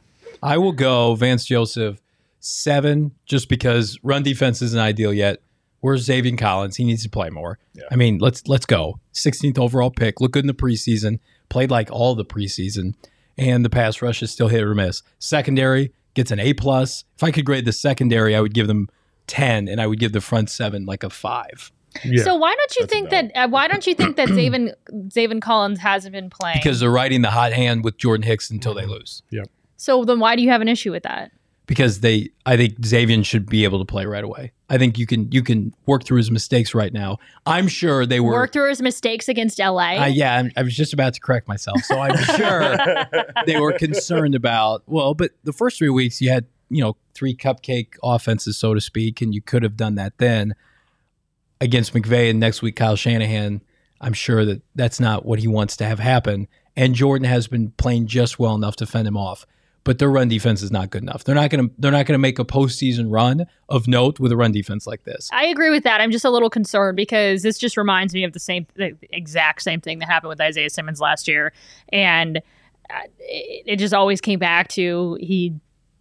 I 0.42 0.58
will 0.58 0.72
go 0.72 1.16
Vance 1.16 1.46
Joseph 1.46 2.00
seven, 2.39 3.12
just 3.26 3.50
because 3.50 3.97
run 4.04 4.23
defense 4.23 4.62
isn't 4.62 4.80
ideal 4.80 5.13
yet. 5.13 5.41
Where's 5.80 6.08
Zaven 6.08 6.38
Collins? 6.38 6.76
He 6.78 6.84
needs 6.84 7.04
to 7.04 7.10
play 7.10 7.30
more. 7.30 7.60
Yeah. 7.73 7.84
I 7.91 7.95
mean, 7.95 8.17
let's 8.17 8.47
let's 8.47 8.65
go. 8.65 9.00
16th 9.13 9.60
overall 9.60 9.91
pick, 9.91 10.19
look 10.21 10.32
good 10.32 10.43
in 10.43 10.47
the 10.47 10.54
preseason, 10.54 11.19
played 11.50 11.69
like 11.71 11.91
all 11.91 12.15
the 12.15 12.26
preseason, 12.26 12.93
and 13.38 13.63
the 13.63 13.69
pass 13.69 14.02
rush 14.02 14.23
is 14.23 14.32
still 14.32 14.47
hit 14.47 14.63
or 14.63 14.73
miss. 14.73 15.04
Secondary 15.19 15.91
gets 16.15 16.32
an 16.32 16.39
A 16.39 16.54
plus. 16.54 17.04
If 17.15 17.23
I 17.23 17.32
could 17.32 17.45
grade 17.45 17.65
the 17.65 17.71
secondary, 17.71 18.36
I 18.36 18.41
would 18.41 18.54
give 18.56 18.67
them 18.67 18.89
10, 19.28 19.67
and 19.67 19.80
I 19.80 19.86
would 19.88 20.00
give 20.00 20.13
the 20.13 20.21
front 20.21 20.50
seven 20.50 20.86
like 20.86 21.04
a 21.04 21.10
five 21.12 21.71
Yeah. 22.04 22.23
So 22.23 22.36
why 22.36 22.56
don't 22.56 22.76
you 22.78 22.86
think 22.88 23.10
valid. 23.12 23.32
that? 23.36 23.43
Uh, 23.45 23.47
why 23.50 23.67
don't 23.67 23.86
you 23.86 23.93
think 23.93 24.15
that 24.15 24.30
Zaven 24.30 24.73
Zaven 25.10 25.41
Collins 25.47 25.80
hasn't 25.80 26.13
been 26.13 26.30
playing? 26.32 26.58
because 26.62 26.80
they're 26.80 26.89
riding 26.89 27.21
the 27.21 27.32
hot 27.32 27.54
hand 27.54 27.84
with 27.84 27.97
Jordan 27.97 28.23
Hicks 28.23 28.50
until 28.50 28.73
they 28.73 28.86
lose. 28.88 29.21
so 29.76 30.04
then 30.06 30.19
why 30.19 30.36
do 30.36 30.41
you 30.41 30.50
have 30.50 30.62
an 30.62 30.67
issue 30.67 30.91
with 30.91 31.04
that? 31.04 31.32
Because 31.67 31.99
they 31.99 32.30
I 32.45 32.58
think 32.58 32.80
Zaven 32.80 33.23
should 33.23 33.45
be 33.47 33.63
able 33.65 33.77
to 33.80 33.86
play 33.86 34.06
right 34.06 34.23
away. 34.23 34.53
I 34.69 34.77
think 34.77 34.97
you 34.97 35.06
can 35.06 35.32
you 35.32 35.43
can 35.43 35.73
work 35.86 36.03
through 36.03 36.17
his 36.17 36.32
mistakes 36.32 36.73
right 36.73 36.91
now. 36.91 37.17
I'm 37.45 37.67
sure 37.67 38.06
they 38.06 38.19
were 38.19 38.32
Work 38.32 38.53
through 38.53 38.69
his 38.69 38.82
mistakes 38.82 39.27
against 39.30 39.60
LA. 39.60 40.01
uh, 40.01 40.06
yeah, 40.06 40.38
I'm, 40.38 40.51
I 40.58 40.63
was 40.63 40.75
just 40.75 40.93
about 40.93 41.13
to 41.13 41.19
correct 41.19 41.47
myself. 41.47 41.82
So 41.84 41.99
I'm 41.99 42.17
sure 42.38 42.77
they 43.45 43.60
were 43.60 43.73
concerned 43.73 44.34
about 44.34 44.84
well, 44.88 45.13
but 45.13 45.32
the 45.43 45.53
first 45.53 45.77
3 45.77 45.89
weeks 45.89 46.21
you 46.21 46.30
had, 46.30 46.45
you 46.69 46.82
know, 46.82 46.95
three 47.13 47.36
cupcake 47.36 47.95
offenses 48.03 48.58
so 48.58 48.73
to 48.73 48.82
speak 48.82 49.21
and 49.21 49.34
you 49.36 49.41
could 49.41 49.63
have 49.63 49.75
done 49.75 49.95
that 49.95 50.17
then 50.17 50.56
against 51.60 51.93
McVay 51.93 52.30
and 52.30 52.39
next 52.39 52.62
week 52.62 52.75
Kyle 52.75 52.95
Shanahan. 52.95 53.62
I'm 53.99 54.13
sure 54.13 54.45
that 54.45 54.62
that's 54.75 54.99
not 54.99 55.25
what 55.25 55.39
he 55.39 55.47
wants 55.47 55.75
to 55.77 55.86
have 55.86 55.99
happen. 55.99 56.47
And 56.75 56.93
Jordan 56.93 57.27
has 57.27 57.47
been 57.47 57.71
playing 57.71 58.08
just 58.08 58.38
well 58.38 58.53
enough 58.53 58.75
to 58.77 58.86
fend 58.86 59.08
him 59.08 59.17
off. 59.17 59.45
But 59.88 60.00
their 60.00 60.10
run 60.12 60.28
defense 60.28 60.62
is 60.62 60.69
not 60.69 60.89
good 60.89 61.02
enough. 61.02 61.23
They're 61.23 61.34
not 61.34 61.50
gonna 61.50 61.69
they're 61.78 61.93
not 61.93 62.06
gonna 62.06 62.17
make 62.17 62.39
a 62.39 62.43
postseason 62.43 63.06
run 63.10 63.45
of 63.69 63.88
note 63.88 64.19
with 64.19 64.34
a 64.34 64.36
run 64.36 64.52
defense 64.52 64.86
like 64.86 65.06
this. 65.06 65.30
I 65.32 65.45
agree 65.45 65.69
with 65.69 65.84
that. 65.86 66.02
I'm 66.02 66.12
just 66.12 66.26
a 66.26 66.30
little 66.30 66.50
concerned 66.50 66.97
because 66.97 67.41
this 67.41 67.58
just 67.58 67.78
reminds 67.78 68.13
me 68.13 68.26
of 68.26 68.34
the 68.34 68.39
same, 68.41 68.67
the 68.76 68.97
exact 69.12 69.62
same 69.62 69.80
thing 69.80 70.00
that 70.00 70.10
happened 70.10 70.28
with 70.28 70.41
Isaiah 70.41 70.69
Simmons 70.69 71.00
last 71.00 71.26
year, 71.26 71.54
and 71.93 72.39
uh, 72.89 73.00
it, 73.17 73.63
it 73.65 73.76
just 73.78 73.93
always 73.93 74.19
came 74.19 74.39
back 74.39 74.67
to 74.71 75.17
he 75.21 75.54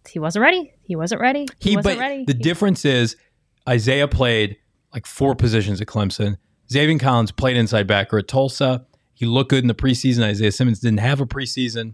he 0.09 0.19
wasn't 0.19 0.43
ready. 0.43 0.73
He 0.83 0.97
wasn't 0.97 1.21
ready. 1.21 1.47
He, 1.59 1.69
He, 1.69 1.75
wasn't 1.77 1.95
but 1.97 2.01
ready. 2.01 2.25
the 2.25 2.33
He- 2.33 2.39
difference 2.39 2.83
is 2.83 3.15
Isaiah 3.69 4.09
played 4.09 4.57
like 4.93 5.05
four 5.05 5.33
positions 5.33 5.79
at 5.79 5.87
Clemson. 5.87 6.35
Zaven 6.69 6.99
Collins 6.99 7.31
played 7.31 7.55
inside 7.55 7.87
backer 7.87 8.17
at 8.17 8.27
Tulsa. 8.27 8.85
He 9.13 9.25
looked 9.25 9.49
good 9.49 9.63
in 9.63 9.69
the 9.69 9.73
preseason. 9.75 10.23
Isaiah 10.23 10.51
Simmons 10.51 10.81
didn't 10.81 10.99
have 10.99 11.21
a 11.21 11.25
preseason. 11.25 11.93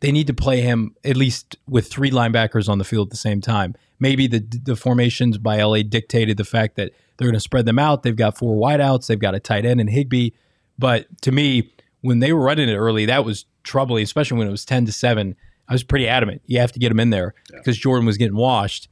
They 0.00 0.12
need 0.12 0.26
to 0.28 0.34
play 0.34 0.60
him 0.62 0.94
at 1.04 1.16
least 1.16 1.56
with 1.68 1.88
three 1.88 2.10
linebackers 2.10 2.68
on 2.68 2.78
the 2.78 2.84
field 2.84 3.08
at 3.08 3.10
the 3.10 3.16
same 3.16 3.40
time. 3.40 3.74
Maybe 3.98 4.26
the 4.26 4.38
the 4.64 4.76
formations 4.76 5.36
by 5.38 5.62
LA 5.62 5.82
dictated 5.82 6.36
the 6.38 6.44
fact 6.44 6.76
that 6.76 6.92
they're 7.16 7.26
going 7.28 7.34
to 7.34 7.40
spread 7.40 7.66
them 7.66 7.78
out. 7.78 8.02
They've 8.02 8.16
got 8.16 8.38
four 8.38 8.56
wideouts. 8.56 9.06
They've 9.08 9.18
got 9.18 9.34
a 9.34 9.40
tight 9.40 9.66
end 9.66 9.78
and 9.80 9.90
Higbee. 9.90 10.30
But 10.78 11.06
to 11.22 11.32
me, 11.32 11.70
when 12.00 12.20
they 12.20 12.32
were 12.32 12.40
running 12.40 12.70
it 12.70 12.76
early, 12.76 13.04
that 13.06 13.26
was 13.26 13.44
troubling, 13.62 14.02
especially 14.02 14.38
when 14.38 14.48
it 14.48 14.50
was 14.50 14.64
ten 14.64 14.86
to 14.86 14.92
seven. 14.92 15.36
I 15.68 15.74
was 15.74 15.82
pretty 15.84 16.08
adamant. 16.08 16.40
You 16.46 16.60
have 16.60 16.72
to 16.72 16.78
get 16.78 16.90
him 16.90 16.98
in 16.98 17.10
there 17.10 17.34
because 17.52 17.76
Jordan 17.76 18.06
was 18.06 18.16
getting 18.16 18.36
washed. 18.36 18.88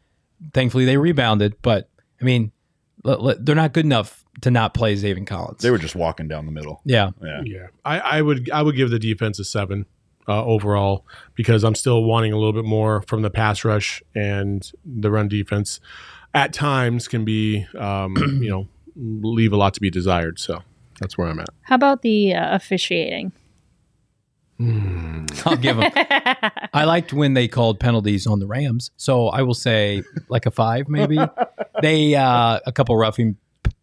Thankfully, 0.53 0.85
they 0.85 0.99
rebounded. 0.99 1.55
But 1.63 1.89
I 2.21 2.25
mean, 2.25 2.53
l- 3.07 3.31
l- 3.31 3.37
they're 3.41 3.55
not 3.57 3.73
good 3.73 3.87
enough 3.87 4.25
to 4.43 4.51
not 4.51 4.75
play 4.75 4.95
Zaven 4.95 5.27
Collins. 5.27 5.63
They 5.63 5.71
were 5.71 5.79
just 5.79 5.97
walking 5.97 6.29
down 6.29 6.45
the 6.47 6.53
middle. 6.53 6.83
yeah. 6.85 7.11
Yeah. 7.25 7.41
Yeah, 7.45 7.67
I, 7.85 7.99
I 7.99 8.23
would 8.23 8.51
I 8.51 8.61
would 8.63 8.77
give 8.77 8.91
the 8.91 8.99
defense 8.99 9.39
a 9.41 9.45
seven. 9.45 9.87
Uh, 10.29 10.45
overall 10.45 11.07
because 11.35 11.65
I'm 11.65 11.75
still 11.75 12.05
wanting 12.05 12.33
a 12.33 12.37
little 12.37 12.53
bit 12.53 12.65
more 12.65 13.03
from 13.03 13.23
the 13.23 13.31
pass 13.31 13.65
rush 13.65 14.03
and 14.15 14.71
the 14.85 15.11
run 15.11 15.29
defense. 15.29 15.81
At 16.35 16.53
times, 16.53 17.09
can 17.09 17.25
be 17.25 17.67
um, 17.77 18.17
you 18.43 18.51
know 18.51 18.69
leave 18.97 19.53
a 19.53 19.57
lot 19.57 19.75
to 19.75 19.81
be 19.81 19.91
desired. 19.91 20.39
So 20.39 20.63
that's 21.01 21.17
where 21.17 21.29
I'm 21.29 21.41
at. 21.41 21.49
How 21.63 21.77
about 21.77 22.03
the 22.03 22.35
uh, 22.35 22.55
officiating? 22.55 23.33
I'll 24.61 25.57
give 25.57 25.77
them. 25.77 25.91
I 26.75 26.85
liked 26.85 27.13
when 27.13 27.35
they 27.35 27.47
called 27.47 27.79
penalties 27.79 28.27
on 28.27 28.41
the 28.41 28.47
Rams, 28.47 28.91
so 28.97 29.29
I 29.29 29.43
will 29.43 29.55
say 29.55 30.03
like 30.29 30.47
a 30.47 30.51
five, 30.51 30.89
maybe. 30.89 31.19
they 31.83 32.17
uh, 32.17 32.59
a 32.67 32.73
couple 32.73 32.97
roughing 32.97 33.37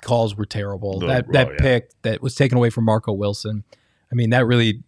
calls 0.04 0.36
were 0.36 0.46
terrible. 0.46 1.00
The- 1.00 1.08
that 1.08 1.26
oh, 1.30 1.32
that 1.32 1.48
yeah. 1.48 1.58
pick 1.60 2.02
that 2.02 2.22
was 2.22 2.36
taken 2.36 2.58
away 2.58 2.70
from 2.70 2.84
Marco 2.84 3.14
Wilson. 3.14 3.64
I 4.12 4.16
mean, 4.16 4.32
that 4.32 4.46
really 4.46 4.84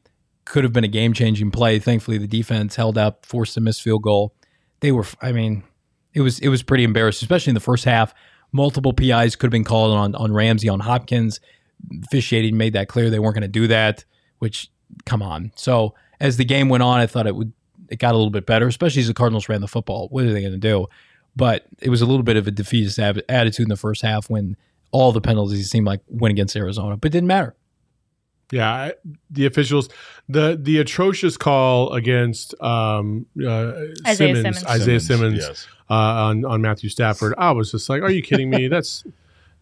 could 0.49 0.63
have 0.63 0.73
been 0.73 0.83
a 0.83 0.89
game 0.89 1.13
changing 1.13 1.51
play. 1.51 1.79
Thankfully, 1.79 2.17
the 2.17 2.27
defense 2.27 2.75
held 2.75 2.97
up, 2.97 3.25
forced 3.25 3.57
a 3.57 3.61
missed 3.61 3.81
field 3.81 4.03
goal. 4.03 4.33
They 4.79 4.91
were, 4.91 5.05
I 5.21 5.31
mean, 5.31 5.63
it 6.13 6.21
was 6.21 6.39
it 6.39 6.49
was 6.49 6.63
pretty 6.63 6.83
embarrassing, 6.83 7.25
especially 7.25 7.51
in 7.51 7.55
the 7.55 7.61
first 7.61 7.85
half. 7.85 8.13
Multiple 8.51 8.93
PIs 8.93 9.35
could 9.35 9.47
have 9.47 9.51
been 9.51 9.63
called 9.63 9.95
on 9.95 10.15
on 10.15 10.33
Ramsey 10.33 10.69
on 10.69 10.79
Hopkins. 10.79 11.39
Officiating 12.05 12.57
made 12.57 12.73
that 12.73 12.87
clear 12.87 13.09
they 13.09 13.19
weren't 13.19 13.35
going 13.35 13.41
to 13.43 13.47
do 13.47 13.67
that. 13.67 14.03
Which, 14.39 14.69
come 15.05 15.21
on. 15.21 15.51
So 15.55 15.93
as 16.19 16.37
the 16.37 16.45
game 16.45 16.69
went 16.69 16.83
on, 16.83 16.99
I 16.99 17.07
thought 17.07 17.27
it 17.27 17.35
would 17.35 17.53
it 17.89 17.99
got 17.99 18.13
a 18.13 18.17
little 18.17 18.31
bit 18.31 18.45
better, 18.45 18.67
especially 18.67 19.01
as 19.01 19.07
the 19.07 19.13
Cardinals 19.13 19.47
ran 19.49 19.61
the 19.61 19.67
football. 19.67 20.07
What 20.09 20.25
are 20.25 20.33
they 20.33 20.41
going 20.41 20.53
to 20.53 20.57
do? 20.57 20.87
But 21.35 21.65
it 21.79 21.89
was 21.89 22.01
a 22.01 22.05
little 22.05 22.23
bit 22.23 22.35
of 22.35 22.47
a 22.47 22.51
defeatist 22.51 22.99
attitude 22.99 23.65
in 23.65 23.69
the 23.69 23.77
first 23.77 24.01
half 24.01 24.29
when 24.29 24.57
all 24.91 25.11
the 25.11 25.21
penalties 25.21 25.69
seemed 25.69 25.85
like 25.85 26.01
went 26.07 26.31
against 26.31 26.55
Arizona, 26.55 26.97
but 26.97 27.07
it 27.07 27.11
didn't 27.11 27.27
matter. 27.27 27.55
Yeah, 28.51 28.91
the 29.29 29.45
officials, 29.45 29.89
the 30.29 30.57
the 30.61 30.77
atrocious 30.79 31.35
call 31.35 31.91
against 31.93 32.59
um, 32.61 33.25
uh, 33.43 33.73
Isaiah 34.07 34.15
Simmons, 34.15 34.37
Simmons. 34.59 34.63
Isaiah 34.65 34.99
Simmons, 35.01 35.37
Yes. 35.39 35.67
uh, 35.89 35.93
on 35.93 36.45
on 36.45 36.61
Matthew 36.61 36.89
Stafford. 36.89 37.33
I 37.37 37.51
was 37.51 37.71
just 37.71 37.89
like, 37.89 38.01
"Are 38.01 38.11
you 38.11 38.21
kidding 38.21 38.49
me? 38.49 38.67
That's 38.69 39.03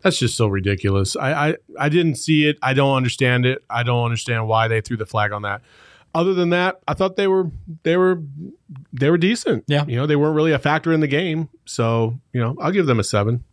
that's 0.02 0.20
just 0.20 0.36
so 0.38 0.46
ridiculous." 0.48 1.16
I, 1.16 1.50
I 1.50 1.56
I 1.80 1.90
didn't 1.90 2.16
see 2.16 2.48
it. 2.48 2.58
I 2.62 2.74
don't 2.76 2.96
understand 2.96 3.46
it. 3.48 3.64
I 3.72 3.82
don't 3.82 4.06
understand 4.06 4.48
why 4.48 4.68
they 4.68 4.82
threw 4.82 4.98
the 4.98 5.06
flag 5.08 5.32
on 5.32 5.42
that. 5.42 5.62
Other 6.14 6.34
than 6.36 6.52
that, 6.52 6.80
I 6.88 6.94
thought 6.94 7.16
they 7.16 7.28
were 7.28 7.50
they 7.84 7.98
were 7.98 8.22
they 8.94 9.10
were 9.10 9.18
decent. 9.18 9.64
Yeah. 9.68 9.84
you 9.88 9.96
know, 9.96 10.06
they 10.06 10.16
weren't 10.16 10.36
really 10.36 10.52
a 10.54 10.60
factor 10.60 10.94
in 10.94 11.00
the 11.00 11.08
game. 11.08 11.50
So 11.66 12.20
you 12.34 12.40
know, 12.40 12.56
I'll 12.62 12.72
give 12.72 12.86
them 12.86 13.00
a 13.00 13.04
seven. 13.04 13.44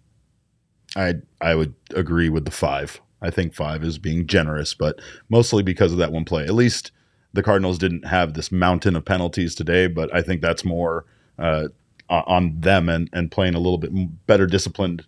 I 0.95 1.15
I 1.41 1.55
would 1.55 1.75
agree 1.95 2.29
with 2.29 2.45
the 2.45 2.51
five. 2.51 3.01
I 3.23 3.31
think 3.31 3.55
five 3.55 3.83
is 3.85 3.99
being 3.99 4.27
generous, 4.27 4.75
but 4.75 5.01
mostly 5.29 5.63
because 5.63 5.93
of 5.93 5.99
that 5.99 6.13
one 6.13 6.25
play. 6.25 6.45
At 6.45 6.55
least 6.55 6.91
the 7.33 7.43
Cardinals 7.43 7.79
didn't 7.79 8.07
have 8.07 8.35
this 8.35 8.53
mountain 8.53 8.97
of 8.97 9.05
penalties 9.05 9.55
today, 9.55 9.87
but 9.87 10.15
I 10.15 10.23
think 10.23 10.43
that's 10.43 10.65
more 10.65 11.07
uh, 11.39 11.69
on 12.11 12.61
them 12.61 12.89
and, 12.89 13.09
and 13.13 13.31
playing 13.31 13.55
a 13.55 13.59
little 13.59 13.79
bit 13.79 13.91
better 14.27 14.47
disciplined, 14.47 15.07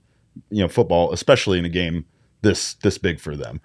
you 0.51 0.63
know, 0.63 0.69
football, 0.69 1.13
especially 1.13 1.59
in 1.59 1.65
a 1.65 1.71
game 1.71 2.07
this 2.41 2.75
this 2.75 2.99
big 2.99 3.21
for 3.21 3.37
them. 3.37 3.61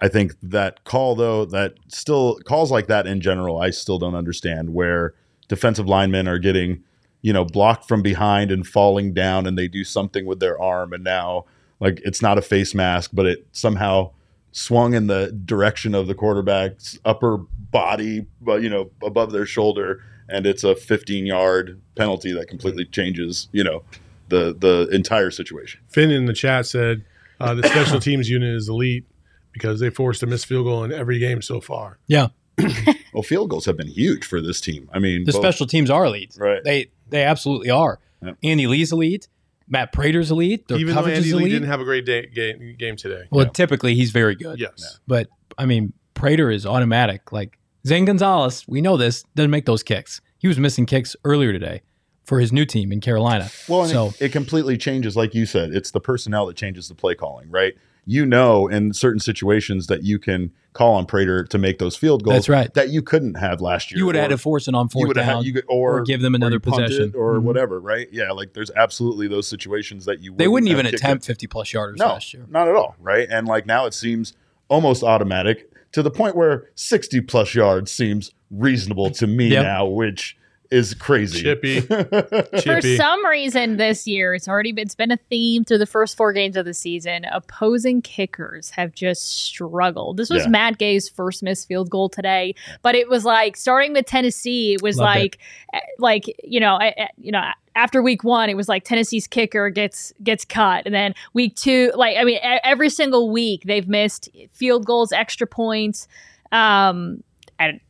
I 0.00 0.08
think 0.08 0.32
that 0.42 0.84
call 0.84 1.14
though, 1.14 1.44
that 1.46 1.74
still 1.88 2.38
calls 2.46 2.70
like 2.70 2.86
that 2.86 3.06
in 3.06 3.20
general, 3.20 3.60
I 3.60 3.70
still 3.70 3.98
don't 3.98 4.14
understand 4.14 4.72
where 4.72 5.14
defensive 5.48 5.86
linemen 5.86 6.26
are 6.26 6.38
getting, 6.38 6.82
you 7.22 7.32
know, 7.32 7.44
blocked 7.44 7.86
from 7.86 8.00
behind 8.02 8.50
and 8.50 8.66
falling 8.66 9.12
down 9.12 9.46
and 9.46 9.58
they 9.58 9.68
do 9.68 9.84
something 9.84 10.24
with 10.24 10.40
their 10.40 10.60
arm 10.60 10.92
and 10.92 11.04
now 11.04 11.44
like 11.80 12.00
it's 12.04 12.22
not 12.22 12.38
a 12.38 12.42
face 12.42 12.74
mask, 12.74 13.10
but 13.12 13.26
it 13.26 13.46
somehow 13.52 14.10
swung 14.52 14.94
in 14.94 15.06
the 15.06 15.32
direction 15.44 15.94
of 15.94 16.06
the 16.06 16.14
quarterback's 16.14 16.98
upper 17.04 17.38
body, 17.70 18.26
but 18.40 18.62
you 18.62 18.68
know, 18.68 18.90
above 19.02 19.32
their 19.32 19.46
shoulder, 19.46 20.02
and 20.28 20.46
it's 20.46 20.64
a 20.64 20.74
15 20.76 21.26
yard 21.26 21.80
penalty 21.96 22.32
that 22.32 22.48
completely 22.48 22.84
changes, 22.84 23.48
you 23.52 23.64
know, 23.64 23.82
the 24.28 24.54
the 24.58 24.88
entire 24.92 25.30
situation. 25.30 25.80
Finn 25.88 26.10
in 26.10 26.26
the 26.26 26.32
chat 26.32 26.66
said 26.66 27.04
uh, 27.40 27.54
the 27.54 27.66
special 27.68 28.00
teams 28.08 28.28
unit 28.28 28.54
is 28.54 28.68
elite 28.68 29.04
because 29.52 29.80
they 29.80 29.90
forced 29.90 30.22
a 30.22 30.26
missed 30.26 30.46
field 30.46 30.66
goal 30.66 30.84
in 30.84 30.92
every 30.92 31.18
game 31.18 31.42
so 31.42 31.60
far. 31.60 31.98
Yeah, 32.06 32.28
Well, 33.12 33.22
field 33.22 33.50
goals 33.50 33.66
have 33.66 33.76
been 33.76 33.88
huge 33.88 34.24
for 34.24 34.40
this 34.40 34.60
team. 34.60 34.88
I 34.92 34.98
mean, 34.98 35.24
the 35.24 35.32
both- 35.32 35.40
special 35.42 35.66
teams 35.66 35.90
are 35.90 36.04
elite. 36.04 36.36
Right. 36.38 36.62
They 36.62 36.90
they 37.08 37.24
absolutely 37.24 37.70
are. 37.70 37.98
Yep. 38.22 38.36
Andy 38.42 38.66
Lee's 38.66 38.92
elite. 38.92 39.28
Matt 39.70 39.92
Prater's 39.92 40.30
elite. 40.30 40.68
Their 40.68 40.78
Even 40.78 40.94
though 40.94 41.00
coverage 41.00 41.16
Andy 41.16 41.28
is 41.28 41.34
Lee 41.34 41.40
elite. 41.42 41.52
didn't 41.52 41.68
have 41.68 41.80
a 41.80 41.84
great 41.84 42.04
day, 42.04 42.26
game, 42.26 42.76
game 42.78 42.96
today. 42.96 43.22
well, 43.30 43.46
typically 43.48 43.94
he's 43.94 44.10
very 44.10 44.34
good. 44.34 44.58
Yes. 44.58 44.98
But 45.06 45.28
I 45.56 45.64
mean, 45.64 45.92
Prater 46.14 46.50
is 46.50 46.66
automatic. 46.66 47.32
Like 47.32 47.58
Zane 47.86 48.04
Gonzalez, 48.04 48.64
we 48.68 48.80
know 48.80 48.96
this 48.96 49.22
doesn't 49.34 49.50
make 49.50 49.64
those 49.66 49.82
kicks. 49.82 50.20
He 50.38 50.48
was 50.48 50.58
missing 50.58 50.86
kicks 50.86 51.14
earlier 51.24 51.52
today 51.52 51.82
for 52.24 52.40
his 52.40 52.52
new 52.52 52.64
team 52.64 52.92
in 52.92 53.00
Carolina. 53.00 53.50
Well, 53.68 53.82
and 53.82 53.90
so 53.90 54.06
it, 54.08 54.22
it 54.26 54.32
completely 54.32 54.76
changes, 54.76 55.16
like 55.16 55.34
you 55.34 55.46
said. 55.46 55.74
It's 55.74 55.90
the 55.90 56.00
personnel 56.00 56.46
that 56.46 56.56
changes 56.56 56.88
the 56.88 56.94
play 56.94 57.14
calling, 57.14 57.50
right? 57.50 57.74
You 58.06 58.26
know, 58.26 58.66
in 58.66 58.92
certain 58.92 59.20
situations 59.20 59.86
that 59.88 60.02
you 60.02 60.18
can 60.18 60.52
call 60.72 60.94
on 60.94 61.04
Prater 61.06 61.44
to 61.44 61.58
make 61.58 61.78
those 61.78 61.96
field 61.96 62.22
goals. 62.24 62.34
That's 62.36 62.48
right. 62.48 62.72
That 62.74 62.90
you 62.90 63.02
couldn't 63.02 63.34
have 63.34 63.60
last 63.60 63.90
year. 63.90 63.98
you 63.98 64.06
would 64.06 64.14
have 64.14 64.22
had 64.22 64.30
to 64.30 64.38
force 64.38 64.68
it 64.68 64.74
on 64.74 64.86
you 64.86 64.88
fourth 64.90 65.08
would 65.08 65.16
have 65.16 65.26
down. 65.26 65.36
had, 65.38 65.44
you 65.44 65.52
could, 65.52 65.64
or, 65.68 65.98
or 65.98 66.02
give 66.02 66.20
them 66.22 66.34
another 66.34 66.56
it 66.56 66.62
possession. 66.62 67.12
or 67.16 67.34
Mhm. 67.38 67.42
whatever, 67.42 67.80
right? 67.80 68.08
Yeah, 68.12 68.30
like 68.30 68.52
there's 68.52 68.70
absolutely 68.76 69.26
those 69.28 69.48
situations 69.48 70.04
that 70.04 70.20
you 70.20 70.32
they 70.36 70.46
wouldn't 70.48 70.70
even 70.70 70.86
attempt 70.86 71.24
50 71.24 71.46
plus 71.48 71.70
yarders 71.72 71.96
no, 71.96 72.06
last 72.06 72.32
year. 72.32 72.46
not 72.48 72.68
at 72.68 72.74
all, 72.76 72.94
right? 73.00 73.26
And 73.30 73.48
like 73.48 73.66
now 73.66 73.86
it 73.86 73.94
seems 73.94 74.32
almost 74.68 75.02
automatic 75.02 75.70
to 75.92 76.02
the 76.02 76.10
point 76.10 76.36
where 76.36 76.68
60 76.76 77.20
plus 77.22 77.54
yards 77.54 77.90
seems 77.90 78.30
reasonable 78.50 79.10
to 79.10 79.26
me 79.26 79.48
Yep. 79.48 79.62
now, 79.64 79.86
which 79.86 80.36
is 80.70 80.94
crazy. 80.94 81.42
Chippy. 81.42 81.80
For 82.64 82.80
some 82.96 83.26
reason 83.26 83.76
this 83.76 84.06
year, 84.06 84.34
it's 84.34 84.46
already 84.48 84.72
been, 84.72 84.82
it's 84.82 84.94
been 84.94 85.10
a 85.10 85.16
theme 85.28 85.64
through 85.64 85.78
the 85.78 85.86
first 85.86 86.16
four 86.16 86.32
games 86.32 86.56
of 86.56 86.64
the 86.64 86.74
season. 86.74 87.24
Opposing 87.32 88.02
kickers 88.02 88.70
have 88.70 88.92
just 88.92 89.22
struggled. 89.28 90.16
This 90.16 90.30
was 90.30 90.44
Yeah. 90.44 90.50
Matt 90.50 90.78
Gay's 90.78 91.08
first 91.08 91.42
missed 91.42 91.66
field 91.68 91.90
goal 91.90 92.08
today, 92.08 92.54
but 92.82 92.94
it 92.94 93.08
was 93.08 93.24
like 93.24 93.56
starting 93.56 93.92
with 93.92 94.06
Tennessee. 94.06 94.74
It 94.74 94.82
was 94.82 94.96
Loved 94.96 95.18
like, 95.18 95.38
eh, 95.74 95.80
like 95.98 96.24
you 96.44 96.60
know, 96.60 96.76
I- 96.76 96.94
I- 96.96 97.08
you 97.18 97.32
know. 97.32 97.42
After 97.76 98.02
week 98.02 98.24
one, 98.24 98.50
it 98.50 98.56
was 98.56 98.68
like 98.68 98.82
Tennessee's 98.84 99.28
kicker 99.28 99.70
gets 99.70 100.12
gets 100.24 100.44
cut, 100.44 100.86
and 100.86 100.94
then 100.94 101.14
week 101.34 101.54
two, 101.54 101.92
like 101.94 102.16
I 102.16 102.24
mean, 102.24 102.36
e- 102.38 102.60
every 102.64 102.90
single 102.90 103.30
week 103.30 103.62
they've 103.64 103.86
missed 103.86 104.28
field 104.50 104.84
goals, 104.84 105.12
extra 105.12 105.46
points. 105.46 106.08
Um, 106.50 107.22
I, 107.60 107.80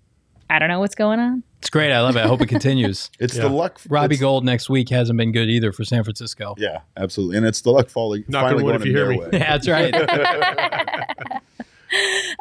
I 0.51 0.59
don't 0.59 0.69
know 0.69 0.81
what's 0.81 0.95
going 0.95 1.19
on. 1.19 1.43
It's 1.61 1.69
great. 1.71 1.93
I 1.93 2.01
love 2.01 2.17
it. 2.17 2.21
I 2.25 2.27
hope 2.27 2.41
it 2.41 2.47
continues. 2.49 3.11
It's 3.21 3.37
Yeah. 3.37 3.43
the 3.43 3.49
luck. 3.51 3.81
Robbie 3.89 4.15
it's- 4.15 4.21
Gould 4.21 4.45
next 4.45 4.69
week 4.71 4.89
hasn't 4.89 5.17
been 5.19 5.31
good 5.31 5.49
either 5.51 5.73
for 5.73 5.85
San 5.85 6.03
Francisco. 6.05 6.55
Yeah, 6.59 6.81
absolutely. 6.97 7.37
And 7.37 7.47
it's 7.47 7.61
the 7.61 7.71
luck 7.71 7.89
falling. 7.91 8.25
Knock 8.29 8.45
on 8.45 8.49
finally 8.51 8.63
going 8.65 8.77
if 8.77 8.85
you 8.87 8.97
hear 8.97 9.09
me. 9.11 9.19
way. 9.19 9.29
Yeah, 9.33 9.39
that's 9.59 9.69
right. 9.69 9.95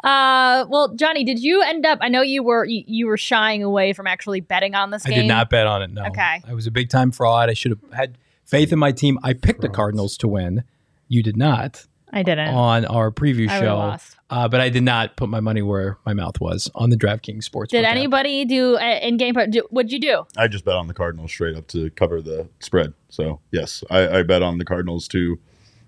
Uh, 0.04 0.64
well, 0.68 0.94
Johnny, 0.94 1.24
did 1.24 1.40
you 1.40 1.60
end 1.60 1.84
up? 1.84 1.98
I 2.00 2.08
know 2.08 2.22
you 2.22 2.42
were 2.44 2.64
you, 2.64 2.84
you 2.86 3.06
were 3.08 3.16
shying 3.16 3.64
away 3.64 3.92
from 3.92 4.06
actually 4.06 4.40
betting 4.40 4.76
on 4.76 4.90
this 4.92 5.02
Game. 5.02 5.14
I 5.18 5.22
did 5.22 5.26
not 5.26 5.50
bet 5.50 5.66
on 5.66 5.82
it. 5.82 5.90
No. 5.90 6.04
Okay. 6.06 6.40
I 6.46 6.54
was 6.54 6.68
a 6.68 6.70
big 6.70 6.88
time 6.88 7.10
fraud. 7.10 7.50
I 7.50 7.54
should 7.54 7.72
have 7.72 7.92
had 7.92 8.16
faith 8.44 8.72
in 8.72 8.78
my 8.78 8.92
team. 8.92 9.18
I 9.24 9.32
picked 9.32 9.60
the 9.60 9.68
Cardinals 9.68 10.16
to 10.18 10.28
win. 10.28 10.62
You 11.08 11.24
did 11.24 11.36
not 11.36 11.84
I 12.12 12.22
didn't. 12.22 12.48
on 12.48 12.84
our 12.86 13.10
preview 13.10 13.48
I 13.48 13.60
show. 13.60 13.76
lost. 13.76 14.16
Uh, 14.30 14.46
but 14.48 14.60
I 14.60 14.68
did 14.68 14.84
not 14.84 15.16
put 15.16 15.28
my 15.28 15.40
money 15.40 15.60
where 15.62 15.98
my 16.06 16.12
mouth 16.12 16.40
was 16.40 16.70
on 16.74 16.90
the 16.90 16.96
DraftKings 16.96 17.42
Sports. 17.42 17.72
Did 17.72 17.84
anybody 17.84 18.44
do 18.44 18.76
uh, 18.76 18.98
in 19.02 19.16
game? 19.16 19.34
Do, 19.50 19.66
what'd 19.70 19.90
you 19.90 19.98
do? 20.00 20.24
I 20.36 20.46
just 20.46 20.64
bet 20.64 20.74
on 20.76 20.86
the 20.86 20.94
Cardinals 20.94 21.32
straight 21.32 21.56
up 21.56 21.66
to 21.68 21.90
cover 21.90 22.20
the 22.22 22.48
spread. 22.60 22.94
So 23.08 23.40
yes, 23.50 23.82
I, 23.90 24.18
I 24.18 24.22
bet 24.22 24.42
on 24.42 24.58
the 24.58 24.64
Cardinals 24.64 25.08
to, 25.08 25.38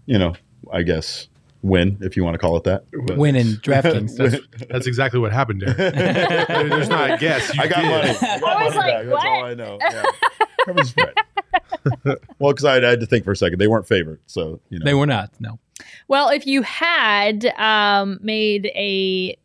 you 0.07 0.19
know, 0.19 0.35
I 0.73 0.83
guess 0.83 1.29
win 1.63 1.99
if 2.01 2.17
you 2.17 2.25
want 2.25 2.35
to 2.35 2.39
call 2.39 2.57
it 2.57 2.65
that. 2.65 2.85
But- 3.07 3.17
win 3.17 3.37
in 3.37 3.47
DraftKings? 3.63 4.17
That's, 4.17 4.67
that's 4.69 4.87
exactly 4.89 5.21
what 5.21 5.33
happened 5.33 5.63
there. 5.63 5.75
There's 6.69 6.89
not 6.89 7.13
a 7.13 7.17
guess. 7.19 7.55
You 7.55 7.63
I 7.63 7.69
got 7.69 7.83
did. 7.83 7.91
money. 7.91 8.19
I 8.21 8.41
got 8.41 8.57
I 8.57 8.65
was 8.65 8.75
money 8.75 8.93
like, 8.93 8.97
back. 8.97 9.07
That's 9.07 9.25
all? 9.25 9.45
I 9.45 9.55
know. 9.55 9.79
Yeah. 9.81 10.03
Cover 10.67 10.85
spread. 10.85 11.15
well, 12.39 12.53
because 12.53 12.65
I, 12.65 12.79
I 12.79 12.91
had 12.91 13.01
to 13.01 13.07
think 13.07 13.25
for 13.25 13.33
a 13.33 13.37
second. 13.37 13.61
They 13.61 13.69
weren't 13.69 13.87
favored, 13.87 14.21
so 14.27 14.61
you 14.69 14.79
know. 14.79 14.85
they 14.85 14.95
were 14.95 15.07
not. 15.07 15.31
No. 15.41 15.59
Well, 16.09 16.29
if 16.29 16.47
you 16.47 16.63
had 16.63 17.47
um, 17.57 18.19
made 18.23 18.67
a 18.75 19.37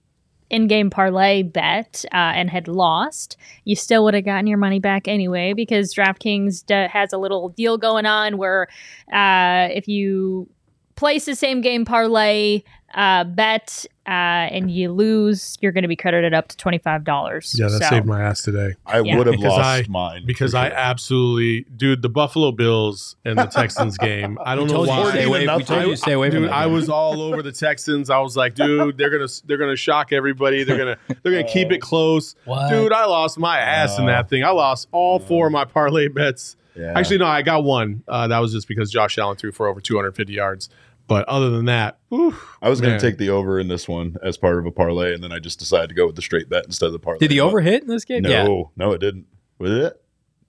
in-game 0.50 0.90
parlay 0.90 1.44
bet 1.44 2.06
uh, 2.14 2.32
and 2.36 2.50
had 2.50 2.68
lost, 2.68 3.38
you 3.66 3.76
still 3.76 4.04
would 4.06 4.14
have 4.14 4.26
gotten 4.26 4.48
your 4.48 4.58
money 4.58 4.80
back 4.80 5.08
anyway 5.08 5.54
because 5.54 5.94
DraftKings 5.94 6.66
d- 6.66 6.88
has 6.90 7.12
a 7.12 7.18
little 7.18 7.50
deal 7.50 7.78
going 7.78 8.06
on 8.06 8.38
where 8.38 8.68
uh, 9.12 9.68
if 9.72 9.88
you 9.88 10.50
place 10.96 11.26
the 11.26 11.36
same 11.36 11.62
game 11.62 11.86
parlay 11.86 12.64
uh, 12.98 13.24
bet 13.24 13.86
uh, 14.08 14.10
and 14.10 14.72
you 14.72 14.92
lose, 14.92 15.58
you're 15.62 15.72
going 15.72 15.84
to 15.84 15.88
be 15.88 15.96
credited 15.96 16.34
up 16.34 16.48
to 16.48 16.58
twenty 16.58 16.80
five 16.80 17.04
dollars. 17.04 17.56
Yeah, 17.58 17.68
that 17.68 17.84
so, 17.84 17.90
saved 17.90 18.06
my 18.08 18.22
ass 18.24 18.42
today. 18.42 18.74
I 18.88 19.00
Yeah. 19.02 19.18
would 19.18 19.28
have 19.28 19.36
Because 19.36 19.52
lost 19.54 19.62
I- 19.64 19.86
mine 19.88 20.24
Because 20.26 20.52
for 20.52 20.58
I 20.58 20.70
sure. 20.70 20.78
absolutely, 20.78 21.66
dude, 21.78 22.02
the 22.02 22.10
Buffalo 22.10 22.52
Bills 22.52 23.16
and 23.24 23.38
the 23.38 23.46
Texans 23.60 23.98
game. 23.98 24.38
I 24.44 24.56
don't 24.56 24.68
know 24.68 24.74
told 24.86 24.88
you 24.88 24.96
to 24.96 25.02
why. 25.02 25.10
stay 25.12 25.24
away. 25.26 25.40
We 25.48 25.64
told 25.64 25.86
you 25.88 25.96
stay 25.96 26.14
away 26.14 26.32
from 26.32 26.42
Dude, 26.42 26.50
that 26.50 26.56
I 26.56 26.66
was 26.66 26.90
all 26.90 27.22
over 27.22 27.42
the 27.44 27.52
Texans. 27.52 28.10
I 28.10 28.20
was 28.20 28.36
like, 28.36 28.56
dude, 28.56 28.98
they're 28.98 29.10
gonna 29.12 29.28
they're 29.46 29.58
gonna 29.58 29.76
shock 29.76 30.12
everybody. 30.12 30.64
They're 30.64 30.78
gonna 30.78 30.98
they're 31.24 31.34
gonna 31.34 31.48
keep 31.48 31.72
it 31.72 31.80
close. 31.82 32.36
What? 32.46 32.70
Dude, 32.70 32.92
I 32.92 33.06
lost 33.06 33.38
my 33.38 33.60
ass 33.60 34.00
in 34.00 34.08
that 34.08 34.30
thing. 34.30 34.44
I 34.44 34.50
lost 34.50 34.88
all 34.92 35.20
four 35.20 35.46
of 35.48 35.52
my 35.54 35.66
parlay 35.66 36.08
bets. 36.08 36.56
Yeah. 36.76 36.94
Actually, 36.96 37.18
no, 37.18 37.26
I 37.26 37.42
got 37.42 37.64
one. 37.64 38.04
Uh, 38.08 38.28
that 38.28 38.38
was 38.40 38.54
just 38.54 38.68
because 38.68 38.92
Josh 38.92 39.18
Allen 39.18 39.36
threw 39.36 39.52
for 39.52 39.68
over 39.68 39.82
250 39.82 40.32
yards. 40.32 40.70
But 41.08 41.28
other 41.30 41.50
than 41.50 41.66
that, 41.66 42.00
oof, 42.14 42.58
I 42.62 42.70
was 42.70 42.82
going 42.82 42.94
to 42.94 43.00
take 43.00 43.18
the 43.18 43.30
over 43.30 43.60
in 43.60 43.70
this 43.70 43.88
one 43.88 44.18
as 44.22 44.38
part 44.38 44.60
of 44.60 44.66
a 44.66 44.72
parlay, 44.72 45.14
and 45.14 45.24
then 45.24 45.32
I 45.32 45.40
just 45.40 45.58
decided 45.58 45.88
to 45.88 45.96
go 45.96 46.06
with 46.06 46.16
the 46.18 46.22
straight 46.22 46.50
bet 46.50 46.66
instead 46.66 46.88
of 46.88 46.92
the 46.92 47.00
parlay. 47.00 47.20
Did 47.20 47.32
the 47.32 47.40
But 47.40 47.46
over 47.46 47.62
hit 47.62 47.82
in 47.82 47.88
this 47.88 48.04
game? 48.04 48.24
No, 48.24 48.30
Yeah, 48.30 48.64
no, 48.86 48.92
it 48.92 48.98
didn't. 49.00 49.26
Was 49.58 49.72
it? 49.72 50.02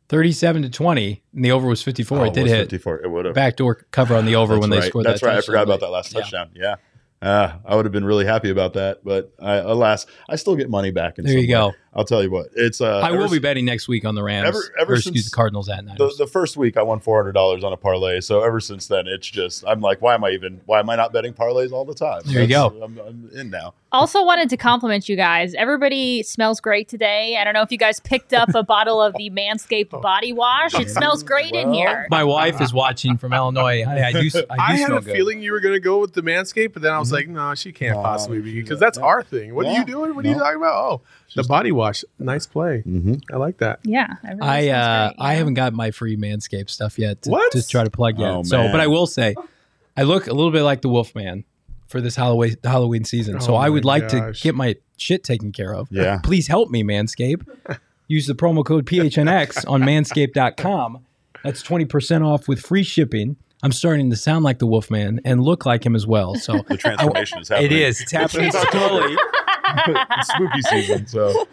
thirty-seven 0.08 0.62
to 0.62 0.70
twenty, 0.70 1.22
and 1.34 1.44
the 1.44 1.52
over 1.52 1.66
was 1.68 1.82
fifty-four. 1.82 2.18
Oh, 2.18 2.24
it 2.24 2.32
did 2.34 2.42
was 2.44 2.52
hit 2.52 2.58
54. 2.70 3.02
It 3.04 3.10
would 3.10 3.24
have. 3.26 3.34
backdoor 3.34 3.86
cover 3.90 4.16
on 4.16 4.24
the 4.24 4.34
over 4.36 4.54
That's 4.54 4.60
when 4.62 4.70
they 4.70 4.78
right. 4.78 4.88
scored. 4.88 5.06
That's 5.06 5.20
that 5.20 5.26
right. 5.26 5.38
I 5.38 5.40
forgot 5.42 5.62
about 5.64 5.80
that 5.80 5.90
last 5.90 6.12
Yeah. 6.12 6.20
touchdown. 6.20 6.50
Yeah. 6.54 6.74
Uh, 7.20 7.52
I 7.64 7.74
would 7.76 7.84
have 7.84 7.92
been 7.92 8.04
really 8.04 8.24
happy 8.24 8.48
about 8.48 8.74
that, 8.74 9.02
but 9.04 9.32
I, 9.40 9.54
alas, 9.56 10.06
I 10.28 10.36
still 10.36 10.54
get 10.56 10.70
money 10.70 10.92
back. 10.92 11.18
In 11.18 11.24
There 11.24 11.34
you 11.34 11.40
way. 11.40 11.46
go. 11.46 11.72
I'll 11.98 12.04
tell 12.04 12.22
you 12.22 12.30
what. 12.30 12.48
It's 12.54 12.80
uh, 12.80 13.00
I 13.00 13.08
ever 13.08 13.18
will 13.18 13.28
be 13.30 13.38
betting 13.38 13.64
next 13.64 13.88
week 13.88 14.04
on 14.04 14.14
the 14.14 14.22
Rams. 14.22 14.48
Ever- 14.48 14.74
ever 14.80 14.92
or 14.94 15.00
since 15.00 15.24
the 15.28 15.34
Cardinals 15.34 15.68
at 15.68 15.84
The, 15.98 16.14
the 16.16 16.26
first 16.26 16.56
week 16.56 16.76
I 16.76 16.82
won 16.82 17.00
four 17.00 17.18
hundred 17.20 17.32
dollars 17.32 17.64
on 17.64 17.72
a 17.72 17.76
parlay. 17.76 18.20
So 18.20 18.42
ever 18.42 18.60
since 18.60 18.86
then, 18.86 19.06
it's 19.06 19.26
just 19.26 19.64
I'm 19.66 19.80
like, 19.80 20.00
why 20.00 20.14
am 20.14 20.24
I 20.24 20.30
even? 20.30 20.60
Why 20.66 20.78
am 20.78 20.88
I 20.88 20.96
not 20.96 21.12
betting 21.12 21.32
parlays 21.34 21.72
all 21.72 21.84
the 21.84 21.94
time? 21.94 22.22
There 22.24 22.40
you 22.42 22.48
go. 22.48 22.68
I'm, 22.82 22.98
I'm 22.98 23.30
in 23.34 23.50
now. 23.50 23.74
Also, 23.90 24.22
wanted 24.22 24.50
to 24.50 24.56
compliment 24.58 25.08
you 25.08 25.16
guys. 25.16 25.54
Everybody 25.54 26.22
smells 26.22 26.60
great 26.60 26.88
today. 26.88 27.38
I 27.40 27.44
don't 27.44 27.54
know 27.54 27.62
if 27.62 27.72
you 27.72 27.78
guys 27.78 28.00
picked 28.00 28.34
up 28.34 28.54
a 28.54 28.62
bottle 28.62 29.00
of 29.00 29.14
the 29.14 29.30
Manscaped 29.30 29.90
body 30.02 30.32
wash. 30.32 30.74
It 30.78 30.90
smells 30.90 31.22
great 31.22 31.54
in 31.54 31.72
here. 31.72 32.06
My 32.10 32.22
wife 32.22 32.60
is 32.60 32.72
watching 32.74 33.16
from 33.16 33.32
Illinois. 33.32 33.84
Honey, 33.84 34.02
I 34.02 34.12
do. 34.12 34.18
I 34.18 34.20
do 34.20 34.44
I 34.50 34.76
had 34.76 34.90
a 34.92 35.00
good. 35.00 35.04
feeling 35.04 35.42
you 35.42 35.52
were 35.52 35.60
going 35.60 35.72
to 35.74 35.80
go 35.80 35.98
with 36.00 36.12
the 36.12 36.20
Manscaped, 36.22 36.74
but 36.74 36.82
then 36.82 36.92
I 36.92 36.98
was 36.98 37.10
like, 37.12 37.28
no, 37.28 37.54
she 37.54 37.72
can't 37.72 37.96
No, 37.96 38.02
possibly 38.02 38.40
be 38.40 38.52
because 38.60 38.78
not. 38.78 38.86
that's 38.86 38.98
our 38.98 39.22
thing. 39.22 39.54
What 39.54 39.64
are 39.66 39.72
you 39.72 39.84
doing? 39.86 40.14
What 40.14 40.24
are 40.24 40.28
you 40.28 40.34
talking 40.34 40.56
about? 40.58 40.74
Oh, 40.74 41.00
the 41.34 41.44
body 41.44 41.72
wash. 41.72 41.87
Nice 42.18 42.46
play. 42.46 42.82
Mm-hmm. 42.86 43.14
I 43.32 43.36
like 43.36 43.58
that. 43.58 43.80
Yeah, 43.84 44.06
I 44.40 44.68
uh, 44.68 45.08
great, 45.08 45.14
I 45.18 45.32
know? 45.32 45.38
haven't 45.38 45.54
got 45.54 45.72
my 45.72 45.90
free 45.90 46.16
Manscaped 46.16 46.70
stuff 46.70 46.98
yet. 46.98 47.22
To, 47.22 47.30
What? 47.30 47.52
To 47.52 47.66
try 47.66 47.84
to 47.84 47.90
plug 47.90 48.18
yet. 48.18 48.30
Oh, 48.30 48.42
so, 48.42 48.70
but 48.70 48.80
I 48.80 48.86
will 48.86 49.06
say, 49.06 49.34
I 49.96 50.02
look 50.02 50.26
a 50.26 50.32
little 50.32 50.52
bit 50.52 50.62
like 50.62 50.82
the 50.82 50.88
Wolfman 50.88 51.44
for 51.88 52.00
this 52.00 52.16
Halloween 52.16 52.56
Halloween 52.62 53.04
season. 53.04 53.40
so 53.40 53.54
Oh 53.54 53.56
I 53.56 53.68
would 53.68 53.84
like 53.84 54.08
gosh. 54.08 54.40
to 54.40 54.42
get 54.42 54.54
my 54.54 54.76
shit 54.96 55.24
taken 55.24 55.52
care 55.52 55.74
of. 55.74 55.88
Yeah. 55.90 56.18
Please 56.22 56.46
help 56.46 56.70
me, 56.70 56.82
Manscaped. 56.82 57.46
Use 58.08 58.26
the 58.26 58.34
promo 58.34 58.64
code 58.64 58.86
PHNX 58.86 59.68
on 59.68 59.82
manscaped.com. 59.82 61.04
That's 61.44 61.62
20% 61.62 62.26
off 62.26 62.48
with 62.48 62.60
free 62.60 62.82
shipping. 62.82 63.36
I'm 63.62 63.72
starting 63.72 64.10
to 64.10 64.16
sound 64.16 64.44
like 64.44 64.58
the 64.60 64.66
Wolfman 64.66 65.20
and 65.24 65.42
look 65.42 65.66
like 65.66 65.84
him 65.84 65.94
as 65.96 66.06
well. 66.06 66.34
So 66.36 66.62
The 66.68 66.76
transformation 66.76 67.40
is 67.40 67.48
happening. 67.48 67.72
it 67.72 67.76
is. 67.76 68.00
It's 68.00 68.12
happening 68.12 68.50
slowly. 68.70 69.16
It's 69.86 70.28
spooky 70.32 70.62
season, 70.62 71.06
so 71.06 71.46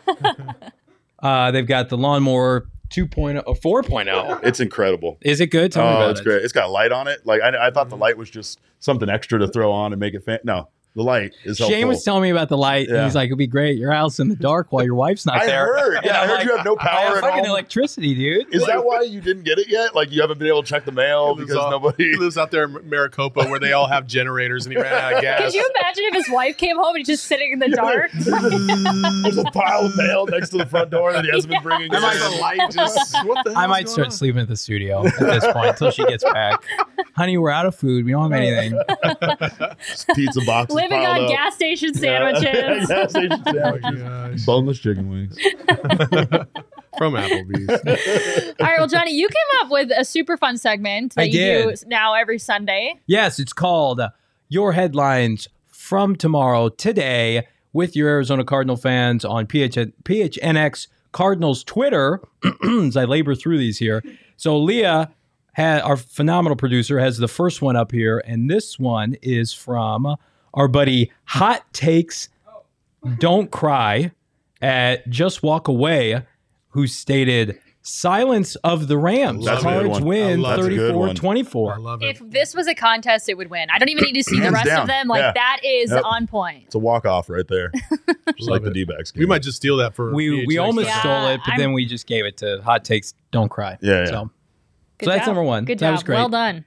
Uh, 1.20 1.51
they've 1.51 1.68
got 1.68 1.89
the 1.89 1.97
lawnmower 1.97 2.68
2.0 2.89 3.43
or 3.47 3.82
4.0. 3.84 4.39
it's 4.43 4.59
incredible. 4.59 5.18
Is 5.22 5.39
it 5.41 5.47
good? 5.47 5.72
Tell 5.72 5.84
me 5.86 5.89
Oh, 5.91 5.95
about 5.97 6.11
it's 6.11 6.20
it. 6.20 6.24
great. 6.24 6.43
It's 6.43 6.53
got 6.53 6.70
light 6.70 6.91
on 6.91 7.07
it. 7.07 7.26
Like 7.26 7.41
I, 7.41 7.68
I 7.68 7.72
thought 7.72 7.89
the 7.89 7.97
light 7.97 8.18
was 8.18 8.30
just 8.30 8.59
something 8.80 9.09
extra 9.09 9.39
to 9.39 9.47
throw 9.47 9.72
on 9.72 9.91
and 9.93 9.99
make 9.99 10.13
it 10.13 10.24
fan. 10.24 10.39
No, 10.43 10.70
the 10.96 11.04
light 11.04 11.34
is 11.43 11.60
helpful. 11.60 11.76
Shane 11.78 11.88
was 11.88 12.04
telling 12.04 12.24
me 12.24 12.30
about 12.30 12.48
the 12.50 12.58
light, 12.58 12.88
and 12.88 13.04
he's 13.04 13.16
like, 13.16 13.28
"It'd 13.28 13.38
be 13.38 13.48
great. 13.48 13.78
Your 13.78 13.91
house 13.91 14.20
in 14.20 14.30
the 14.30 14.36
dark 14.36 14.72
while 14.72 14.84
your 14.86 14.96
wife's 14.96 15.26
not 15.26 15.41
there. 15.41 15.43
I 15.43 15.46
there." 15.48 15.66
heard. 15.66 15.96
And 15.98 16.06
Yeah, 16.06 16.20
I 16.20 16.24
I'm 16.24 16.30
heard 16.30 16.43
you 16.46 16.56
have 16.56 16.66
no 16.66 16.76
I 16.80 16.84
power 16.84 17.00
have 17.08 17.16
at 17.18 17.22
fucking 17.22 17.39
home. 17.39 17.50
electricity, 17.50 18.16
dude. 18.16 18.54
Is 18.56 18.66
that 18.66 18.84
why 18.86 19.02
you 19.02 19.20
didn't 19.22 19.43
get 19.43 19.60
it 19.60 19.68
yet? 19.70 19.93
Like 19.96 20.12
you 20.12 20.22
haven't 20.22 20.38
been 20.39 20.48
able 20.48 20.64
to 20.64 20.68
check 20.70 20.86
the 20.86 20.91
mail 20.91 21.36
because 21.36 21.56
off- 21.56 21.72
nobody. 21.72 22.12
He 22.12 22.16
lives 22.16 22.38
out 22.38 22.52
there 22.52 22.64
in 22.66 22.89
Maricopa 22.89 23.46
where 23.46 23.60
they 23.60 23.74
all 23.74 23.88
have 23.88 24.08
generators 24.08 24.66
and 24.66 24.74
he 24.76 24.82
ran 24.82 24.93
out 24.93 25.14
of 25.16 25.22
gas. 25.22 25.41
Could 25.41 25.54
you 25.54 25.70
imagine 25.80 26.04
if 26.06 26.14
his 26.16 26.30
wife 26.30 26.58
came 26.58 26.78
home 26.78 26.89
and 26.96 26.98
he's 27.00 27.08
just 27.08 27.26
sitting 27.26 27.52
in 27.54 27.60
the 27.60 27.70
dark? 27.70 28.12
There's 29.24 29.38
a 29.38 29.43
pile 29.52 29.86
of 29.86 29.96
mail 29.98 30.26
next 30.28 30.50
to 30.52 30.58
the 30.60 30.66
front 30.66 30.91
door 30.91 31.12
that 31.14 31.26
he 31.26 31.32
hasn't 31.32 31.52
been 31.52 31.62
bringing. 31.64 31.93
I 31.93 32.00
might, 32.00 32.18
the 32.18 32.38
light 32.41 32.72
just, 32.72 33.16
what 33.26 33.43
the 33.46 33.54
I 33.58 33.68
might 33.68 33.89
start 33.89 34.08
on? 34.08 34.12
sleeping 34.12 34.41
at 34.41 34.48
the 34.48 34.56
studio 34.58 35.06
at 35.06 35.18
this 35.20 35.46
point 35.52 35.70
until 35.72 35.91
she 35.91 36.06
gets 36.06 36.24
back. 36.24 36.64
Honey, 37.16 37.38
we're 37.38 37.50
out 37.52 37.66
of 37.66 37.76
food. 37.76 38.06
We 38.06 38.12
don't 38.12 38.32
have 38.32 38.41
anything. 38.41 38.80
pizza 40.16 40.41
boxes 40.46 40.76
Living 40.90 41.06
piled 41.06 41.18
on 41.18 41.24
up. 41.26 41.30
gas 41.30 41.56
station 41.56 41.92
Yeah. 41.96 42.34
sandwiches. 42.34 42.88
gas 42.90 43.10
station 43.12 43.32
Oh 43.46 43.52
sandwiches. 43.52 44.02
gosh. 44.04 44.46
Boneless 44.46 44.80
chicken 44.80 45.10
wings. 45.10 45.38
From 46.98 47.14
Applebee's. 47.14 48.56
All 48.60 48.66
right, 48.68 48.78
well, 48.78 48.88
Johnny, 48.88 49.14
you 49.14 49.28
came 49.28 49.62
up 49.66 49.70
with 49.72 49.92
a 49.98 50.06
super 50.06 50.38
fun 50.38 50.58
segment 50.58 51.16
that 51.16 51.22
I 51.24 51.26
you 51.26 51.32
did. 51.34 51.80
do 51.80 51.86
now 51.88 52.14
every 52.14 52.40
Sunday. 52.40 52.96
Yes, 53.06 53.38
it's 53.38 53.52
called 53.52 54.00
Your 54.48 54.72
Headlines 54.72 55.50
from 55.68 56.16
Tomorrow 56.16 56.70
Today 56.70 57.48
with 57.74 57.98
your 57.98 58.08
Arizona 58.08 58.46
Cardinal 58.46 58.78
fans 58.78 59.26
on 59.26 59.46
PH- 59.46 59.76
PHNX 60.04 60.88
Cardinals 61.12 61.64
Twitter 61.66 62.22
as 62.64 62.96
I 62.96 63.04
labor 63.04 63.36
through 63.36 63.58
these 63.58 63.78
here. 63.78 64.02
So 64.38 64.58
Leah, 64.58 65.12
ha- 65.58 65.82
our 65.84 65.98
phenomenal 65.98 66.56
producer, 66.56 67.00
has 67.00 67.18
the 67.18 67.28
first 67.28 67.62
one 67.62 67.76
up 67.76 67.92
here, 67.92 68.24
and 68.26 68.50
this 68.50 68.80
one 68.80 69.18
is 69.22 69.52
from 69.52 70.16
our 70.56 70.68
buddy 70.68 71.12
Hot 71.26 71.64
Takes 71.74 72.30
Don't 73.20 73.51
Cry 73.51 74.12
at 74.62 75.08
Just 75.10 75.43
Walk 75.43 75.68
Away, 75.68 76.24
who 76.70 76.88
stated, 76.88 77.60
Silence 77.88 78.56
of 78.64 78.88
the 78.88 78.97
Rams. 78.97 79.45
That's 79.45 79.62
a 79.62 79.64
good 79.64 79.86
Cards 79.86 79.89
one. 79.99 80.06
win 80.06 80.39
I 80.39 80.41
love 80.41 80.53
it. 80.60 80.64
That's 80.64 80.66
a 80.66 80.70
good 80.72 80.78
34 80.88 80.99
one. 81.08 81.16
24. 81.16 81.74
I 81.74 81.78
love 81.78 82.01
it. 82.01 82.06
If 82.20 82.32
this 82.32 82.56
was 82.56 82.68
a 82.68 82.74
contest, 82.74 83.30
it 83.30 83.36
would 83.38 83.51
win. 83.51 83.68
I 83.72 83.78
don't 83.78 83.89
even 83.89 84.06
need 84.06 84.14
to 84.16 84.24
see 84.24 84.39
the 84.39 84.49
rest 84.51 84.66
down. 84.66 84.82
of 84.82 84.88
them. 84.88 85.08
Like 85.08 85.20
Yeah. 85.20 85.34
that 85.34 85.60
is 85.64 85.91
Yep. 85.91 86.01
on 86.03 86.26
point. 86.26 86.64
It's 86.66 86.74
a 86.74 86.80
walk 86.80 87.06
off 87.06 87.30
right 87.30 87.47
there. 87.47 87.72
Just 88.36 88.49
like 88.49 88.64
Love 88.64 88.64
the. 88.64 88.72
D 88.72 88.86
backs. 88.86 89.14
we 89.16 89.28
might 89.28 89.43
just 89.43 89.58
steal 89.58 89.78
that 89.78 89.93
for 89.93 90.12
we 90.16 90.47
we 90.47 90.58
almost 90.58 90.88
Yeah, 90.88 90.99
stole 90.99 91.28
it, 91.28 91.41
but 91.45 91.51
I'm- 91.51 91.60
then 91.60 91.74
we 91.74 91.86
just 91.86 92.08
gave 92.08 92.26
it 92.26 92.38
to 92.38 92.60
Hot 92.66 92.84
Takes. 92.84 93.14
Don't 93.30 93.49
cry. 93.49 93.78
Yeah, 93.82 93.99
yeah. 93.99 94.06
So, 94.06 94.32
Good 94.97 95.06
so 95.06 95.12
that's 95.12 95.28
number 95.28 95.43
one. 95.43 95.66
Good 95.66 95.78
that 95.78 95.86
job. 95.86 95.93
was 95.93 96.01
great. 96.03 96.16
Well 96.16 96.30
done. 96.30 96.66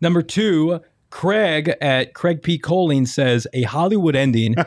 Number 0.00 0.22
two, 0.22 0.80
Craig 1.10 1.74
at 1.80 2.14
Craig 2.14 2.42
P. 2.42 2.58
Colleen 2.58 3.04
says 3.06 3.46
a 3.52 3.62
Hollywood 3.62 4.16
ending. 4.16 4.54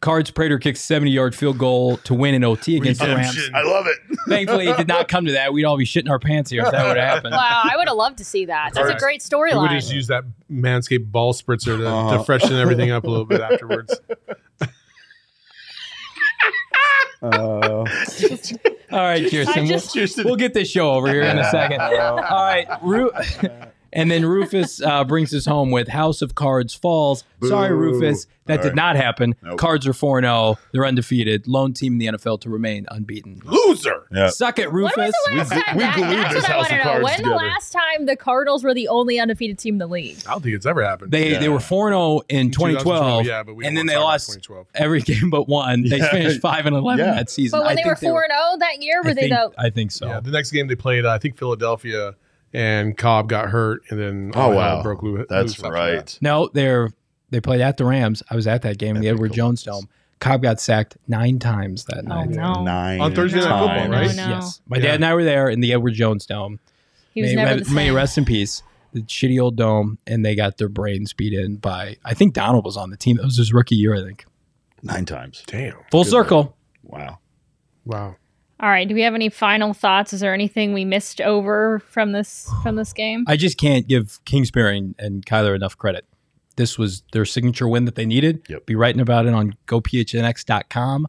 Cards 0.00 0.32
Prater 0.32 0.58
kicks 0.58 0.80
70 0.80 1.12
yard 1.12 1.32
field 1.32 1.58
goal 1.58 1.96
to 1.98 2.12
win 2.12 2.34
in 2.34 2.42
OT 2.42 2.76
against 2.76 3.00
the 3.00 3.06
Rams. 3.06 3.38
I 3.54 3.62
love 3.62 3.86
it. 3.86 3.98
Thankfully, 4.28 4.66
it 4.66 4.76
did 4.76 4.88
not 4.88 5.06
come 5.06 5.26
to 5.26 5.32
that. 5.32 5.52
We'd 5.52 5.64
all 5.64 5.76
be 5.76 5.84
shitting 5.84 6.10
our 6.10 6.18
pants 6.18 6.50
here 6.50 6.64
if 6.64 6.72
that 6.72 6.88
would 6.88 6.96
have 6.96 7.08
happened. 7.14 7.34
Wow, 7.34 7.62
I 7.64 7.76
would 7.76 7.86
have 7.86 7.96
loved 7.96 8.18
to 8.18 8.24
see 8.24 8.46
that. 8.46 8.72
That's 8.74 8.90
a 8.90 8.96
great 8.98 9.22
great 9.22 9.54
We 9.54 9.60
would 9.60 9.70
just 9.70 9.92
use 9.92 10.08
that 10.08 10.24
Manscaped 10.50 11.12
ball 11.12 11.32
spritzer 11.34 11.78
to, 11.78 11.86
Uh-huh. 11.88 12.18
to 12.18 12.24
freshen 12.24 12.54
everything 12.54 12.90
up 12.90 13.04
a 13.04 13.08
little 13.10 13.24
bit 13.26 13.40
afterwards. 13.52 14.00
Uh, 17.22 17.28
All 17.28 17.84
right, 18.98 19.30
Kirsten. 19.30 19.66
Just- 19.66 19.94
we'll, 19.94 20.24
we'll 20.24 20.36
get 20.36 20.52
this 20.54 20.68
show 20.68 20.92
over 20.94 21.08
here 21.08 21.22
in 21.22 21.38
a 21.38 21.48
second. 21.50 21.80
All 21.80 22.16
right, 22.16 22.66
Ru- 22.82 23.12
and 23.92 24.10
then 24.10 24.24
Rufus 24.26 24.80
uh, 24.82 25.04
brings 25.04 25.34
us 25.34 25.46
home 25.46 25.70
with 25.70 25.88
House 25.88 26.22
of 26.22 26.34
Cards 26.34 26.74
falls. 26.74 27.24
Sorry, 27.42 27.74
Rufus, 27.74 28.26
that 28.46 28.58
All 28.58 28.62
did 28.62 28.68
right. 28.70 28.76
not 28.76 28.96
happen. 28.96 29.34
Nope. 29.42 29.58
Cards 29.58 29.84
are 29.86 29.92
4 29.92 30.20
0. 30.20 30.58
They're 30.72 30.86
undefeated. 30.86 31.48
Lone 31.48 31.72
team 31.72 31.94
in 31.94 31.98
the 31.98 32.06
NFL 32.18 32.40
to 32.42 32.50
remain 32.50 32.86
unbeaten. 32.88 33.40
Loser. 33.44 34.06
yeah. 34.12 34.28
Suck 34.30 34.58
it, 34.60 34.72
when 34.72 34.82
was 34.84 34.92
Rufus. 34.96 35.14
the 35.28 35.36
last 35.36 35.50
We- 35.54 35.62
time? 35.62 35.76
we 35.76 35.82
that, 35.82 35.96
glued 35.96 36.08
that's 36.18 36.34
this 36.34 36.42
what 36.44 36.50
I 36.50 36.52
house 36.54 36.58
want 36.62 36.68
to 36.68 36.74
of 36.74 36.78
know. 36.84 36.90
cards 36.92 37.04
When 37.20 37.28
the 37.30 37.34
last 37.36 37.72
time 37.72 38.06
the 38.06 38.16
Cardinals 38.16 38.62
were 38.64 38.74
the 38.74 38.88
only 38.88 39.18
undefeated 39.18 39.58
team 39.58 39.74
in 39.74 39.78
the 39.78 39.86
league? 39.88 40.18
I 40.26 40.30
don't 40.32 40.42
think 40.42 40.54
it's 40.54 40.66
ever 40.66 40.84
happened. 40.84 41.10
They 41.10 41.30
they 41.34 41.42
Yeah. 41.42 41.48
were 41.48 41.60
four 41.60 41.90
zero 41.90 42.20
in 42.28 42.50
2012. 42.52 43.26
yeah, 43.26 43.42
but 43.42 43.54
we 43.56 43.66
and 43.66 43.76
then 43.76 43.86
they 43.86 43.96
lost 43.96 44.38
every 44.74 45.00
game 45.02 45.28
but 45.30 45.48
one. 45.48 45.82
They 45.88 45.98
Yeah. 45.98 46.10
finished 46.10 46.40
five 46.40 46.66
and 46.66 46.76
eleven 46.76 47.04
Yeah. 47.04 47.14
that 47.14 47.28
season. 47.30 47.58
But 47.58 47.66
when 47.66 47.78
I 47.78 47.82
they 47.82 47.88
were 47.88 47.96
think 47.96 48.12
four 48.12 48.22
and 48.22 48.30
zero 48.32 48.58
that 48.60 48.82
year, 48.82 49.02
were 49.02 49.10
I 49.10 49.14
they 49.14 49.20
think, 49.28 49.32
the? 49.34 49.50
I 49.58 49.70
think 49.70 49.90
so. 49.90 50.06
Yeah, 50.06 50.20
the 50.20 50.30
next 50.30 50.50
game 50.52 50.68
they 50.68 50.76
played, 50.76 51.04
I 51.04 51.18
think 51.18 51.36
Philadelphia 51.36 52.14
and 52.52 52.96
Kolb 52.96 53.28
got 53.28 53.50
hurt, 53.50 53.82
and 53.90 53.98
then 54.00 54.32
Oh 54.34 54.40
all 54.42 54.54
wow, 54.54 54.82
broke 54.82 55.02
loose. 55.02 55.26
that's 55.28 55.58
loose 55.58 55.70
right. 55.70 56.06
that. 56.06 56.18
No, 56.20 56.48
they're 56.52 56.90
they 57.30 57.40
played 57.40 57.60
at 57.60 57.76
the 57.78 57.84
Rams. 57.84 58.22
I 58.30 58.34
was 58.36 58.46
at 58.46 58.62
that 58.62 58.78
game, 58.78 58.96
in 58.96 59.02
the 59.02 59.08
Epic 59.08 59.16
Edward 59.18 59.32
Jones 59.32 59.62
Dome. 59.62 59.88
Kolb 60.20 60.42
got 60.42 60.60
sacked 60.60 60.96
nine 61.08 61.38
times 61.40 61.84
that 61.86 62.04
Oh 62.06 62.08
night. 62.24 62.28
no, 62.30 62.62
Nine 62.62 63.00
On 63.00 63.14
Thursday 63.14 63.40
Night 63.40 63.48
Football, 63.58 63.88
right? 63.88 64.14
No, 64.14 64.28
no. 64.28 64.34
Yes, 64.36 64.60
my 64.68 64.76
Yeah. 64.76 64.82
dad 64.82 64.94
and 64.96 65.04
I 65.04 65.14
were 65.14 65.24
there 65.24 65.48
in 65.48 65.60
the 65.60 65.72
Edward 65.72 65.94
Jones 65.94 66.26
Dome. 66.26 66.60
he 67.12 67.22
was 67.22 67.30
may, 67.30 67.36
never 67.36 67.54
re- 67.56 67.62
the 67.64 67.70
may 67.72 67.86
same. 67.88 67.94
rest 67.94 68.18
in 68.18 68.24
peace. 68.24 68.62
The 68.92 69.00
shitty 69.02 69.40
old 69.42 69.56
dome, 69.56 69.98
and 70.06 70.24
they 70.24 70.34
got 70.34 70.58
their 70.58 70.68
brains 70.68 71.12
beat 71.14 71.32
in 71.32 71.56
by. 71.56 71.96
I 72.04 72.12
think 72.14 72.34
Donald 72.34 72.64
was 72.66 72.76
on 72.76 72.90
the 72.90 72.96
team. 72.96 73.16
That 73.16 73.24
was 73.24 73.38
his 73.38 73.52
rookie 73.52 73.74
year, 73.74 73.94
I 73.96 74.02
think. 74.02 74.26
Nine 74.82 75.06
times. 75.06 75.42
Damn. 75.46 75.76
Full 75.90 76.04
Good 76.04 76.10
circle. 76.10 76.56
Wow. 76.84 77.18
Wow. 77.86 78.16
All 78.62 78.68
right. 78.68 78.86
Do 78.88 78.94
we 78.94 79.02
have 79.02 79.14
any 79.14 79.28
final 79.28 79.74
thoughts? 79.74 80.12
Is 80.12 80.20
there 80.20 80.32
anything 80.32 80.72
we 80.72 80.84
missed 80.84 81.20
over 81.20 81.80
from 81.80 82.12
this 82.12 82.48
from 82.62 82.76
this 82.76 82.92
game? 82.92 83.24
I 83.26 83.36
just 83.36 83.58
can't 83.58 83.88
give 83.88 84.24
Kingsbury 84.24 84.78
and, 84.78 84.94
and 85.00 85.26
Kyler 85.26 85.56
enough 85.56 85.76
credit. 85.76 86.06
this 86.56 86.78
was 86.78 87.02
their 87.12 87.24
signature 87.24 87.66
win 87.66 87.86
that 87.86 87.96
they 87.96 88.06
needed. 88.06 88.42
Yep. 88.48 88.66
Be 88.66 88.76
writing 88.76 89.00
about 89.00 89.26
it 89.26 89.34
on 89.34 89.54
gophnx.com. 89.66 91.08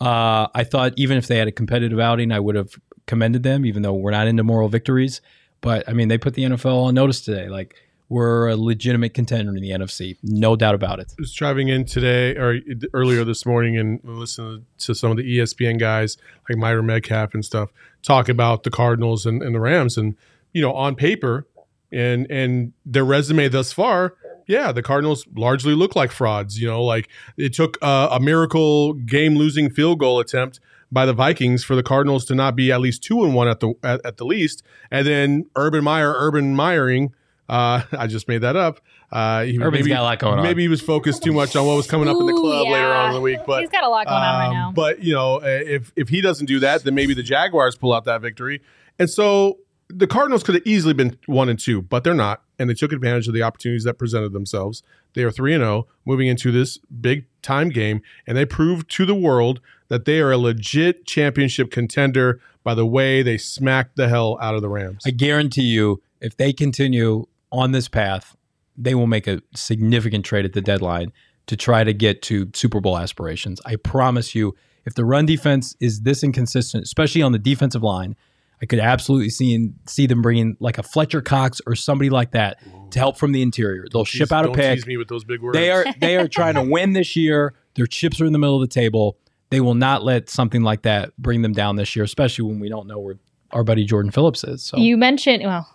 Uh, 0.00 0.46
I 0.54 0.64
thought 0.64 0.94
even 0.96 1.18
if 1.18 1.26
they 1.26 1.36
had 1.36 1.48
a 1.48 1.52
competitive 1.52 1.98
outing, 1.98 2.32
I 2.32 2.40
would 2.40 2.54
have 2.54 2.74
commended 3.06 3.42
them, 3.42 3.66
even 3.66 3.82
though 3.82 3.94
we're 3.94 4.10
not 4.10 4.26
into 4.26 4.42
moral 4.42 4.68
victories. 4.68 5.20
But 5.60 5.88
I 5.88 5.92
mean, 5.92 6.08
they 6.08 6.18
put 6.18 6.34
the 6.34 6.44
NFL 6.44 6.84
on 6.84 6.94
notice 6.94 7.20
today. 7.20 7.48
Like 7.48 7.76
we're 8.08 8.48
a 8.48 8.56
legitimate 8.56 9.14
contender 9.14 9.56
in 9.56 9.62
the 9.62 9.70
NFC, 9.70 10.16
no 10.22 10.54
doubt 10.54 10.74
about 10.74 11.00
it. 11.00 11.12
I 11.12 11.14
was 11.18 11.32
driving 11.32 11.68
in 11.68 11.84
today 11.84 12.36
or 12.36 12.60
earlier 12.94 13.24
this 13.24 13.44
morning 13.44 13.76
and 13.76 14.00
listening 14.04 14.66
to 14.78 14.94
some 14.94 15.10
of 15.10 15.16
the 15.16 15.38
ESPN 15.38 15.78
guys 15.78 16.16
like 16.48 16.56
Myra 16.56 16.82
Metcalf 16.82 17.34
and 17.34 17.44
stuff 17.44 17.70
talk 18.02 18.28
about 18.28 18.62
the 18.62 18.70
Cardinals 18.70 19.26
and, 19.26 19.42
and 19.42 19.54
the 19.54 19.60
Rams. 19.60 19.96
And 19.96 20.16
you 20.56 20.62
know 20.62 20.72
on 20.72 20.94
paper 20.94 21.46
and 21.92 22.26
and 22.30 22.72
their 22.86 23.04
resume 23.04 23.46
thus 23.48 23.74
far 23.74 24.14
yeah 24.46 24.72
the 24.72 24.82
Cardinals 24.82 25.26
largely 25.36 25.74
look 25.74 25.94
like 25.94 26.10
frauds. 26.10 26.58
You 26.58 26.68
know 26.68 26.82
like 26.82 27.08
it 27.36 27.52
took 27.52 27.76
uh, 27.82 28.08
a 28.10 28.18
miracle 28.18 28.94
game 28.94 29.36
losing 29.36 29.68
field 29.68 29.98
goal 29.98 30.18
attempt 30.18 30.58
by 30.90 31.04
the 31.04 31.12
Vikings 31.12 31.62
for 31.62 31.76
the 31.76 31.82
Cardinals 31.82 32.24
to 32.26 32.34
not 32.34 32.56
be 32.56 32.72
at 32.72 32.80
least 32.80 33.02
two 33.02 33.22
and 33.22 33.34
one 33.34 33.48
at 33.48 33.60
the 33.60 33.74
at, 33.82 34.00
at 34.06 34.16
the 34.16 34.24
least. 34.24 34.62
And 34.90 35.06
then 35.06 35.50
Urban 35.56 35.84
Meyer 35.84 36.14
Urban 36.16 36.56
Meyering 36.56 37.10
uh, 37.48 37.82
I 37.92 38.06
just 38.06 38.28
made 38.28 38.38
that 38.38 38.56
up. 38.56 38.80
Uh, 39.10 39.44
he, 39.44 39.58
Urban's 39.58 39.72
maybe, 39.72 39.90
got 39.90 40.00
a 40.00 40.02
lot 40.02 40.18
going 40.18 40.38
on. 40.38 40.42
Maybe 40.42 40.62
he 40.62 40.68
was 40.68 40.80
focused 40.80 41.22
too 41.22 41.32
much 41.32 41.54
on 41.54 41.66
what 41.66 41.76
was 41.76 41.86
coming 41.86 42.08
up 42.08 42.16
in 42.16 42.26
the 42.26 42.32
Ooh, 42.32 42.40
club 42.40 42.68
later 42.68 42.92
on 42.92 43.08
in 43.08 43.14
the 43.14 43.20
week. 43.20 43.40
But 43.46 43.60
He's 43.60 43.70
got 43.70 43.84
a 43.84 43.88
lot 43.88 44.06
going 44.06 44.16
on 44.16 44.40
right 44.40 44.46
um, 44.48 44.52
now. 44.52 44.72
But 44.74 45.02
you 45.02 45.14
know, 45.14 45.36
uh, 45.36 45.44
if 45.44 45.92
if 45.96 46.08
he 46.08 46.20
doesn't 46.20 46.46
do 46.46 46.60
that, 46.60 46.84
then 46.84 46.94
maybe 46.94 47.14
the 47.14 47.22
Jaguars 47.22 47.76
pull 47.76 47.92
out 47.92 48.04
that 48.04 48.20
victory. 48.20 48.62
And 48.98 49.08
so 49.08 49.58
the 49.88 50.06
Cardinals 50.06 50.42
could 50.42 50.56
have 50.56 50.66
easily 50.66 50.94
been 50.94 51.18
one 51.26 51.48
and 51.48 51.58
two, 51.58 51.82
but 51.82 52.02
they're 52.02 52.14
not, 52.14 52.42
and 52.58 52.68
they 52.68 52.74
took 52.74 52.92
advantage 52.92 53.28
of 53.28 53.34
the 53.34 53.42
opportunities 53.42 53.84
that 53.84 53.98
presented 53.98 54.32
themselves. 54.32 54.82
They 55.14 55.22
are 55.22 55.30
three 55.30 55.54
and 55.54 55.62
zero 55.62 55.86
moving 56.04 56.26
into 56.26 56.50
this 56.50 56.78
big 56.78 57.26
time 57.42 57.68
game, 57.68 58.02
and 58.26 58.36
they 58.36 58.44
proved 58.44 58.90
to 58.92 59.06
the 59.06 59.14
world 59.14 59.60
that 59.88 60.04
they 60.04 60.20
are 60.20 60.32
a 60.32 60.38
legit 60.38 61.06
championship 61.06 61.70
contender 61.70 62.40
by 62.64 62.74
the 62.74 62.86
way 62.86 63.22
they 63.22 63.38
smacked 63.38 63.96
the 63.96 64.08
hell 64.08 64.36
out 64.40 64.56
of 64.56 64.62
the 64.62 64.68
Rams. 64.68 65.04
I 65.06 65.10
guarantee 65.10 65.62
you, 65.62 66.02
if 66.20 66.36
they 66.36 66.52
continue 66.52 67.26
on 67.52 67.72
this 67.72 67.88
path, 67.88 68.36
they 68.76 68.94
will 68.94 69.06
make 69.06 69.26
a 69.26 69.40
significant 69.54 70.24
trade 70.24 70.44
at 70.44 70.52
the 70.52 70.60
deadline 70.60 71.12
to 71.46 71.56
try 71.56 71.84
to 71.84 71.92
get 71.92 72.22
to 72.22 72.50
Super 72.54 72.80
Bowl 72.80 72.98
aspirations. 72.98 73.60
I 73.64 73.76
promise 73.76 74.34
you, 74.34 74.54
if 74.84 74.94
the 74.94 75.04
run 75.04 75.26
defense 75.26 75.76
is 75.80 76.02
this 76.02 76.22
inconsistent, 76.22 76.84
especially 76.84 77.22
on 77.22 77.32
the 77.32 77.38
defensive 77.38 77.82
line, 77.82 78.16
I 78.62 78.66
could 78.66 78.78
absolutely 78.78 79.28
see 79.30 79.70
see 79.86 80.06
them 80.06 80.22
bringing 80.22 80.56
like 80.60 80.78
a 80.78 80.82
Fletcher 80.82 81.20
Cox 81.20 81.60
or 81.66 81.74
somebody 81.74 82.08
like 82.08 82.30
that 82.30 82.58
to 82.92 82.98
help 82.98 83.18
from 83.18 83.32
the 83.32 83.42
interior. 83.42 83.84
They'll 83.92 84.04
ship 84.04 84.28
Tease- 84.28 84.32
out 84.32 84.44
a 84.44 84.48
don't 84.48 84.56
pick. 84.56 84.76
tease 84.76 84.86
me 84.86 84.96
with 84.96 85.08
those 85.08 85.24
big 85.24 85.42
words. 85.42 85.56
They 85.58 85.70
are 85.70 85.84
they 86.00 86.16
are 86.16 86.26
trying 86.28 86.54
to 86.54 86.62
win 86.62 86.92
this 86.94 87.16
year. 87.16 87.54
Their 87.74 87.86
chips 87.86 88.20
are 88.20 88.24
in 88.24 88.32
the 88.32 88.38
middle 88.38 88.54
of 88.54 88.62
the 88.62 88.72
table. 88.72 89.18
They 89.50 89.60
will 89.60 89.74
not 89.74 90.04
let 90.04 90.30
something 90.30 90.62
like 90.62 90.82
that 90.82 91.16
bring 91.18 91.42
them 91.42 91.52
down 91.52 91.76
this 91.76 91.94
year, 91.94 92.04
especially 92.04 92.48
when 92.48 92.58
we 92.58 92.68
don't 92.68 92.86
know 92.86 92.98
where 92.98 93.16
our 93.52 93.62
buddy 93.62 93.84
Jordan 93.84 94.10
Phillips 94.10 94.42
is. 94.42 94.62
So 94.62 94.78
you 94.78 94.96
mentioned 94.96 95.42
well, 95.44 95.68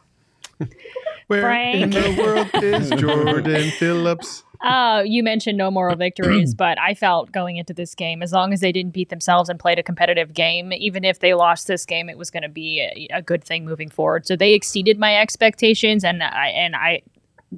Where 1.32 1.44
Frank. 1.44 1.82
in 1.82 1.90
the 1.92 2.22
world 2.22 2.64
is 2.64 2.90
Jordan 3.00 3.72
Phillips? 3.72 4.44
Uh, 4.60 5.02
you 5.06 5.24
mentioned 5.24 5.58
no 5.58 5.72
moral 5.72 5.96
victories, 5.96 6.54
but 6.58 6.78
I 6.78 6.94
felt 6.94 7.32
going 7.32 7.56
into 7.56 7.74
this 7.74 7.96
game, 7.96 8.22
as 8.22 8.34
long 8.34 8.52
as 8.52 8.60
they 8.60 8.74
didn't 8.74 8.92
beat 8.92 9.08
themselves 9.08 9.48
and 9.48 9.58
played 9.58 9.80
a 9.80 9.84
competitive 9.84 10.34
game, 10.34 10.74
even 10.74 11.06
if 11.06 11.20
they 11.20 11.34
lost 11.34 11.68
this 11.68 11.86
game, 11.86 12.10
it 12.10 12.18
was 12.18 12.30
going 12.30 12.44
to 12.44 12.50
be 12.50 12.82
a, 12.82 13.20
a 13.20 13.22
good 13.22 13.46
thing 13.46 13.64
moving 13.64 13.90
forward. 13.90 14.28
So 14.28 14.36
they 14.36 14.52
exceeded 14.54 15.00
my 15.00 15.16
expectations, 15.16 16.04
and 16.04 16.22
I 16.22 16.48
and 16.48 16.76
I. 16.76 17.02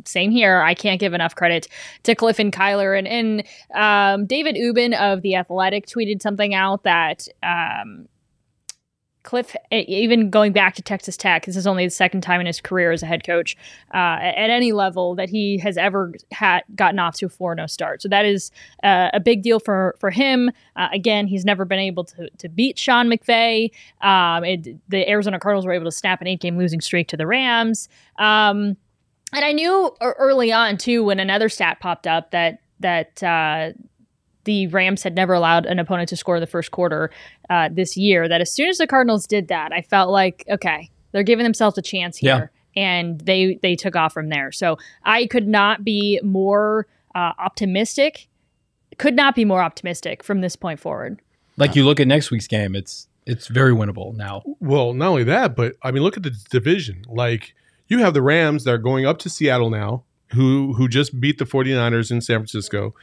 Same 0.05 0.31
here. 0.31 0.59
I 0.61 0.73
can't 0.73 0.99
give 0.99 1.13
enough 1.13 1.35
credit 1.35 1.67
to 2.01 2.15
Cliff 2.15 2.39
and 2.39 2.51
Kyler 2.51 2.97
and 2.97 3.07
and 3.07 3.43
um, 3.75 4.25
David 4.25 4.55
Ubin 4.55 4.93
of 4.93 5.21
the 5.21 5.35
Athletic 5.35 5.85
tweeted 5.85 6.21
something 6.21 6.55
out 6.55 6.83
that 6.83 7.27
um, 7.43 8.07
Cliff, 9.23 9.55
even 9.71 10.29
going 10.29 10.51
back 10.51 10.75
to 10.75 10.81
Texas 10.81 11.17
Tech, 11.17 11.45
this 11.45 11.55
is 11.55 11.65
only 11.65 11.85
the 11.85 11.91
second 11.91 12.21
time 12.21 12.39
in 12.39 12.45
his 12.45 12.59
career 12.61 12.91
as 12.91 13.01
a 13.01 13.05
head 13.05 13.25
coach 13.25 13.55
uh, 13.93 14.19
at 14.21 14.49
any 14.49 14.71
level 14.71 15.15
that 15.15 15.29
he 15.29 15.57
has 15.59 15.77
ever 15.77 16.13
had 16.31 16.63
gotten 16.75 16.99
off 16.99 17.15
to 17.15 17.25
a 17.25 17.29
4 17.29 17.55
0 17.55 17.67
start. 17.67 18.01
So 18.01 18.09
that 18.09 18.25
is 18.25 18.51
uh, 18.83 19.09
a 19.13 19.19
big 19.19 19.41
deal 19.41 19.59
for 19.59 19.95
for 19.99 20.11
him. 20.11 20.51
Uh, 20.75 20.89
again, 20.93 21.27
he's 21.27 21.45
never 21.45 21.65
been 21.65 21.79
able 21.79 22.03
to, 22.05 22.29
to 22.37 22.49
beat 22.49 22.77
Sean 22.77 23.09
McVay. 23.09 23.71
Um, 24.01 24.43
it, 24.43 24.77
the 24.89 25.09
Arizona 25.09 25.39
Cardinals 25.39 25.65
were 25.65 25.73
able 25.73 25.85
to 25.85 25.91
snap 25.91 26.21
an 26.21 26.27
eight 26.27 26.41
game 26.41 26.57
losing 26.57 26.81
streak 26.81 27.07
to 27.09 27.17
the 27.17 27.25
Rams. 27.25 27.89
Um, 28.17 28.77
and 29.33 29.43
I 29.43 29.51
knew 29.51 29.95
early 30.01 30.51
on, 30.51 30.77
too, 30.77 31.03
when 31.03 31.19
another 31.19 31.49
stat 31.49 31.79
popped 31.79 32.05
up 32.05 32.31
that, 32.31 32.59
that, 32.81 33.23
uh, 33.23 33.71
the 34.45 34.67
Rams 34.67 35.03
had 35.03 35.15
never 35.15 35.33
allowed 35.33 35.65
an 35.65 35.79
opponent 35.79 36.09
to 36.09 36.17
score 36.17 36.39
the 36.39 36.47
first 36.47 36.71
quarter 36.71 37.09
uh, 37.49 37.69
this 37.71 37.95
year. 37.97 38.27
That 38.27 38.41
as 38.41 38.51
soon 38.51 38.69
as 38.69 38.77
the 38.77 38.87
Cardinals 38.87 39.27
did 39.27 39.47
that, 39.47 39.71
I 39.71 39.81
felt 39.81 40.09
like 40.11 40.45
okay, 40.49 40.89
they're 41.11 41.23
giving 41.23 41.43
themselves 41.43 41.77
a 41.77 41.81
chance 41.81 42.17
here, 42.17 42.51
and 42.75 43.19
they 43.21 43.59
they 43.61 43.75
took 43.75 43.95
off 43.95 44.13
from 44.13 44.29
there. 44.29 44.51
So 44.51 44.77
I 45.03 45.27
could 45.27 45.47
not 45.47 45.83
be 45.83 46.19
more 46.23 46.87
uh, 47.15 47.31
optimistic. 47.37 48.27
Could 48.97 49.15
not 49.15 49.35
be 49.35 49.45
more 49.45 49.61
optimistic 49.61 50.23
from 50.23 50.41
this 50.41 50.55
point 50.55 50.79
forward. 50.79 51.19
like 51.57 51.75
you 51.75 51.83
look 51.83 51.99
at 51.99 52.07
next 52.07 52.29
week's 52.31 52.47
game, 52.47 52.75
it's 52.75 53.07
it's 53.25 53.47
very 53.47 53.73
winnable 53.73 54.15
now. 54.15 54.43
Well, 54.59 54.93
not 54.93 55.09
only 55.09 55.23
that, 55.25 55.55
but 55.55 55.75
I 55.81 55.91
mean, 55.91 56.03
look 56.03 56.17
at 56.17 56.23
the 56.23 56.35
division. 56.51 57.03
Like 57.07 57.53
you 57.87 57.99
have 57.99 58.13
the 58.13 58.21
Rams 58.21 58.63
that 58.63 58.73
are 58.73 58.77
going 58.77 59.05
up 59.05 59.19
to 59.19 59.29
Seattle 59.29 59.69
now, 59.69 60.03
who 60.33 60.73
who 60.73 60.87
just 60.87 61.19
beat 61.19 61.37
the 61.37 61.45
49ers 61.45 62.11
in 62.11 62.21
San 62.21 62.39
Francisco. 62.39 62.93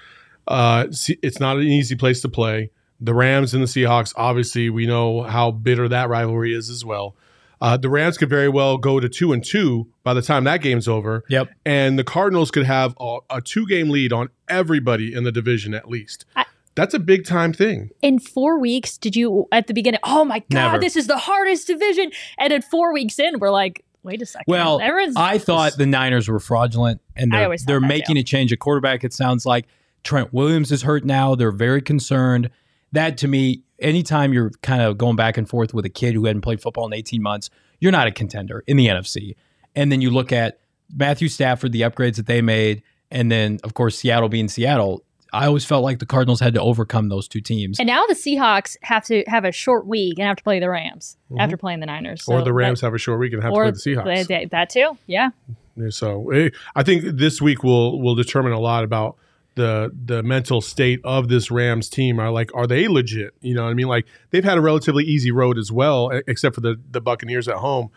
Uh, 0.48 0.86
it's 1.22 1.40
not 1.40 1.56
an 1.56 1.62
easy 1.64 1.94
place 1.96 2.20
to 2.22 2.28
play. 2.28 2.70
The 3.00 3.14
Rams 3.14 3.54
and 3.54 3.62
the 3.62 3.66
Seahawks, 3.66 4.12
obviously, 4.16 4.68
we 4.70 4.86
know 4.86 5.22
how 5.22 5.50
bitter 5.50 5.88
that 5.88 6.08
rivalry 6.08 6.54
is 6.54 6.68
as 6.68 6.84
well. 6.84 7.16
Uh, 7.62 7.76
the 7.76 7.88
Rams 7.90 8.16
could 8.18 8.28
very 8.30 8.48
well 8.48 8.78
go 8.78 9.00
to 9.00 9.08
two 9.08 9.32
and 9.32 9.44
two 9.44 9.86
by 10.02 10.14
the 10.14 10.22
time 10.22 10.44
that 10.44 10.62
game's 10.62 10.88
over. 10.88 11.24
Yep. 11.28 11.50
And 11.66 11.98
the 11.98 12.04
Cardinals 12.04 12.50
could 12.50 12.64
have 12.64 12.94
a, 12.98 13.18
a 13.30 13.40
two 13.42 13.66
game 13.66 13.90
lead 13.90 14.12
on 14.12 14.28
everybody 14.48 15.14
in 15.14 15.24
the 15.24 15.32
division 15.32 15.74
at 15.74 15.88
least. 15.88 16.24
I- 16.36 16.46
That's 16.74 16.94
a 16.94 16.98
big 16.98 17.26
time 17.26 17.52
thing. 17.52 17.90
In 18.02 18.18
four 18.18 18.58
weeks, 18.58 18.96
did 18.96 19.14
you 19.16 19.46
at 19.52 19.66
the 19.66 19.74
beginning? 19.74 20.00
Oh 20.04 20.24
my 20.24 20.38
god, 20.38 20.46
Never. 20.54 20.78
this 20.78 20.96
is 20.96 21.06
the 21.06 21.18
hardest 21.18 21.66
division. 21.66 22.10
And 22.38 22.52
at 22.52 22.64
four 22.64 22.92
weeks 22.94 23.18
in, 23.18 23.38
we're 23.38 23.50
like, 23.50 23.84
wait 24.02 24.22
a 24.22 24.26
second. 24.26 24.44
Well, 24.48 24.80
Everyone's- 24.80 25.16
I 25.16 25.36
thought 25.36 25.76
the 25.76 25.84
Niners 25.86 26.28
were 26.28 26.40
fraudulent, 26.40 27.00
and 27.16 27.30
they're, 27.30 27.54
they're 27.66 27.80
making 27.80 28.16
too. 28.16 28.20
a 28.20 28.24
change 28.24 28.52
at 28.54 28.58
quarterback. 28.58 29.04
It 29.04 29.12
sounds 29.12 29.44
like 29.44 29.66
Trent 30.02 30.32
Williams 30.32 30.72
is 30.72 30.82
hurt 30.82 31.04
now. 31.04 31.34
They're 31.34 31.52
very 31.52 31.82
concerned. 31.82 32.50
That 32.92 33.18
to 33.18 33.28
me, 33.28 33.62
anytime 33.78 34.32
you're 34.32 34.50
kind 34.62 34.82
of 34.82 34.98
going 34.98 35.16
back 35.16 35.36
and 35.36 35.48
forth 35.48 35.72
with 35.74 35.84
a 35.84 35.88
kid 35.90 36.14
who 36.14 36.24
hadn't 36.24 36.42
played 36.42 36.60
football 36.60 36.86
in 36.86 36.92
18 36.92 37.22
months, 37.22 37.50
you're 37.78 37.92
not 37.92 38.06
a 38.06 38.10
contender 38.12 38.64
in 38.66 38.76
the 38.76 38.86
NFC. 38.88 39.36
And 39.76 39.92
then 39.92 40.00
you 40.00 40.10
look 40.10 40.32
at 40.32 40.58
Matthew 40.94 41.28
Stafford, 41.28 41.72
the 41.72 41.82
upgrades 41.82 42.16
that 42.16 42.26
they 42.26 42.42
made, 42.42 42.82
and 43.10 43.30
then 43.30 43.58
of 43.62 43.74
course 43.74 43.96
Seattle 43.98 44.28
being 44.28 44.48
Seattle. 44.48 45.04
I 45.32 45.46
always 45.46 45.64
felt 45.64 45.84
like 45.84 46.00
the 46.00 46.06
Cardinals 46.06 46.40
had 46.40 46.54
to 46.54 46.60
overcome 46.60 47.08
those 47.08 47.28
two 47.28 47.40
teams. 47.40 47.78
and 47.78 47.86
now 47.86 48.04
the 48.08 48.14
Seahawks 48.14 48.76
have 48.82 49.04
to 49.04 49.22
have 49.28 49.44
a 49.44 49.52
short 49.52 49.86
week 49.86 50.18
and 50.18 50.26
have 50.26 50.38
to 50.38 50.42
play 50.42 50.58
the 50.58 50.68
Rams 50.68 51.16
after 51.38 51.56
playing 51.56 51.78
the 51.78 51.86
Niners. 51.86 52.24
or 52.26 52.42
the 52.42 52.52
Rams 52.52 52.80
that- 52.80 52.86
have 52.88 52.94
a 52.94 52.98
short 52.98 53.20
week 53.20 53.32
and 53.32 53.40
have 53.44 53.52
or 53.52 53.66
to 53.66 53.72
play 53.72 53.94
the 53.94 54.00
Seahawks. 54.00 54.26
they- 54.26 54.38
they- 54.40 54.44
that 54.46 54.70
too. 54.70 54.98
Yeah. 55.06 55.30
Yeah, 55.76 55.90
So 55.90 56.30
eh, 56.30 56.50
I 56.74 56.82
think 56.82 57.04
this 57.04 57.40
week 57.40 57.62
will 57.62 58.00
will 58.02 58.16
determine 58.16 58.52
a 58.52 58.58
lot 58.58 58.82
about 58.82 59.16
the 59.54 59.92
the 60.04 60.22
mental 60.22 60.60
state 60.60 61.00
of 61.04 61.28
this 61.28 61.50
Rams 61.50 61.88
team. 61.88 62.18
Are 62.18 62.30
like, 62.30 62.54
are 62.54 62.66
they 62.66 62.88
legit? 62.88 63.34
You 63.40 63.54
know, 63.54 63.64
what 63.64 63.70
I 63.70 63.74
mean, 63.74 63.88
like 63.88 64.06
they've 64.30 64.44
had 64.44 64.58
a 64.58 64.60
relatively 64.60 65.04
easy 65.04 65.30
road 65.30 65.58
as 65.58 65.70
well, 65.72 66.10
except 66.26 66.54
for 66.54 66.60
the 66.60 66.80
the 66.90 67.00
Buccaneers 67.00 67.48
at 67.48 67.56
home. 67.56 67.90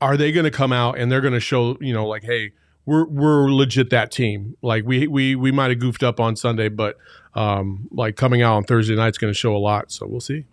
Are 0.00 0.16
they 0.16 0.32
going 0.32 0.44
to 0.44 0.50
come 0.50 0.72
out 0.72 0.98
and 0.98 1.12
they're 1.12 1.20
going 1.20 1.34
to 1.34 1.40
show, 1.40 1.76
you 1.78 1.92
know, 1.92 2.06
like, 2.06 2.22
hey, 2.22 2.52
we're 2.86 3.06
we're 3.06 3.50
legit 3.50 3.90
that 3.90 4.10
team. 4.10 4.56
Like 4.62 4.84
we 4.84 5.06
we 5.06 5.36
we 5.36 5.52
might 5.52 5.70
have 5.70 5.78
goofed 5.78 6.02
up 6.02 6.18
on 6.18 6.36
Sunday, 6.36 6.68
but 6.68 6.96
um, 7.34 7.88
like 7.90 8.16
coming 8.16 8.42
out 8.42 8.56
on 8.56 8.64
Thursday 8.64 8.96
night's 8.96 9.18
going 9.18 9.32
to 9.32 9.38
show 9.38 9.54
a 9.54 9.58
lot. 9.58 9.92
So 9.92 10.06
we'll 10.06 10.20
see. 10.20 10.44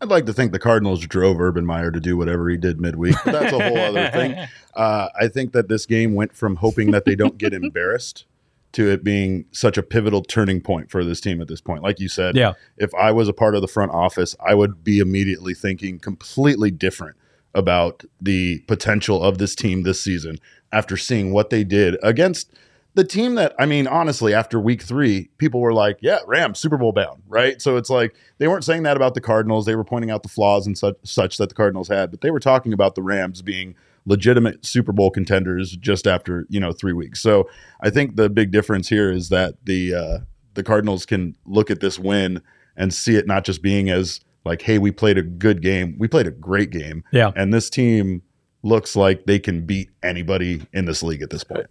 I'd 0.00 0.08
like 0.08 0.26
to 0.26 0.32
think 0.32 0.52
the 0.52 0.58
Cardinals 0.58 1.06
drove 1.06 1.40
Urban 1.40 1.64
Meyer 1.64 1.90
to 1.90 2.00
do 2.00 2.16
whatever 2.16 2.48
he 2.48 2.56
did 2.56 2.80
midweek, 2.80 3.14
but 3.24 3.32
that's 3.32 3.52
a 3.52 3.62
whole 3.62 3.78
other 3.78 4.10
thing. 4.10 4.36
Uh, 4.74 5.10
I 5.20 5.28
think 5.28 5.52
that 5.52 5.68
this 5.68 5.84
game 5.84 6.14
went 6.14 6.34
from 6.34 6.56
hoping 6.56 6.92
that 6.92 7.04
they 7.04 7.14
don't 7.14 7.36
get 7.36 7.52
embarrassed 7.62 8.24
to 8.72 8.90
it 8.90 9.04
being 9.04 9.44
such 9.52 9.76
a 9.76 9.82
pivotal 9.82 10.22
turning 10.22 10.60
point 10.60 10.90
for 10.90 11.04
this 11.04 11.20
team 11.20 11.40
at 11.40 11.48
this 11.48 11.60
point. 11.60 11.82
Like 11.82 12.00
you 12.00 12.08
said, 12.08 12.36
Yeah. 12.36 12.52
if 12.78 12.94
I 12.94 13.12
was 13.12 13.28
a 13.28 13.32
part 13.32 13.54
of 13.54 13.60
the 13.60 13.68
front 13.68 13.92
office, 13.92 14.34
I 14.44 14.54
would 14.54 14.82
be 14.82 14.98
immediately 14.98 15.54
thinking 15.54 15.98
completely 15.98 16.70
different 16.70 17.16
about 17.54 18.04
the 18.20 18.60
potential 18.66 19.22
of 19.22 19.38
this 19.38 19.54
team 19.54 19.82
this 19.82 20.00
season 20.02 20.38
after 20.72 20.96
seeing 20.96 21.32
what 21.32 21.50
they 21.50 21.64
did 21.64 21.98
against 22.02 22.50
the 22.94 23.04
team 23.04 23.36
that 23.36 23.54
I 23.58 23.64
mean, 23.64 23.86
honestly, 23.86 24.34
after 24.34 24.60
week 24.60 24.82
three, 24.82 25.30
people 25.38 25.60
were 25.60 25.72
like, 25.72 25.96
"Yeah, 26.02 26.18
Rams 26.26 26.58
Super 26.58 26.76
Bowl 26.76 26.92
bound," 26.92 27.22
right? 27.26 27.60
So 27.60 27.78
it's 27.78 27.88
like 27.88 28.14
they 28.36 28.48
weren't 28.48 28.64
saying 28.64 28.82
that 28.82 28.96
about 28.98 29.14
the 29.14 29.20
Cardinals. 29.22 29.64
They 29.64 29.74
were 29.76 29.84
pointing 29.84 30.10
out 30.10 30.22
the 30.22 30.28
flaws 30.28 30.66
and 30.66 30.76
such, 30.76 30.96
such 31.02 31.38
that 31.38 31.48
the 31.48 31.54
Cardinals 31.54 31.88
had, 31.88 32.10
but 32.10 32.20
they 32.20 32.30
were 32.30 32.38
talking 32.40 32.74
about 32.74 32.94
the 32.94 33.00
Rams 33.02 33.40
being 33.40 33.74
legitimate 34.06 34.64
Super 34.66 34.92
Bowl 34.92 35.10
contenders 35.10 35.76
just 35.76 36.06
after 36.06 36.46
you 36.48 36.58
know 36.60 36.72
three 36.72 36.92
weeks. 36.92 37.20
So 37.20 37.48
I 37.80 37.90
think 37.90 38.16
the 38.16 38.28
big 38.28 38.50
difference 38.50 38.88
here 38.88 39.10
is 39.12 39.28
that 39.28 39.54
the 39.64 39.94
uh, 39.94 40.18
the 40.54 40.62
Cardinals 40.62 41.06
can 41.06 41.36
look 41.46 41.70
at 41.70 41.80
this 41.80 41.98
win 41.98 42.42
and 42.76 42.92
see 42.92 43.16
it 43.16 43.26
not 43.26 43.44
just 43.44 43.62
being 43.62 43.90
as 43.90 44.20
like, 44.44 44.62
hey, 44.62 44.78
we 44.78 44.90
played 44.90 45.18
a 45.18 45.22
good 45.22 45.62
game, 45.62 45.94
we 45.98 46.08
played 46.08 46.26
a 46.26 46.30
great 46.32 46.70
game, 46.70 47.04
Yeah. 47.12 47.30
and 47.36 47.54
this 47.54 47.70
team 47.70 48.22
looks 48.64 48.94
like 48.96 49.24
they 49.26 49.38
can 49.38 49.66
beat 49.66 49.90
anybody 50.02 50.62
in 50.72 50.84
this 50.84 51.02
league 51.02 51.20
at 51.22 51.30
this 51.30 51.44
point. 51.44 51.66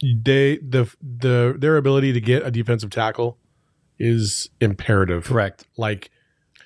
They 0.00 0.58
the 0.58 0.92
the 1.02 1.54
their 1.58 1.76
ability 1.76 2.12
to 2.12 2.20
get 2.20 2.46
a 2.46 2.50
defensive 2.50 2.90
tackle 2.90 3.38
is 3.98 4.50
imperative. 4.60 5.24
Correct. 5.24 5.66
Like 5.76 6.10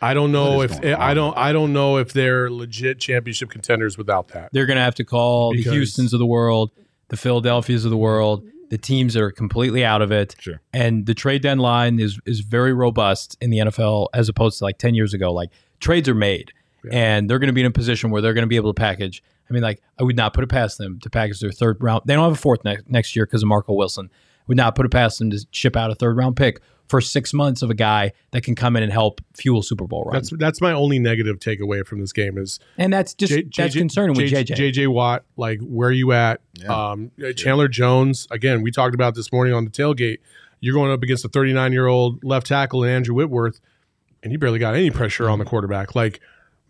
I 0.00 0.14
don't 0.14 0.32
know 0.32 0.62
if 0.62 0.72
I 0.84 1.14
don't 1.14 1.36
I 1.36 1.52
don't 1.52 1.72
know 1.72 1.96
if 1.98 2.12
they're 2.12 2.50
legit 2.50 3.00
championship 3.00 3.50
contenders 3.50 3.98
without 3.98 4.28
that. 4.28 4.50
They're 4.52 4.66
going 4.66 4.76
to 4.76 4.82
have 4.82 4.94
to 4.96 5.04
call 5.04 5.52
Because- 5.52 5.64
the 5.72 5.76
Houstons 5.78 6.12
of 6.12 6.18
the 6.18 6.26
world, 6.26 6.70
the 7.08 7.16
Philadelphias 7.16 7.84
of 7.84 7.90
the 7.90 7.96
world, 7.96 8.44
the 8.70 8.78
teams 8.78 9.14
that 9.14 9.22
are 9.22 9.30
completely 9.30 9.84
out 9.84 10.02
of 10.02 10.12
it. 10.12 10.36
Sure. 10.38 10.60
And 10.72 11.06
the 11.06 11.14
trade 11.14 11.42
deadline 11.42 11.98
is 11.98 12.18
is 12.26 12.40
very 12.40 12.72
robust 12.72 13.36
in 13.40 13.50
the 13.50 13.58
NFL 13.58 14.08
as 14.14 14.28
opposed 14.28 14.58
to 14.58 14.64
like 14.64 14.78
10 14.78 14.94
years 14.94 15.14
ago. 15.14 15.32
Like 15.32 15.50
trades 15.80 16.08
are 16.08 16.14
made 16.14 16.52
and 16.92 17.28
they're 17.28 17.38
going 17.38 17.48
to 17.48 17.52
be 17.54 17.60
in 17.62 17.66
a 17.66 17.70
position 17.72 18.10
where 18.10 18.22
they're 18.22 18.34
going 18.34 18.42
to 18.42 18.48
be 18.48 18.56
able 18.56 18.72
to 18.72 18.78
package. 18.78 19.22
I 19.50 19.52
mean, 19.52 19.62
like 19.62 19.80
I 19.98 20.02
would 20.04 20.16
not 20.16 20.34
put 20.34 20.44
it 20.44 20.48
past 20.48 20.78
them 20.78 20.98
to 21.00 21.10
package 21.10 21.40
their 21.40 21.50
third 21.52 21.78
round. 21.82 22.02
They 22.04 22.14
don't 22.14 22.24
have 22.24 22.32
a 22.34 22.36
fourth 22.40 22.64
ne- 22.64 22.78
next 22.86 23.16
year 23.16 23.26
because 23.26 23.42
of 23.42 23.48
Marco 23.48 23.72
Wilson. 23.72 24.10
Would 24.46 24.56
not 24.56 24.74
put 24.74 24.86
it 24.86 24.90
past 24.92 25.18
them 25.18 25.30
to 25.30 25.44
ship 25.50 25.76
out 25.76 25.90
a 25.90 25.94
third 25.94 26.16
round 26.16 26.36
pick 26.36 26.60
for 26.88 27.00
six 27.00 27.34
months 27.34 27.62
of 27.62 27.70
a 27.70 27.74
guy 27.74 28.12
that 28.30 28.42
can 28.42 28.54
come 28.54 28.76
in 28.76 28.82
and 28.82 28.92
help 28.92 29.20
fuel 29.34 29.62
Super 29.62 29.86
Bowl 29.86 30.04
runs. 30.04 30.30
That's 30.30 30.40
that's 30.40 30.60
my 30.60 30.72
only 30.72 30.98
negative 30.98 31.38
takeaway 31.38 31.86
from 31.86 32.00
this 32.00 32.12
game 32.12 32.38
is 32.38 32.58
and 32.76 32.92
that's 32.92 33.14
just 33.14 33.32
J- 33.32 33.42
that's 33.42 33.74
JJ 33.74 33.78
concerning 33.78 34.16
with 34.16 34.30
JJ. 34.30 34.56
JJ 34.56 34.88
Watt, 34.88 35.24
like 35.36 35.60
where 35.60 35.88
are 35.88 35.92
you 35.92 36.12
at? 36.12 36.40
Yeah. 36.54 36.90
Um, 36.90 37.10
Chandler 37.36 37.68
Jones, 37.68 38.26
again, 38.30 38.62
we 38.62 38.70
talked 38.70 38.94
about 38.94 39.14
this 39.14 39.32
morning 39.32 39.54
on 39.54 39.64
the 39.64 39.70
tailgate. 39.70 40.18
You're 40.60 40.74
going 40.74 40.90
up 40.90 41.02
against 41.02 41.24
a 41.24 41.28
39 41.28 41.72
year 41.72 41.86
old 41.86 42.24
left 42.24 42.46
tackle 42.46 42.82
in 42.84 42.90
Andrew 42.90 43.14
Whitworth, 43.14 43.60
and 44.22 44.32
he 44.32 44.36
barely 44.36 44.58
got 44.58 44.74
any 44.74 44.90
pressure 44.90 45.28
on 45.28 45.38
the 45.38 45.44
quarterback. 45.44 45.94
Like, 45.94 46.20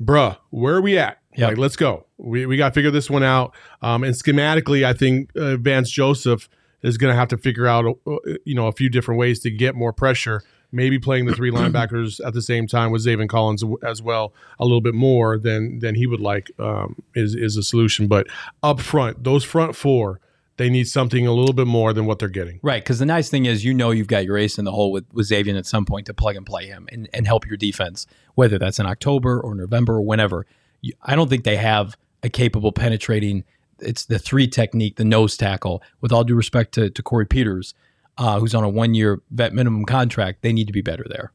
bruh, 0.03 0.37
where 0.51 0.77
are 0.77 0.83
we 0.83 0.99
at? 0.99 1.19
Yep. 1.37 1.51
Like, 1.51 1.59
let's 1.59 1.77
go. 1.77 2.07
We, 2.19 2.47
we 2.47 2.57
got 2.57 2.69
to 2.71 2.75
figure 2.75 2.91
this 2.91 3.09
one 3.09 3.23
out. 3.23 3.55
Um, 3.81 4.03
and 4.03 4.15
schematically, 4.15 4.85
I 4.85 4.93
think 4.93 5.31
uh, 5.37 5.57
Vance 5.57 5.89
Joseph 5.91 6.49
is 6.83 6.99
going 6.99 7.13
to 7.13 7.19
have 7.19 7.29
to 7.29 7.39
figure 7.39 7.67
out, 7.67 7.87
uh, 8.07 8.17
you 8.45 8.55
know, 8.55 8.67
a 8.67 8.73
few 8.73 8.89
different 8.89 9.19
ways 9.19 9.41
to 9.41 9.51
get 9.51 9.75
more 9.75 9.93
pressure. 9.93 10.43
Maybe 10.71 10.99
playing 10.99 11.27
the 11.27 11.35
three 11.35 11.51
linebackers 11.53 12.25
at 12.25 12.35
the 12.35 12.43
same 12.43 12.67
time 12.67 12.91
with 12.91 13.05
Zaven 13.05 13.29
Collins 13.29 13.65
as 13.83 14.03
well, 14.03 14.35
a 14.59 14.65
little 14.65 14.81
bit 14.81 14.95
more 14.95 15.39
than 15.39 15.79
than 15.79 15.95
he 15.95 16.07
would 16.07 16.21
like 16.21 16.51
um, 16.59 16.97
is 17.15 17.35
is 17.35 17.57
a 17.57 17.63
solution. 17.63 18.07
But 18.07 18.27
up 18.63 18.81
front, 18.81 19.25
those 19.25 19.45
front 19.45 19.75
four, 19.75 20.21
they 20.59 20.69
need 20.69 20.89
something 20.89 21.27
a 21.27 21.33
little 21.33 21.55
bit 21.55 21.67
more 21.67 21.93
than 21.93 22.05
what 22.05 22.19
they're 22.19 22.29
getting. 22.29 22.61
Right, 22.63 22.83
because 22.83 22.99
the 22.99 23.07
nice 23.07 23.31
thing 23.31 23.47
is, 23.47 23.65
you 23.65 23.73
know, 23.73 23.91
you've 23.91 24.09
got 24.09 24.25
your 24.25 24.37
ace 24.37 24.59
in 24.59 24.65
the 24.65 24.73
hole 24.73 24.93
with, 24.93 25.07
with 25.13 25.27
Xavier 25.27 25.57
at 25.57 25.67
some 25.67 25.87
point 25.87 26.07
to 26.07 26.15
plug 26.15 26.37
and 26.37 26.45
play 26.45 26.67
him 26.67 26.87
and, 26.93 27.09
and 27.15 27.27
help 27.27 27.47
your 27.47 27.57
defense, 27.57 28.07
whether 28.35 28.59
that's 28.59 28.79
in 28.79 28.85
October 28.85 29.41
or 29.41 29.55
November 29.55 29.95
or 29.95 30.03
whenever. 30.03 30.47
You, 30.81 30.93
I 31.03 31.15
don't 31.17 31.31
think 31.31 31.45
they 31.45 31.57
have 31.57 31.97
a 32.23 32.29
capable 32.29 32.73
penetrating. 32.73 33.45
It's 33.81 34.07
the 34.07 34.19
three 34.19 34.49
technique, 34.49 34.97
the 34.97 35.05
nose 35.05 35.37
tackle. 35.37 35.83
With 36.01 36.13
all 36.13 36.25
due 36.25 36.35
respect 36.35 36.73
to, 36.75 36.91
to 36.91 37.03
Corey 37.03 37.27
Peters, 37.27 37.75
uh, 38.17 38.41
who's 38.41 38.55
on 38.55 38.65
a 38.65 38.69
one 38.69 38.95
year 38.95 39.21
vet 39.31 39.53
minimum 39.53 39.85
contract, 39.85 40.43
they 40.43 40.53
need 40.53 40.67
to 40.67 40.73
be 40.73 40.83
better 40.83 41.05
there. 41.09 41.33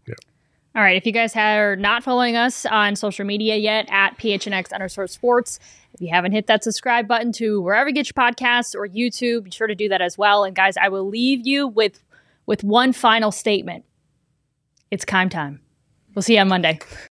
All 0.75 0.81
right. 0.81 0.97
If 0.97 1.05
you 1.05 1.11
guys 1.11 1.35
are 1.35 1.75
not 1.75 2.03
following 2.03 2.35
us 2.35 2.65
on 2.65 2.95
social 2.95 3.25
media 3.25 3.55
yet 3.57 3.85
at 3.89 4.17
PHNX 4.17 4.73
underscore 4.73 5.07
sports, 5.07 5.59
if 5.93 6.01
you 6.01 6.09
haven't 6.09 6.31
hit 6.31 6.47
that 6.47 6.63
subscribe 6.63 7.07
button 7.07 7.31
to 7.33 7.61
wherever 7.61 7.89
you 7.89 7.93
get 7.93 8.07
your 8.07 8.13
podcasts 8.13 8.73
or 8.73 8.87
YouTube, 8.87 9.43
be 9.43 9.51
sure 9.51 9.67
to 9.67 9.75
do 9.75 9.87
that 9.89 10.01
as 10.01 10.17
well. 10.17 10.43
And 10.43 10.55
guys, 10.55 10.75
I 10.75 10.89
will 10.89 11.07
leave 11.07 11.45
you 11.45 11.67
with 11.67 12.03
with 12.45 12.63
one 12.63 12.91
final 12.91 13.31
statement. 13.31 13.85
It's 14.89 15.05
Kime 15.05 15.29
time. 15.29 15.61
We'll 16.15 16.23
see 16.23 16.35
you 16.35 16.41
on 16.41 16.47
Monday. 16.49 16.79